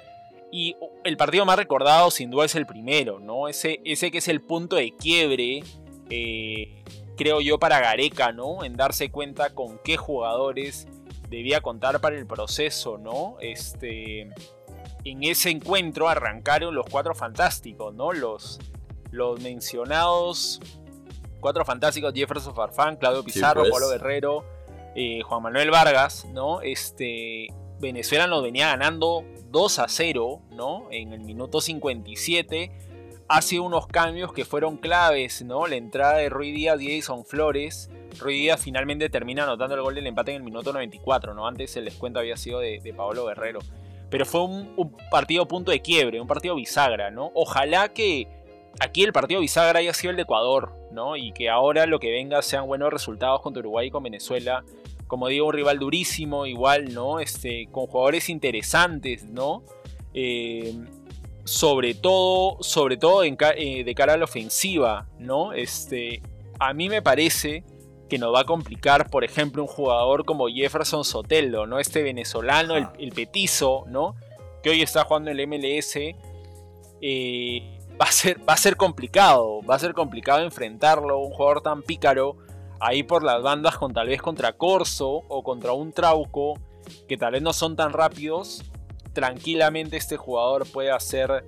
Y 0.49 0.77
el 1.03 1.17
partido 1.17 1.45
más 1.45 1.57
recordado 1.57 2.09
sin 2.09 2.31
duda 2.31 2.45
es 2.45 2.55
el 2.55 2.65
primero, 2.65 3.19
¿no? 3.19 3.49
Ese, 3.49 3.81
ese 3.83 4.11
que 4.11 4.19
es 4.19 4.29
el 4.29 4.41
punto 4.41 4.77
de 4.77 4.95
quiebre 4.95 5.63
eh, 6.11 6.83
creo 7.15 7.41
yo, 7.41 7.57
para 7.57 7.79
Gareca, 7.79 8.31
¿no? 8.31 8.63
En 8.63 8.75
darse 8.75 9.09
cuenta 9.09 9.55
con 9.55 9.79
qué 9.79 9.97
jugadores 9.97 10.87
debía 11.29 11.61
contar 11.61 12.01
para 12.01 12.17
el 12.17 12.27
proceso, 12.27 12.97
¿no? 12.97 13.37
Este, 13.39 14.29
en 15.03 15.23
ese 15.23 15.49
encuentro 15.49 16.09
arrancaron 16.09 16.75
los 16.75 16.85
cuatro 16.85 17.15
fantásticos, 17.15 17.95
¿no? 17.95 18.11
Los, 18.11 18.59
los 19.11 19.39
mencionados 19.39 20.59
cuatro 21.39 21.65
fantásticos, 21.65 22.13
Jefferson 22.13 22.53
Farfán, 22.53 22.97
Claudio 22.97 23.23
Pizarro, 23.23 23.61
pues. 23.61 23.71
Pablo 23.71 23.89
Guerrero, 23.89 24.45
eh, 24.95 25.21
Juan 25.23 25.41
Manuel 25.41 25.71
Vargas, 25.71 26.25
¿no? 26.25 26.61
Este, 26.61 27.47
Venezuela 27.79 28.27
nos 28.27 28.43
venía 28.43 28.67
ganando 28.67 29.25
2 29.49 29.79
a 29.79 29.87
0, 29.87 30.41
¿no? 30.51 30.87
En 30.91 31.13
el 31.13 31.21
minuto 31.21 31.61
57. 31.61 32.71
Hace 33.33 33.61
unos 33.61 33.87
cambios 33.87 34.33
que 34.33 34.43
fueron 34.43 34.75
claves, 34.75 35.41
¿no? 35.41 35.65
La 35.65 35.77
entrada 35.77 36.17
de 36.17 36.27
Rui 36.27 36.51
Díaz 36.51 36.81
y 36.81 36.91
Edison 36.91 37.23
Flores. 37.23 37.89
Rui 38.19 38.35
Díaz 38.35 38.61
finalmente 38.61 39.09
termina 39.09 39.43
anotando 39.43 39.73
el 39.75 39.81
gol 39.81 39.95
del 39.95 40.05
empate 40.05 40.31
en 40.31 40.37
el 40.39 40.43
minuto 40.43 40.73
94, 40.73 41.33
¿no? 41.33 41.47
Antes 41.47 41.77
el 41.77 41.85
descuento 41.85 42.19
había 42.19 42.35
sido 42.35 42.59
de, 42.59 42.93
Pablo 42.93 43.25
Guerrero. 43.27 43.59
Pero 44.09 44.25
fue 44.25 44.43
un, 44.43 44.73
un 44.75 44.97
partido 45.09 45.47
punto 45.47 45.71
de 45.71 45.81
quiebre, 45.81 46.19
un 46.19 46.27
partido 46.27 46.55
bisagra, 46.55 47.09
¿no? 47.09 47.31
Ojalá 47.33 47.93
que 47.93 48.27
aquí 48.81 49.01
el 49.01 49.13
partido 49.13 49.39
bisagra 49.39 49.79
haya 49.79 49.93
sido 49.93 50.11
el 50.11 50.17
de 50.17 50.23
Ecuador, 50.23 50.73
¿no? 50.91 51.15
Y 51.15 51.31
que 51.31 51.49
ahora 51.49 51.85
lo 51.85 52.01
que 52.01 52.11
venga 52.11 52.41
sean 52.41 52.67
buenos 52.67 52.91
resultados 52.91 53.39
contra 53.39 53.61
Uruguay 53.61 53.87
y 53.87 53.91
con 53.91 54.03
Venezuela. 54.03 54.65
Como 55.07 55.29
digo, 55.29 55.47
un 55.47 55.53
rival 55.53 55.79
durísimo, 55.79 56.47
igual, 56.47 56.93
¿no? 56.93 57.21
Este, 57.21 57.69
con 57.71 57.87
jugadores 57.87 58.27
interesantes, 58.27 59.23
¿no? 59.23 59.63
Eh, 60.13 60.75
sobre 61.51 61.93
todo, 61.95 62.55
sobre 62.61 62.95
todo 62.95 63.23
eh, 63.23 63.83
de 63.83 63.95
cara 63.95 64.13
a 64.13 64.17
la 64.17 64.23
ofensiva, 64.23 65.09
¿no? 65.19 65.51
Este, 65.51 66.21
a 66.59 66.73
mí 66.73 66.87
me 66.87 67.01
parece 67.01 67.65
que 68.07 68.17
nos 68.17 68.33
va 68.33 68.41
a 68.41 68.43
complicar, 68.45 69.09
por 69.09 69.25
ejemplo, 69.25 69.61
un 69.61 69.67
jugador 69.67 70.23
como 70.23 70.47
Jefferson 70.47 71.03
Soteldo, 71.03 71.67
¿no? 71.67 71.79
Este 71.79 72.03
venezolano, 72.03 72.77
el, 72.77 73.11
petizo, 73.11 73.83
¿no? 73.87 74.15
Que 74.63 74.69
hoy 74.69 74.81
está 74.81 75.03
jugando 75.03 75.29
en 75.29 75.39
el 75.41 75.47
MLS. 75.47 75.97
Eh, 77.01 77.79
va 77.99 78.05
a 78.05 78.11
ser, 78.13 78.39
va 78.47 78.53
a 78.53 78.57
ser 78.57 78.77
complicado, 78.77 79.61
va 79.69 79.75
a 79.75 79.79
ser 79.79 79.93
complicado 79.93 80.41
enfrentarlo, 80.43 81.19
un 81.19 81.31
jugador 81.31 81.61
tan 81.61 81.81
pícaro, 81.81 82.37
ahí 82.79 83.03
por 83.03 83.23
las 83.23 83.43
bandas 83.43 83.75
con 83.77 83.93
tal 83.93 84.07
vez 84.07 84.21
contra 84.21 84.53
Corso 84.53 85.23
o 85.27 85.43
contra 85.43 85.73
un 85.73 85.91
Trauco, 85.91 86.53
que 87.09 87.17
tal 87.17 87.33
vez 87.33 87.41
no 87.41 87.51
son 87.51 87.75
tan 87.75 87.91
rápidos, 87.91 88.63
tranquilamente 89.13 89.97
este 89.97 90.17
jugador 90.17 90.67
puede 90.71 90.91
hacer, 90.91 91.45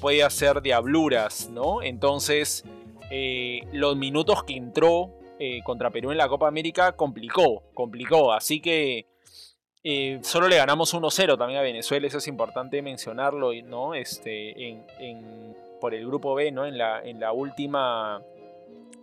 puede 0.00 0.22
hacer 0.22 0.62
diabluras, 0.62 1.48
¿no? 1.50 1.82
Entonces, 1.82 2.64
eh, 3.10 3.66
los 3.72 3.96
minutos 3.96 4.44
que 4.44 4.54
entró 4.56 5.10
eh, 5.38 5.60
contra 5.64 5.90
Perú 5.90 6.10
en 6.10 6.18
la 6.18 6.28
Copa 6.28 6.48
América 6.48 6.92
complicó, 6.92 7.62
complicó, 7.74 8.32
así 8.32 8.60
que... 8.60 9.06
Eh, 9.86 10.20
solo 10.22 10.48
le 10.48 10.56
ganamos 10.56 10.94
1-0 10.94 11.36
también 11.36 11.60
a 11.60 11.62
Venezuela, 11.62 12.06
eso 12.06 12.16
es 12.16 12.26
importante 12.26 12.80
mencionarlo, 12.80 13.52
¿no? 13.64 13.92
Este, 13.92 14.70
en, 14.70 15.54
por 15.78 15.92
el 15.92 16.06
grupo 16.06 16.34
B, 16.34 16.50
¿no? 16.50 16.64
En 16.64 16.78
la, 16.78 17.02
en 17.02 17.20
la 17.20 17.32
última. 17.32 18.22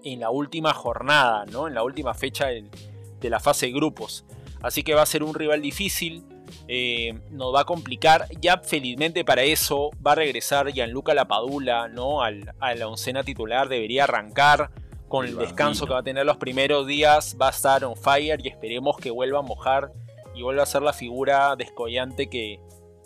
En 0.03 0.19
la 0.19 0.31
última 0.31 0.73
jornada, 0.73 1.45
¿no? 1.45 1.67
En 1.67 1.75
la 1.75 1.83
última 1.83 2.15
fecha 2.15 2.47
de, 2.47 3.29
la 3.29 3.39
fase 3.39 3.67
de 3.67 3.73
grupos. 3.73 4.25
Así 4.63 4.81
que 4.81 4.95
va 4.95 5.03
a 5.03 5.05
ser 5.05 5.21
un 5.21 5.35
rival 5.35 5.61
difícil. 5.61 6.23
Eh, 6.67 7.19
nos 7.29 7.53
va 7.53 7.61
a 7.61 7.65
complicar. 7.65 8.27
Ya 8.39 8.57
felizmente 8.57 9.23
para 9.25 9.43
eso 9.43 9.91
va 10.05 10.13
a 10.13 10.15
regresar 10.15 10.71
Gianluca 10.71 11.13
Lapadula, 11.13 11.87
¿no? 11.87 12.21
Al, 12.21 12.53
a 12.59 12.75
la 12.75 12.87
oncena 12.87 13.23
titular. 13.23 13.69
Debería 13.69 14.05
arrancar 14.05 14.71
con 15.07 15.25
el 15.25 15.37
descanso 15.37 15.85
que 15.85 15.93
va 15.93 15.99
a 15.99 16.03
tener 16.03 16.25
los 16.25 16.37
primeros 16.37 16.87
días. 16.87 17.35
Va 17.39 17.47
a 17.47 17.51
estar 17.51 17.83
on 17.83 17.95
fire 17.95 18.39
y 18.43 18.47
esperemos 18.47 18.97
que 18.97 19.11
vuelva 19.11 19.39
a 19.39 19.43
mojar 19.43 19.91
y 20.33 20.41
vuelva 20.41 20.63
a 20.63 20.65
ser 20.65 20.81
la 20.81 20.93
figura 20.93 21.55
descollante 21.55 22.29
que, 22.29 22.59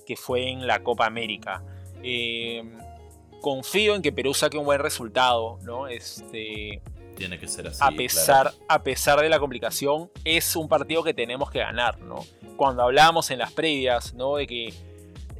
que 0.06 0.16
fue 0.16 0.50
en 0.50 0.68
la 0.68 0.84
Copa 0.84 1.06
América. 1.06 1.64
Eh, 2.04 2.64
confío 3.42 3.96
en 3.96 4.02
que 4.02 4.12
Perú 4.12 4.34
saque 4.34 4.58
un 4.58 4.66
buen 4.66 4.80
resultado, 4.80 5.60
¿no? 5.64 5.88
Este, 5.88 6.82
Tiene 7.16 7.40
que 7.40 7.48
ser 7.48 7.68
así. 7.68 7.80
A 7.82 7.92
pesar, 7.92 8.54
a 8.68 8.84
pesar 8.84 9.20
de 9.22 9.30
la 9.30 9.40
complicación, 9.40 10.10
es 10.24 10.56
un 10.56 10.68
partido 10.68 11.04
que 11.04 11.14
tenemos 11.14 11.50
que 11.50 11.60
ganar, 11.60 12.00
¿no? 12.00 12.26
Cuando 12.58 12.84
hablábamos 12.84 13.32
en 13.32 13.40
las 13.40 13.52
previas, 13.52 14.14
¿no? 14.14 14.36
De 14.36 14.48
que 14.48 14.74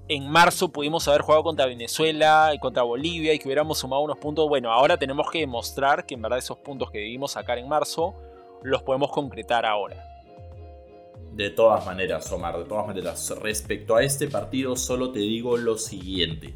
en 0.08 0.30
marzo 0.30 0.70
pudimos 0.70 1.08
haber 1.08 1.22
jugado 1.22 1.44
contra 1.44 1.66
Venezuela 1.66 2.52
y 2.54 2.60
contra 2.60 2.84
Bolivia 2.84 3.34
y 3.34 3.40
que 3.40 3.48
hubiéramos 3.48 3.80
sumado 3.80 4.02
unos 4.04 4.18
puntos. 4.18 4.48
Bueno, 4.48 4.72
ahora 4.72 4.98
tenemos 4.98 5.30
que 5.30 5.40
demostrar 5.40 6.06
que 6.06 6.14
en 6.14 6.22
verdad 6.22 6.40
esos 6.40 6.58
puntos 6.58 6.92
que 6.92 7.00
debimos 7.00 7.32
sacar 7.32 7.58
en 7.58 7.68
marzo 7.68 8.14
los 8.64 8.82
podemos 8.84 9.12
concretar 9.12 9.66
ahora. 9.66 10.04
De 11.34 11.50
todas 11.50 11.86
maneras, 11.86 12.32
Omar, 12.32 12.58
de 12.58 12.66
todas 12.66 12.88
maneras, 12.88 13.34
respecto 13.42 13.96
a 13.96 14.04
este 14.04 14.28
partido 14.28 14.76
solo 14.76 15.12
te 15.12 15.20
digo 15.20 15.58
lo 15.58 15.78
siguiente 15.78 16.54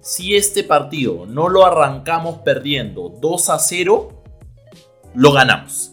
si 0.00 0.34
este 0.34 0.64
partido 0.64 1.26
no 1.26 1.48
lo 1.48 1.64
arrancamos 1.64 2.38
perdiendo 2.38 3.12
2 3.20 3.50
a 3.50 3.58
0, 3.58 4.19
lo 5.14 5.32
ganamos. 5.32 5.92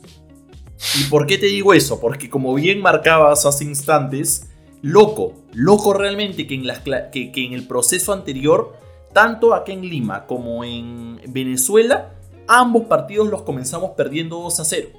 ¿Y 0.99 1.05
por 1.05 1.25
qué 1.25 1.37
te 1.37 1.47
digo 1.47 1.73
eso? 1.73 1.99
Porque 1.99 2.29
como 2.29 2.53
bien 2.53 2.81
marcabas 2.81 3.45
hace 3.45 3.63
instantes, 3.63 4.49
loco, 4.81 5.33
loco 5.53 5.93
realmente 5.93 6.45
que 6.45 6.55
en, 6.55 6.63
que, 7.11 7.45
en 7.45 7.53
el 7.53 7.67
proceso 7.67 8.13
anterior, 8.13 8.75
tanto 9.13 9.53
acá 9.53 9.71
en 9.71 9.81
Lima 9.81 10.25
como 10.25 10.63
en 10.63 11.19
Venezuela, 11.27 12.13
ambos 12.47 12.85
partidos 12.85 13.29
los 13.29 13.41
comenzamos 13.41 13.91
perdiendo 13.91 14.39
2 14.39 14.59
a 14.59 14.65
0. 14.65 14.89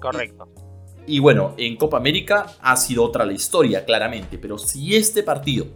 Correcto. 0.00 0.48
Y, 1.06 1.16
y, 1.16 1.18
bueno, 1.20 1.54
en 1.56 1.76
Copa 1.76 1.96
América 1.96 2.46
ha 2.60 2.76
sido 2.76 3.04
otra 3.04 3.24
la 3.24 3.32
historia, 3.32 3.84
claramente. 3.84 4.38
Pero 4.38 4.58
si 4.58 4.96
este 4.96 5.22
partido 5.22 5.66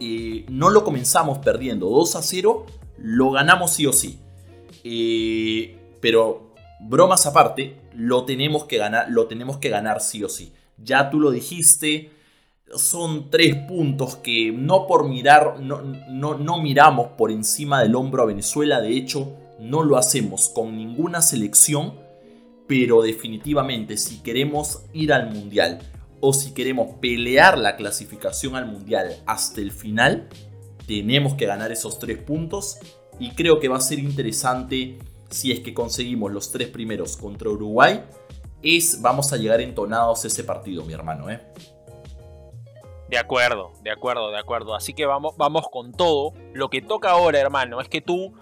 eh, 0.00 0.46
no 0.48 0.70
lo 0.70 0.82
comenzamos 0.84 1.38
perdiendo 1.38 1.88
2 1.88 2.16
a 2.16 2.22
0, 2.22 2.66
lo 2.98 3.30
ganamos 3.30 3.72
sí 3.72 3.86
o 3.86 3.92
sí. 3.92 4.18
Eh, 4.84 5.78
pero 6.02 6.52
bromas 6.80 7.26
aparte, 7.26 7.76
lo 7.94 8.24
tenemos 8.24 8.64
que 8.64 8.76
ganar, 8.76 9.06
lo 9.08 9.26
tenemos 9.28 9.58
que 9.58 9.70
ganar 9.70 10.00
sí 10.00 10.22
o 10.24 10.28
sí. 10.28 10.52
Ya 10.76 11.10
tú 11.10 11.20
lo 11.20 11.30
dijiste, 11.30 12.10
son 12.74 13.30
tres 13.30 13.54
puntos 13.54 14.16
que 14.16 14.50
no 14.52 14.86
por 14.88 15.08
mirar, 15.08 15.60
no, 15.60 15.80
no 16.34 16.60
miramos 16.60 17.10
por 17.16 17.30
encima 17.30 17.80
del 17.80 17.94
hombro 17.94 18.24
a 18.24 18.26
Venezuela, 18.26 18.80
de 18.80 18.96
hecho 18.96 19.32
no 19.60 19.84
lo 19.84 19.96
hacemos 19.96 20.48
con 20.48 20.76
ninguna 20.76 21.22
selección, 21.22 21.94
pero 22.66 23.02
definitivamente 23.02 23.96
si 23.96 24.20
queremos 24.22 24.82
ir 24.92 25.12
al 25.12 25.32
mundial 25.32 25.78
o 26.20 26.32
si 26.32 26.52
queremos 26.52 26.96
pelear 27.00 27.58
la 27.58 27.76
clasificación 27.76 28.56
al 28.56 28.66
mundial 28.66 29.22
hasta 29.26 29.60
el 29.60 29.70
final, 29.70 30.28
tenemos 30.86 31.34
que 31.34 31.46
ganar 31.46 31.70
esos 31.70 32.00
tres 32.00 32.18
puntos 32.18 32.78
y 33.20 33.30
creo 33.30 33.60
que 33.60 33.68
va 33.68 33.76
a 33.76 33.80
ser 33.80 34.00
interesante 34.00 34.98
si 35.32 35.52
es 35.52 35.60
que 35.60 35.74
conseguimos 35.74 36.30
los 36.32 36.52
tres 36.52 36.68
primeros 36.68 37.16
contra 37.16 37.50
Uruguay, 37.50 38.04
es 38.62 39.02
vamos 39.02 39.32
a 39.32 39.36
llegar 39.36 39.60
entonados 39.60 40.24
a 40.24 40.28
ese 40.28 40.44
partido, 40.44 40.84
mi 40.84 40.92
hermano, 40.92 41.30
¿eh? 41.30 41.40
De 43.08 43.18
acuerdo, 43.18 43.72
de 43.82 43.90
acuerdo, 43.90 44.30
de 44.30 44.38
acuerdo. 44.38 44.74
Así 44.74 44.94
que 44.94 45.04
vamos, 45.04 45.36
vamos 45.36 45.68
con 45.70 45.92
todo. 45.92 46.32
Lo 46.54 46.70
que 46.70 46.80
toca 46.80 47.10
ahora, 47.10 47.38
hermano, 47.40 47.80
es 47.80 47.88
que 47.88 48.00
tú 48.00 48.32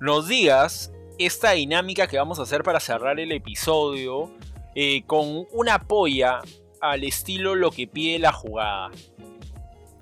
nos 0.00 0.28
digas 0.28 0.92
esta 1.18 1.52
dinámica 1.52 2.06
que 2.06 2.16
vamos 2.16 2.38
a 2.38 2.42
hacer 2.42 2.62
para 2.62 2.80
cerrar 2.80 3.20
el 3.20 3.32
episodio 3.32 4.30
eh, 4.74 5.04
con 5.06 5.46
una 5.52 5.78
polla 5.80 6.40
al 6.80 7.04
estilo 7.04 7.54
lo 7.54 7.70
que 7.70 7.86
pide 7.86 8.18
la 8.18 8.32
jugada. 8.32 8.90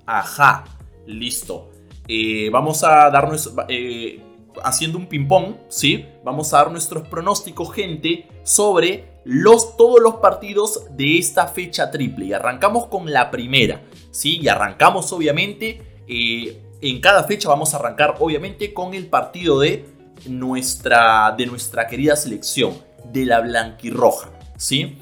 Ajá, 0.05 0.65
listo. 1.05 1.69
Eh, 2.07 2.49
vamos 2.49 2.83
a 2.83 3.09
darnos, 3.09 3.53
eh, 3.69 4.21
haciendo 4.63 4.97
un 4.97 5.07
ping-pong, 5.07 5.55
¿sí? 5.69 6.05
Vamos 6.23 6.53
a 6.53 6.57
dar 6.57 6.71
nuestros 6.71 7.07
pronósticos, 7.07 7.73
gente, 7.73 8.27
sobre 8.43 9.19
los, 9.25 9.77
todos 9.77 10.01
los 10.01 10.15
partidos 10.15 10.85
de 10.91 11.17
esta 11.17 11.47
fecha 11.47 11.91
triple. 11.91 12.25
Y 12.25 12.33
arrancamos 12.33 12.87
con 12.87 13.11
la 13.11 13.31
primera, 13.31 13.81
¿sí? 14.11 14.39
Y 14.41 14.47
arrancamos, 14.47 15.11
obviamente, 15.13 15.81
eh, 16.07 16.61
en 16.81 16.99
cada 16.99 17.23
fecha 17.23 17.49
vamos 17.49 17.73
a 17.73 17.77
arrancar, 17.77 18.15
obviamente, 18.19 18.73
con 18.73 18.93
el 18.93 19.07
partido 19.07 19.59
de 19.59 19.85
nuestra, 20.27 21.33
de 21.37 21.45
nuestra 21.45 21.87
querida 21.87 22.15
selección, 22.15 22.73
de 23.11 23.25
la 23.25 23.39
blanquirroja, 23.41 24.31
¿sí? 24.57 24.97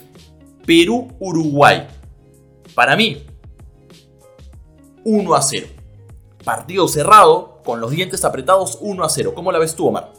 Perú-Uruguay. 0.66 1.88
Para 2.76 2.96
mí, 2.96 3.26
1 5.04 5.34
a 5.36 5.42
0. 5.42 5.68
Partido 6.44 6.88
cerrado, 6.88 7.51
con 7.64 7.80
los 7.82 7.92
dientes 7.92 8.24
apretados, 8.26 8.78
1 8.82 9.04
a 9.04 9.10
0. 9.10 9.34
¿Cómo 9.36 9.52
la 9.52 9.60
ves 9.60 9.76
tú, 9.76 9.88
Omar? 9.88 10.12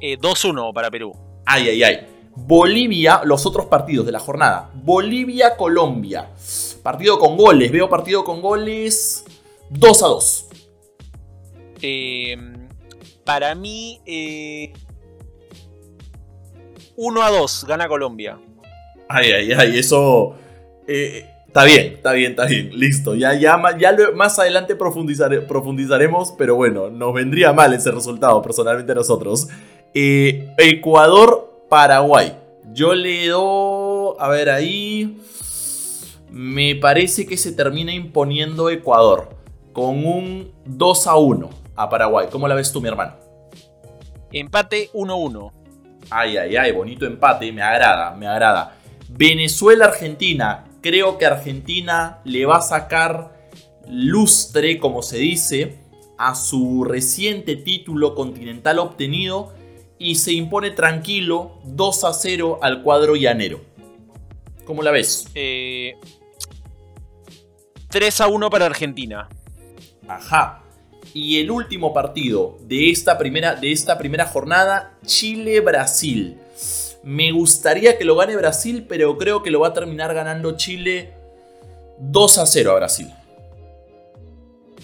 2-1 0.00 0.70
eh, 0.70 0.72
para 0.74 0.90
Perú. 0.90 1.12
Ay, 1.44 1.68
ay, 1.68 1.82
ay. 1.82 2.06
Bolivia, 2.34 3.20
los 3.24 3.44
otros 3.46 3.66
partidos 3.66 4.06
de 4.06 4.12
la 4.12 4.18
jornada. 4.18 4.70
Bolivia-Colombia. 4.74 6.30
Partido 6.82 7.18
con 7.18 7.36
goles. 7.36 7.70
Veo 7.70 7.88
partido 7.88 8.24
con 8.24 8.40
goles 8.40 9.24
2 9.70 10.02
a 10.02 10.06
2. 10.06 10.46
Eh, 11.82 12.36
para 13.24 13.54
mí, 13.54 14.00
1 16.96 17.20
eh, 17.20 17.24
a 17.24 17.30
2. 17.30 17.64
Gana 17.68 17.88
Colombia. 17.88 18.38
Ay, 19.08 19.30
ay, 19.32 19.52
ay, 19.52 19.78
eso... 19.78 20.34
Eh, 20.88 21.31
Está 21.52 21.64
bien, 21.64 21.92
está 21.96 22.12
bien, 22.12 22.30
está 22.30 22.46
bien. 22.46 22.70
Listo. 22.72 23.14
Ya, 23.14 23.34
ya, 23.34 23.60
ya 23.78 23.94
más 24.14 24.38
adelante 24.38 24.74
profundizaremos, 24.74 26.32
pero 26.38 26.56
bueno, 26.56 26.88
nos 26.88 27.12
vendría 27.12 27.52
mal 27.52 27.74
ese 27.74 27.90
resultado 27.90 28.40
personalmente 28.40 28.92
a 28.92 28.94
nosotros. 28.94 29.48
Eh, 29.92 30.48
Ecuador-Paraguay. 30.56 32.38
Yo 32.72 32.94
le 32.94 33.28
doy... 33.28 34.16
A 34.18 34.28
ver 34.28 34.48
ahí... 34.48 35.20
Me 36.30 36.74
parece 36.74 37.26
que 37.26 37.36
se 37.36 37.52
termina 37.52 37.92
imponiendo 37.92 38.70
Ecuador 38.70 39.36
con 39.74 40.06
un 40.06 40.54
2 40.64 41.06
a 41.06 41.16
1 41.16 41.50
a 41.76 41.90
Paraguay. 41.90 42.28
¿Cómo 42.32 42.48
la 42.48 42.54
ves 42.54 42.72
tú, 42.72 42.80
mi 42.80 42.88
hermano? 42.88 43.12
Empate 44.32 44.88
1-1. 44.94 45.52
Ay, 46.08 46.38
ay, 46.38 46.56
ay, 46.56 46.72
bonito 46.72 47.04
empate, 47.04 47.52
me 47.52 47.60
agrada, 47.60 48.14
me 48.14 48.26
agrada. 48.26 48.78
Venezuela-Argentina. 49.10 50.64
Creo 50.82 51.16
que 51.16 51.26
Argentina 51.26 52.20
le 52.24 52.44
va 52.44 52.56
a 52.56 52.62
sacar 52.62 53.48
lustre, 53.88 54.78
como 54.78 55.02
se 55.02 55.18
dice, 55.18 55.78
a 56.18 56.34
su 56.34 56.84
reciente 56.84 57.56
título 57.56 58.14
continental 58.14 58.78
obtenido 58.80 59.54
y 59.98 60.16
se 60.16 60.32
impone 60.32 60.70
tranquilo 60.72 61.60
2 61.64 62.04
a 62.04 62.12
0 62.12 62.58
al 62.62 62.82
cuadro 62.82 63.14
llanero. 63.14 63.60
¿Cómo 64.64 64.82
la 64.82 64.90
ves? 64.90 65.28
Eh, 65.34 65.94
3 67.88 68.20
a 68.20 68.26
1 68.26 68.50
para 68.50 68.66
Argentina. 68.66 69.28
Ajá. 70.08 70.64
Y 71.14 71.38
el 71.38 71.50
último 71.50 71.92
partido 71.92 72.56
de 72.62 72.90
esta 72.90 73.18
primera, 73.18 73.54
de 73.54 73.70
esta 73.70 73.98
primera 73.98 74.26
jornada, 74.26 74.98
Chile-Brasil. 75.04 76.38
Me 77.02 77.32
gustaría 77.32 77.98
que 77.98 78.04
lo 78.04 78.16
gane 78.16 78.36
Brasil, 78.36 78.86
pero 78.88 79.18
creo 79.18 79.42
que 79.42 79.50
lo 79.50 79.60
va 79.60 79.68
a 79.68 79.72
terminar 79.72 80.14
ganando 80.14 80.56
Chile 80.56 81.14
2 81.98 82.38
a 82.38 82.46
0 82.46 82.72
a 82.72 82.74
Brasil. 82.76 83.12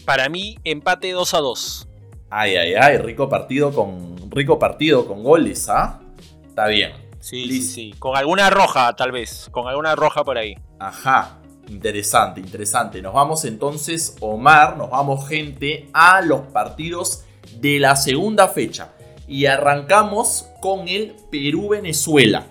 Para 0.05 0.29
mí, 0.29 0.59
empate 0.65 1.13
2 1.13 1.35
a 1.35 1.39
2. 1.39 1.89
Ay, 2.31 2.57
ay, 2.57 2.75
ay, 2.75 2.99
rico 2.99 3.29
partido 3.29 3.73
con, 3.73 4.31
rico 4.31 4.59
partido 4.59 5.07
con 5.07 5.23
goles, 5.23 5.69
¿ah? 5.69 6.01
Está 6.47 6.67
bien. 6.67 6.93
Sí, 7.21 7.47
sí, 7.49 7.63
sí. 7.63 7.95
Con 7.99 8.17
alguna 8.17 8.51
roja, 8.51 8.95
tal 8.95 9.13
vez. 9.13 9.49
Con 9.51 9.69
alguna 9.69 9.95
roja 9.95 10.25
por 10.25 10.39
ahí. 10.39 10.55
Ajá. 10.79 11.39
Interesante, 11.69 12.41
interesante. 12.41 13.03
Nos 13.03 13.13
vamos 13.13 13.45
entonces, 13.45 14.17
Omar, 14.21 14.77
nos 14.77 14.91
vamos 14.91 15.29
gente 15.29 15.89
a 15.93 16.23
los 16.23 16.41
partidos 16.41 17.25
de 17.61 17.79
la 17.79 17.95
segunda 17.97 18.49
fecha. 18.49 18.93
Y 19.29 19.47
arrancamos 19.47 20.49
con 20.61 20.89
el 20.89 21.15
Perú-Venezuela. 21.31 22.47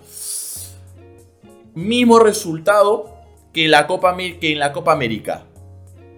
Mismo 1.74 2.18
resultado 2.20 3.18
que, 3.52 3.68
la 3.68 3.86
Copa, 3.86 4.16
que 4.16 4.52
en 4.52 4.58
la 4.58 4.72
Copa 4.72 4.92
América. 4.92 5.44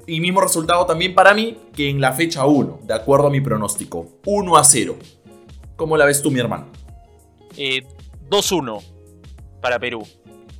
Y 0.06 0.20
mismo 0.20 0.40
resultado 0.40 0.86
también 0.86 1.14
para 1.14 1.34
mí 1.34 1.56
que 1.74 1.88
en 1.88 2.00
la 2.00 2.12
fecha 2.12 2.46
1, 2.46 2.80
de 2.82 2.94
acuerdo 2.94 3.28
a 3.28 3.30
mi 3.30 3.40
pronóstico. 3.40 4.06
1 4.26 4.56
a 4.56 4.64
0. 4.64 4.96
¿Cómo 5.76 5.96
la 5.96 6.04
ves 6.04 6.20
tú, 6.20 6.30
mi 6.30 6.40
hermano? 6.40 6.66
2-1 7.56 8.82
eh, 8.82 8.86
para 9.60 9.78
Perú. 9.78 10.06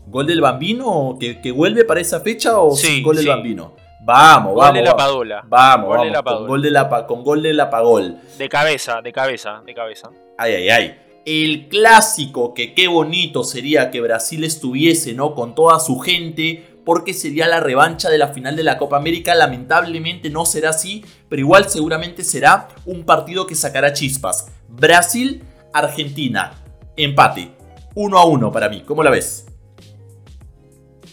¿Gol 0.06 0.26
del 0.26 0.40
Bambino 0.40 1.16
que, 1.20 1.52
vuelve 1.52 1.84
para 1.84 2.00
esa 2.00 2.20
fecha 2.20 2.58
o 2.58 2.74
sí, 2.74 3.02
gol 3.02 3.16
del 3.16 3.28
Bambino? 3.28 3.74
Vamos, 4.10 4.54
gol 4.54 4.58
vamos. 4.58 4.74
De 4.74 4.82
la 4.82 4.96
Padola. 4.96 5.44
Vamos, 5.46 5.86
gol 5.86 6.06
De 6.06 6.10
la 6.10 6.22
Con, 6.22 6.46
gol 6.46 6.62
de 6.62 6.70
la, 6.70 7.06
con 7.06 7.22
gol 7.24 7.42
de 7.42 7.54
la 7.54 7.70
Pagol. 7.70 8.18
De 8.38 8.48
cabeza, 8.48 9.00
de 9.02 9.12
cabeza, 9.12 9.62
de 9.64 9.72
cabeza. 9.72 10.10
Ay, 10.36 10.54
ay, 10.54 10.68
ay. 10.70 10.98
El 11.24 11.68
clásico, 11.68 12.52
que 12.52 12.74
qué 12.74 12.88
bonito 12.88 13.44
sería 13.44 13.90
que 13.90 14.00
Brasil 14.00 14.42
estuviese, 14.42 15.12
¿no? 15.12 15.34
Con 15.34 15.54
toda 15.54 15.78
su 15.78 16.00
gente, 16.00 16.80
porque 16.84 17.14
sería 17.14 17.46
la 17.46 17.60
revancha 17.60 18.10
de 18.10 18.18
la 18.18 18.28
final 18.28 18.56
de 18.56 18.64
la 18.64 18.78
Copa 18.78 18.96
América. 18.96 19.34
Lamentablemente 19.34 20.28
no 20.28 20.44
será 20.44 20.70
así, 20.70 21.04
pero 21.28 21.40
igual 21.40 21.68
seguramente 21.68 22.24
será 22.24 22.68
un 22.86 23.04
partido 23.04 23.46
que 23.46 23.54
sacará 23.54 23.92
chispas. 23.92 24.50
Brasil, 24.68 25.44
Argentina, 25.72 26.54
empate. 26.96 27.52
1 27.94 28.18
a 28.18 28.24
1 28.24 28.50
para 28.50 28.68
mí. 28.68 28.82
¿Cómo 28.84 29.04
la 29.04 29.10
ves? 29.10 29.46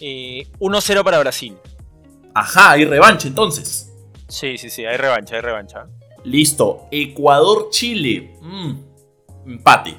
eh, 0.00 1.04
para 1.04 1.18
Brasil. 1.18 1.56
Ajá, 2.38 2.72
hay 2.72 2.84
revancha 2.84 3.26
entonces. 3.26 3.92
Sí, 4.28 4.58
sí, 4.58 4.68
sí, 4.70 4.84
hay 4.84 4.96
revancha, 4.96 5.34
hay 5.36 5.40
revancha. 5.40 5.86
Listo. 6.24 6.86
Ecuador-Chile. 6.90 8.36
Mm, 8.40 8.72
empate. 9.46 9.96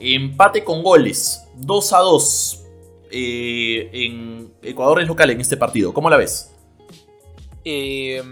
Empate 0.00 0.64
con 0.64 0.82
goles. 0.82 1.44
2 1.56 1.92
a 1.92 1.98
2. 1.98 2.64
Eh, 3.10 3.90
en 3.92 4.52
Ecuador 4.62 5.00
es 5.00 5.06
local 5.06 5.30
en 5.30 5.40
este 5.40 5.56
partido. 5.56 5.94
¿Cómo 5.94 6.10
la 6.10 6.16
ves? 6.16 6.52
1-0 7.64 7.64
eh, 7.64 8.22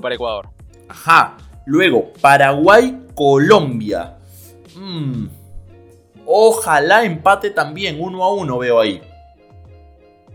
para 0.00 0.14
Ecuador. 0.14 0.50
Ajá. 0.88 1.36
Luego, 1.64 2.12
Paraguay-Colombia. 2.20 4.18
Mm, 4.74 5.28
ojalá 6.26 7.04
empate 7.04 7.50
también. 7.50 7.98
1 8.00 8.22
a 8.22 8.34
1 8.34 8.58
veo 8.58 8.80
ahí. 8.80 9.00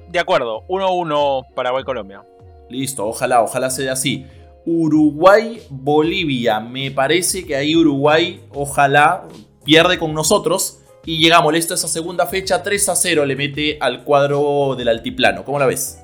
De 0.09 0.19
acuerdo, 0.19 0.63
1-1 0.67 1.53
Paraguay-Colombia. 1.53 2.23
Listo, 2.69 3.07
ojalá, 3.07 3.41
ojalá 3.43 3.69
sea 3.69 3.93
así. 3.93 4.25
Uruguay-Bolivia. 4.65 6.59
Me 6.59 6.91
parece 6.91 7.45
que 7.45 7.55
ahí 7.55 7.73
Uruguay, 7.75 8.41
ojalá, 8.51 9.27
pierde 9.63 9.97
con 9.97 10.13
nosotros. 10.13 10.79
Y 11.05 11.19
llega 11.19 11.41
molesto 11.41 11.73
esa 11.73 11.87
segunda 11.87 12.27
fecha. 12.27 12.61
3 12.63 12.89
a 12.89 12.95
0 12.95 13.25
le 13.25 13.37
mete 13.37 13.77
al 13.79 14.03
cuadro 14.03 14.75
del 14.75 14.89
altiplano. 14.89 15.45
¿Cómo 15.45 15.57
la 15.57 15.65
ves? 15.65 16.01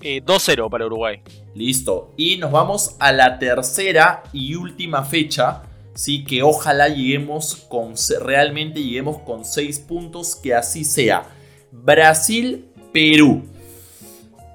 2-0 0.00 0.66
eh, 0.66 0.70
para 0.70 0.84
Uruguay. 0.84 1.22
Listo. 1.54 2.12
Y 2.18 2.36
nos 2.36 2.52
vamos 2.52 2.96
a 2.98 3.10
la 3.12 3.38
tercera 3.38 4.22
y 4.34 4.54
última 4.54 5.04
fecha. 5.04 5.62
Sí, 5.94 6.24
que 6.24 6.42
ojalá 6.42 6.88
lleguemos 6.88 7.56
con. 7.56 7.94
Realmente 8.20 8.82
lleguemos 8.82 9.18
con 9.22 9.46
6 9.46 9.78
puntos. 9.80 10.36
Que 10.36 10.54
así 10.54 10.84
sea. 10.84 11.24
Brasil 11.72 12.68
Perú. 12.92 13.42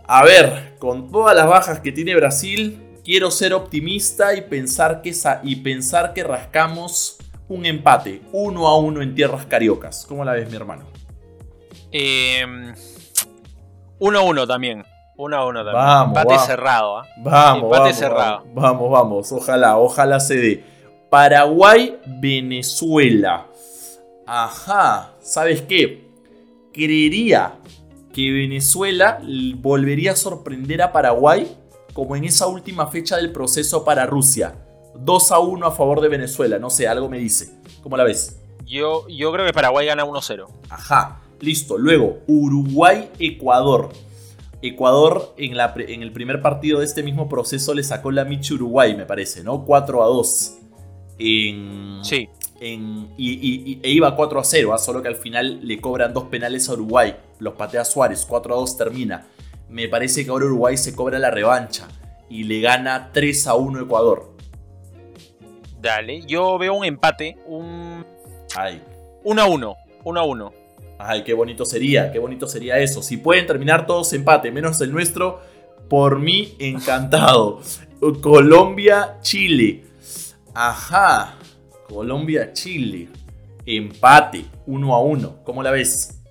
A 0.06 0.24
ver, 0.24 0.76
con 0.80 1.12
todas 1.12 1.36
las 1.36 1.48
bajas 1.48 1.80
que 1.80 1.92
tiene 1.92 2.16
Brasil, 2.16 3.00
quiero 3.04 3.32
ser 3.32 3.54
optimista 3.54 4.36
y 4.36 4.42
pensar 4.42 5.02
que, 5.02 5.14
y 5.44 5.56
pensar 5.58 6.14
que 6.14 6.24
rascamos 6.24 7.18
un 7.48 7.66
empate, 7.66 8.22
uno 8.32 8.68
a 8.68 8.78
uno 8.78 9.02
en 9.02 9.16
tierras 9.16 9.46
cariocas. 9.46 10.06
¿Cómo 10.08 10.24
la 10.24 10.34
ves, 10.34 10.50
mi 10.50 10.56
hermano? 10.56 10.84
1 11.92 12.00
em, 12.00 12.74
a 14.16 14.22
1 14.22 14.48
también. 14.48 14.84
1 15.18 15.38
a 15.38 15.46
1 15.46 15.66
también. 15.66 15.76
Vamos, 15.76 16.18
empate 16.18 16.40
cerrado. 16.40 16.98
¿ah? 16.98 17.08
Vamos, 17.18 17.64
empate 17.64 17.94
cerrado. 17.94 18.44
Vamos, 18.54 18.92
vamos. 18.92 19.32
Ojalá, 19.32 19.78
ojalá 19.78 20.20
se 20.20 20.36
dé. 20.36 20.64
Paraguay, 21.10 22.00
Venezuela. 22.06 23.46
Ajá. 24.26 25.12
¿Sabes 25.22 25.62
qué? 25.62 26.08
Creería 26.74 27.54
que 28.14 28.32
Venezuela 28.32 29.20
volvería 29.58 30.12
a 30.12 30.16
sorprender 30.16 30.82
a 30.82 30.92
Paraguay 30.92 31.58
como 31.94 32.16
en 32.16 32.24
esa 32.24 32.48
última 32.48 32.88
fecha 32.88 33.18
del 33.18 33.32
proceso 33.32 33.84
para 33.84 34.06
Rusia. 34.06 34.56
2 34.96 35.32
a 35.32 35.40
1 35.40 35.66
a 35.66 35.72
favor 35.72 36.00
de 36.00 36.08
Venezuela, 36.08 36.60
no 36.60 36.70
sé, 36.70 36.88
algo 36.88 37.10
me 37.10 37.18
dice. 37.18 37.52
¿Cómo 37.82 37.98
la 37.98 38.04
ves? 38.04 38.40
Yo, 38.66 39.08
yo 39.10 39.32
creo 39.32 39.46
que 39.46 39.54
Paraguay 39.54 39.88
gana 39.88 40.06
1-0. 40.06 40.48
Ajá, 40.70 41.22
listo. 41.42 41.78
Luego, 41.78 42.20
Uruguay-Ecuador. 42.28 43.90
Ecuador 44.62 45.34
en, 45.38 45.58
la, 45.58 45.74
en, 45.76 46.04
el 46.04 46.14
primer 46.14 46.42
partido 46.42 46.80
de 46.80 46.86
este 46.86 47.04
mismo 47.04 47.28
proceso 47.28 47.74
le 47.74 47.84
sacó 47.84 48.12
la 48.12 48.24
Michi 48.24 48.54
Uruguay, 48.54 48.96
me 48.96 49.06
parece, 49.06 49.44
¿no? 49.44 49.66
4 49.66 50.04
a 50.04 50.06
2. 50.06 50.58
En, 51.20 52.00
sí 52.04 52.30
y, 52.64 53.80
e 53.84 53.92
iba 53.92 54.16
4 54.16 54.40
a 54.40 54.44
0, 54.44 54.74
¿ah? 54.74 54.78
solo 54.78 55.02
que 55.02 55.08
al 55.08 55.16
final 55.16 55.60
le 55.66 55.80
cobran 55.80 56.14
dos 56.14 56.26
penales 56.26 56.70
a 56.70 56.74
Uruguay. 56.74 57.16
Los 57.44 57.56
patea 57.56 57.84
Suárez, 57.84 58.26
4 58.26 58.54
a 58.54 58.58
2 58.58 58.78
termina. 58.78 59.28
Me 59.68 59.90
parece 59.90 60.24
que 60.24 60.32
ahora 60.32 60.46
Uruguay 60.46 60.78
se 60.78 60.96
cobra 60.96 61.20
la 61.20 61.30
revancha 61.30 61.90
y 62.30 62.46
le 62.46 62.62
gana 62.62 63.10
3 63.12 63.48
a 63.48 63.56
1 63.56 63.82
Ecuador. 63.82 64.32
Dale, 65.82 66.22
yo 66.22 66.58
veo 66.58 66.74
un 66.74 66.86
empate, 66.86 67.38
un... 67.46 68.06
Ay. 68.56 68.82
1 69.26 69.42
a 69.42 69.46
1, 69.46 69.76
1 70.06 70.20
a 70.20 70.24
1. 70.24 70.54
Ay, 71.00 71.24
qué 71.26 71.34
bonito 71.34 71.66
sería, 71.66 72.14
qué 72.14 72.20
bonito 72.20 72.48
sería 72.48 72.78
eso. 72.78 73.04
Si 73.04 73.18
pueden 73.18 73.46
terminar 73.46 73.86
todos 73.86 74.14
empate, 74.14 74.50
menos 74.50 74.80
el 74.80 74.94
nuestro, 74.94 75.42
por 75.90 76.20
mí 76.20 76.56
encantado. 76.60 77.60
Colombia, 78.22 79.18
Chile. 79.22 79.84
Ajá. 80.54 81.36
Colombia-Chile. 81.90 83.10
Empate, 83.66 84.46
1 84.66 84.96
a 84.96 85.02
1. 85.02 85.44
¿Cómo 85.44 85.62
la 85.62 85.72
ves? 85.72 86.23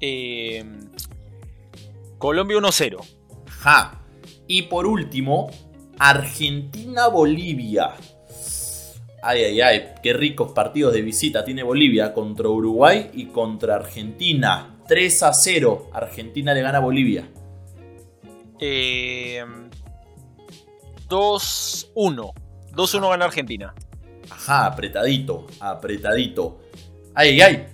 Eh, 0.00 0.64
Colombia 2.18 2.56
1-0. 2.58 2.98
Ajá. 3.46 4.02
Y 4.46 4.62
por 4.62 4.86
último, 4.86 5.50
Argentina-Bolivia. 5.98 7.94
Ay, 9.22 9.42
ay, 9.44 9.60
ay, 9.60 9.88
qué 10.02 10.12
ricos 10.12 10.52
partidos 10.52 10.92
de 10.94 11.02
visita 11.02 11.44
tiene 11.44 11.62
Bolivia 11.62 12.12
contra 12.12 12.48
Uruguay 12.48 13.10
y 13.12 13.26
contra 13.26 13.74
Argentina. 13.76 14.76
3 14.86 15.22
a 15.24 15.32
0. 15.32 15.90
Argentina 15.92 16.54
le 16.54 16.62
gana 16.62 16.78
a 16.78 16.80
Bolivia. 16.80 17.28
Eh, 18.60 19.44
2-1. 21.08 22.32
2-1 22.72 23.10
gana 23.10 23.24
Argentina. 23.24 23.74
Ajá, 24.30 24.66
apretadito, 24.66 25.46
apretadito. 25.60 26.60
Ay, 27.14 27.40
ay, 27.40 27.66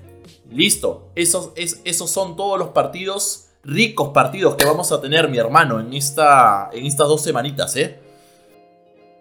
Listo. 0.53 1.11
Esos, 1.15 1.53
esos 1.57 2.11
son 2.11 2.37
todos 2.37 2.59
los 2.59 2.69
partidos, 2.69 3.49
ricos 3.65 4.11
partidos 4.11 4.57
que 4.57 4.65
vamos 4.65 4.93
a 4.93 5.01
tener, 5.01 5.29
mi 5.29 5.39
hermano, 5.39 5.81
en, 5.81 5.93
esta, 5.95 6.71
en 6.73 6.87
estas 6.87 7.09
dos 7.09 7.23
semanitas, 7.23 7.75
¿eh? 7.77 7.99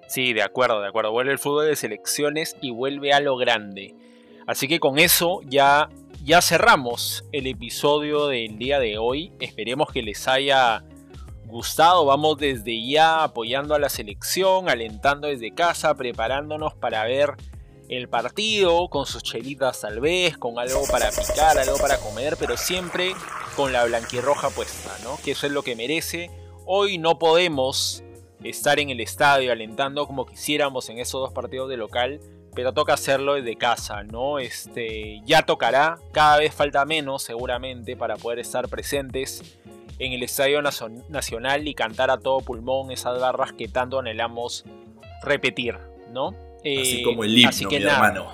Sí, 0.07 0.33
de 0.33 0.43
acuerdo, 0.43 0.81
de 0.81 0.89
acuerdo. 0.89 1.11
Vuelve 1.11 1.31
el 1.31 1.39
fútbol 1.39 1.67
de 1.67 1.75
selecciones 1.75 2.57
y 2.61 2.71
vuelve 2.71 3.13
a 3.13 3.21
lo 3.21 3.37
grande. 3.37 3.95
Así 4.45 4.67
que 4.67 4.81
con 4.81 4.99
eso 4.99 5.39
ya, 5.45 5.89
ya 6.25 6.41
cerramos 6.41 7.23
el 7.31 7.47
episodio 7.47 8.27
del 8.27 8.57
día 8.57 8.79
de 8.79 8.97
hoy. 8.97 9.31
Esperemos 9.39 9.89
que 9.89 10.01
les 10.01 10.27
haya 10.27 10.83
gustado. 11.45 12.03
Vamos 12.03 12.37
desde 12.39 12.85
ya 12.85 13.23
apoyando 13.23 13.73
a 13.73 13.79
la 13.79 13.87
selección, 13.87 14.67
alentando 14.67 15.29
desde 15.29 15.53
casa, 15.53 15.95
preparándonos 15.95 16.73
para 16.73 17.05
ver 17.05 17.35
el 17.91 18.07
partido 18.07 18.87
con 18.87 19.05
sus 19.05 19.21
chelitas 19.21 19.81
tal 19.81 19.99
vez, 19.99 20.37
con 20.37 20.57
algo 20.57 20.81
para 20.89 21.09
picar, 21.09 21.59
algo 21.59 21.77
para 21.77 21.97
comer, 21.97 22.37
pero 22.39 22.55
siempre 22.55 23.11
con 23.57 23.73
la 23.73 23.83
blanquirroja 23.83 24.49
puesta, 24.49 24.97
¿no? 25.03 25.19
Que 25.21 25.31
eso 25.31 25.45
es 25.45 25.51
lo 25.51 25.61
que 25.61 25.75
merece. 25.75 26.31
Hoy 26.65 26.97
no 26.97 27.19
podemos 27.19 28.01
estar 28.45 28.79
en 28.79 28.91
el 28.91 29.01
estadio 29.01 29.51
alentando 29.51 30.07
como 30.07 30.25
quisiéramos 30.25 30.89
en 30.89 30.99
esos 30.99 31.19
dos 31.19 31.33
partidos 31.33 31.69
de 31.69 31.75
local, 31.75 32.21
pero 32.55 32.73
toca 32.73 32.93
hacerlo 32.93 33.33
desde 33.33 33.57
casa, 33.57 34.03
¿no? 34.03 34.39
Este, 34.39 35.19
ya 35.25 35.41
tocará, 35.41 35.97
cada 36.13 36.37
vez 36.37 36.55
falta 36.55 36.85
menos 36.85 37.23
seguramente 37.23 37.97
para 37.97 38.15
poder 38.15 38.39
estar 38.39 38.69
presentes 38.69 39.43
en 39.99 40.13
el 40.13 40.23
Estadio 40.23 40.61
Nacional 40.61 41.67
y 41.67 41.73
cantar 41.73 42.09
a 42.09 42.19
todo 42.19 42.39
pulmón 42.39 42.89
esas 42.89 43.19
barras 43.19 43.51
que 43.51 43.67
tanto 43.67 43.99
anhelamos 43.99 44.63
repetir, 45.23 45.77
¿no? 46.13 46.33
Así 46.61 47.01
eh, 47.01 47.03
como 47.03 47.23
el 47.23 47.37
himno, 47.37 47.69
mi 47.69 47.75
hermano. 47.75 48.31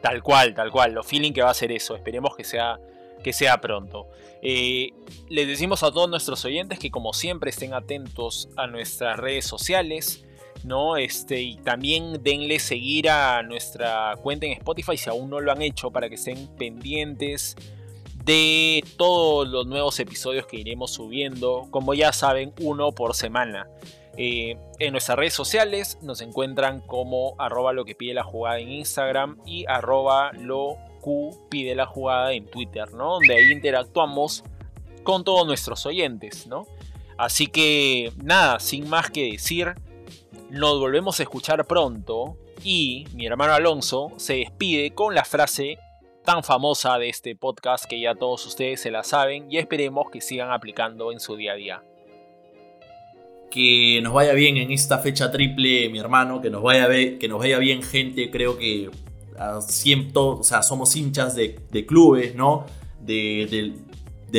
Tal 0.00 0.22
cual, 0.22 0.54
tal 0.54 0.70
cual. 0.70 0.92
Lo 0.92 1.02
feeling 1.02 1.32
que 1.32 1.42
va 1.42 1.50
a 1.50 1.54
ser 1.54 1.72
eso. 1.72 1.96
Esperemos 1.96 2.36
que 2.36 2.44
sea, 2.44 2.78
que 3.22 3.32
sea 3.32 3.60
pronto. 3.60 4.06
Eh, 4.42 4.92
les 5.28 5.48
decimos 5.48 5.82
a 5.82 5.90
todos 5.90 6.08
nuestros 6.08 6.44
oyentes 6.44 6.78
que 6.78 6.90
como 6.90 7.12
siempre 7.12 7.50
estén 7.50 7.74
atentos 7.74 8.48
a 8.56 8.66
nuestras 8.66 9.18
redes 9.18 9.44
sociales. 9.44 10.24
¿no? 10.64 10.96
Este, 10.96 11.40
y 11.40 11.56
también 11.56 12.22
denle 12.22 12.58
seguir 12.58 13.08
a 13.08 13.42
nuestra 13.42 14.14
cuenta 14.22 14.46
en 14.46 14.52
Spotify 14.52 14.96
si 14.96 15.10
aún 15.10 15.30
no 15.30 15.40
lo 15.40 15.52
han 15.52 15.62
hecho 15.62 15.90
para 15.90 16.08
que 16.08 16.16
estén 16.16 16.48
pendientes 16.56 17.56
de 18.24 18.84
todos 18.96 19.48
los 19.48 19.66
nuevos 19.66 19.98
episodios 20.00 20.46
que 20.46 20.56
iremos 20.58 20.92
subiendo. 20.92 21.66
Como 21.70 21.94
ya 21.94 22.12
saben, 22.12 22.52
uno 22.60 22.92
por 22.92 23.14
semana. 23.14 23.68
Eh, 24.20 24.56
en 24.80 24.90
nuestras 24.90 25.16
redes 25.16 25.32
sociales 25.32 25.96
nos 26.02 26.20
encuentran 26.20 26.80
como 26.80 27.36
arroba 27.38 27.72
lo 27.72 27.84
que 27.84 27.94
pide 27.94 28.14
la 28.14 28.24
jugada 28.24 28.58
en 28.58 28.72
Instagram 28.72 29.38
y 29.46 29.64
arroba 29.68 30.32
lo 30.32 30.76
pide 31.48 31.74
la 31.74 31.86
jugada 31.86 32.32
en 32.32 32.46
Twitter, 32.46 32.92
¿no? 32.92 33.14
Donde 33.14 33.34
ahí 33.34 33.50
interactuamos 33.50 34.44
con 35.04 35.24
todos 35.24 35.46
nuestros 35.46 35.86
oyentes, 35.86 36.46
¿no? 36.46 36.66
Así 37.16 37.46
que 37.46 38.12
nada, 38.22 38.60
sin 38.60 38.88
más 38.88 39.10
que 39.10 39.30
decir, 39.30 39.74
nos 40.50 40.78
volvemos 40.78 41.18
a 41.18 41.22
escuchar 41.22 41.64
pronto 41.66 42.36
y 42.62 43.06
mi 43.14 43.26
hermano 43.26 43.54
Alonso 43.54 44.12
se 44.16 44.34
despide 44.34 44.90
con 44.90 45.14
la 45.14 45.24
frase 45.24 45.78
tan 46.24 46.42
famosa 46.42 46.98
de 46.98 47.08
este 47.08 47.36
podcast 47.36 47.86
que 47.86 48.00
ya 48.00 48.14
todos 48.14 48.44
ustedes 48.46 48.80
se 48.80 48.90
la 48.90 49.02
saben 49.02 49.50
y 49.50 49.58
esperemos 49.58 50.10
que 50.10 50.20
sigan 50.20 50.50
aplicando 50.50 51.10
en 51.10 51.20
su 51.20 51.36
día 51.36 51.52
a 51.52 51.56
día 51.56 51.82
que 53.50 54.00
nos 54.02 54.12
vaya 54.12 54.32
bien 54.32 54.56
en 54.56 54.70
esta 54.70 54.98
fecha 54.98 55.30
triple, 55.30 55.88
mi 55.88 55.98
hermano, 55.98 56.40
que 56.40 56.50
nos 56.50 56.62
vaya, 56.62 56.88
que 56.88 57.28
nos 57.28 57.38
vaya 57.38 57.58
bien 57.58 57.82
gente, 57.82 58.30
creo 58.30 58.58
que 58.58 58.90
siempre, 59.66 60.12
o 60.14 60.42
sea, 60.42 60.62
somos 60.62 60.94
hinchas 60.96 61.34
de, 61.34 61.86
clubes, 61.86 62.34
¿no? 62.34 62.66
De, 63.00 63.72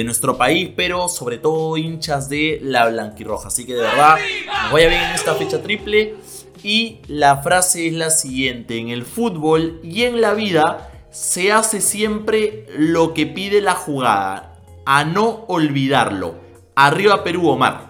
nuestro 0.04 0.38
país, 0.38 0.70
pero 0.76 1.10
sobre 1.10 1.40
todo 1.40 1.76
hinchas 1.78 2.30
de 2.30 2.60
la 2.62 2.88
blanquirroja. 2.88 3.48
Así 3.48 3.66
que 3.66 3.74
de 3.74 3.82
verdad, 3.82 4.18
nos 4.64 4.72
vaya 4.72 4.90
bien 4.90 5.02
en 5.02 5.12
esta 5.12 5.36
fecha 5.36 5.62
triple. 5.62 6.16
Y 6.62 7.00
la 7.08 7.38
frase 7.38 7.88
es 7.88 7.94
la 7.94 8.10
siguiente, 8.10 8.78
en 8.78 8.90
el 8.90 9.06
fútbol 9.06 9.80
y 9.82 10.04
en 10.04 10.20
la 10.20 10.34
vida 10.34 10.92
se 11.10 11.54
hace 11.54 11.80
siempre 11.80 12.66
lo 12.78 13.14
que 13.14 13.26
pide 13.26 13.62
la 13.62 13.76
jugada, 13.76 14.58
a 14.86 15.06
no 15.06 15.46
olvidarlo. 15.48 16.36
Arriba 16.76 17.24
Perú, 17.24 17.48
Omar. 17.48 17.89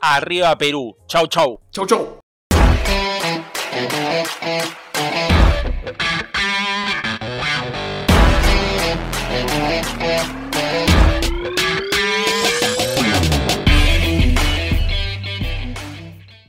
Arriba 0.00 0.56
Perú. 0.56 0.96
Chau, 1.06 1.26
chau. 1.26 1.60
Chau, 1.70 1.86
chau. 1.86 2.18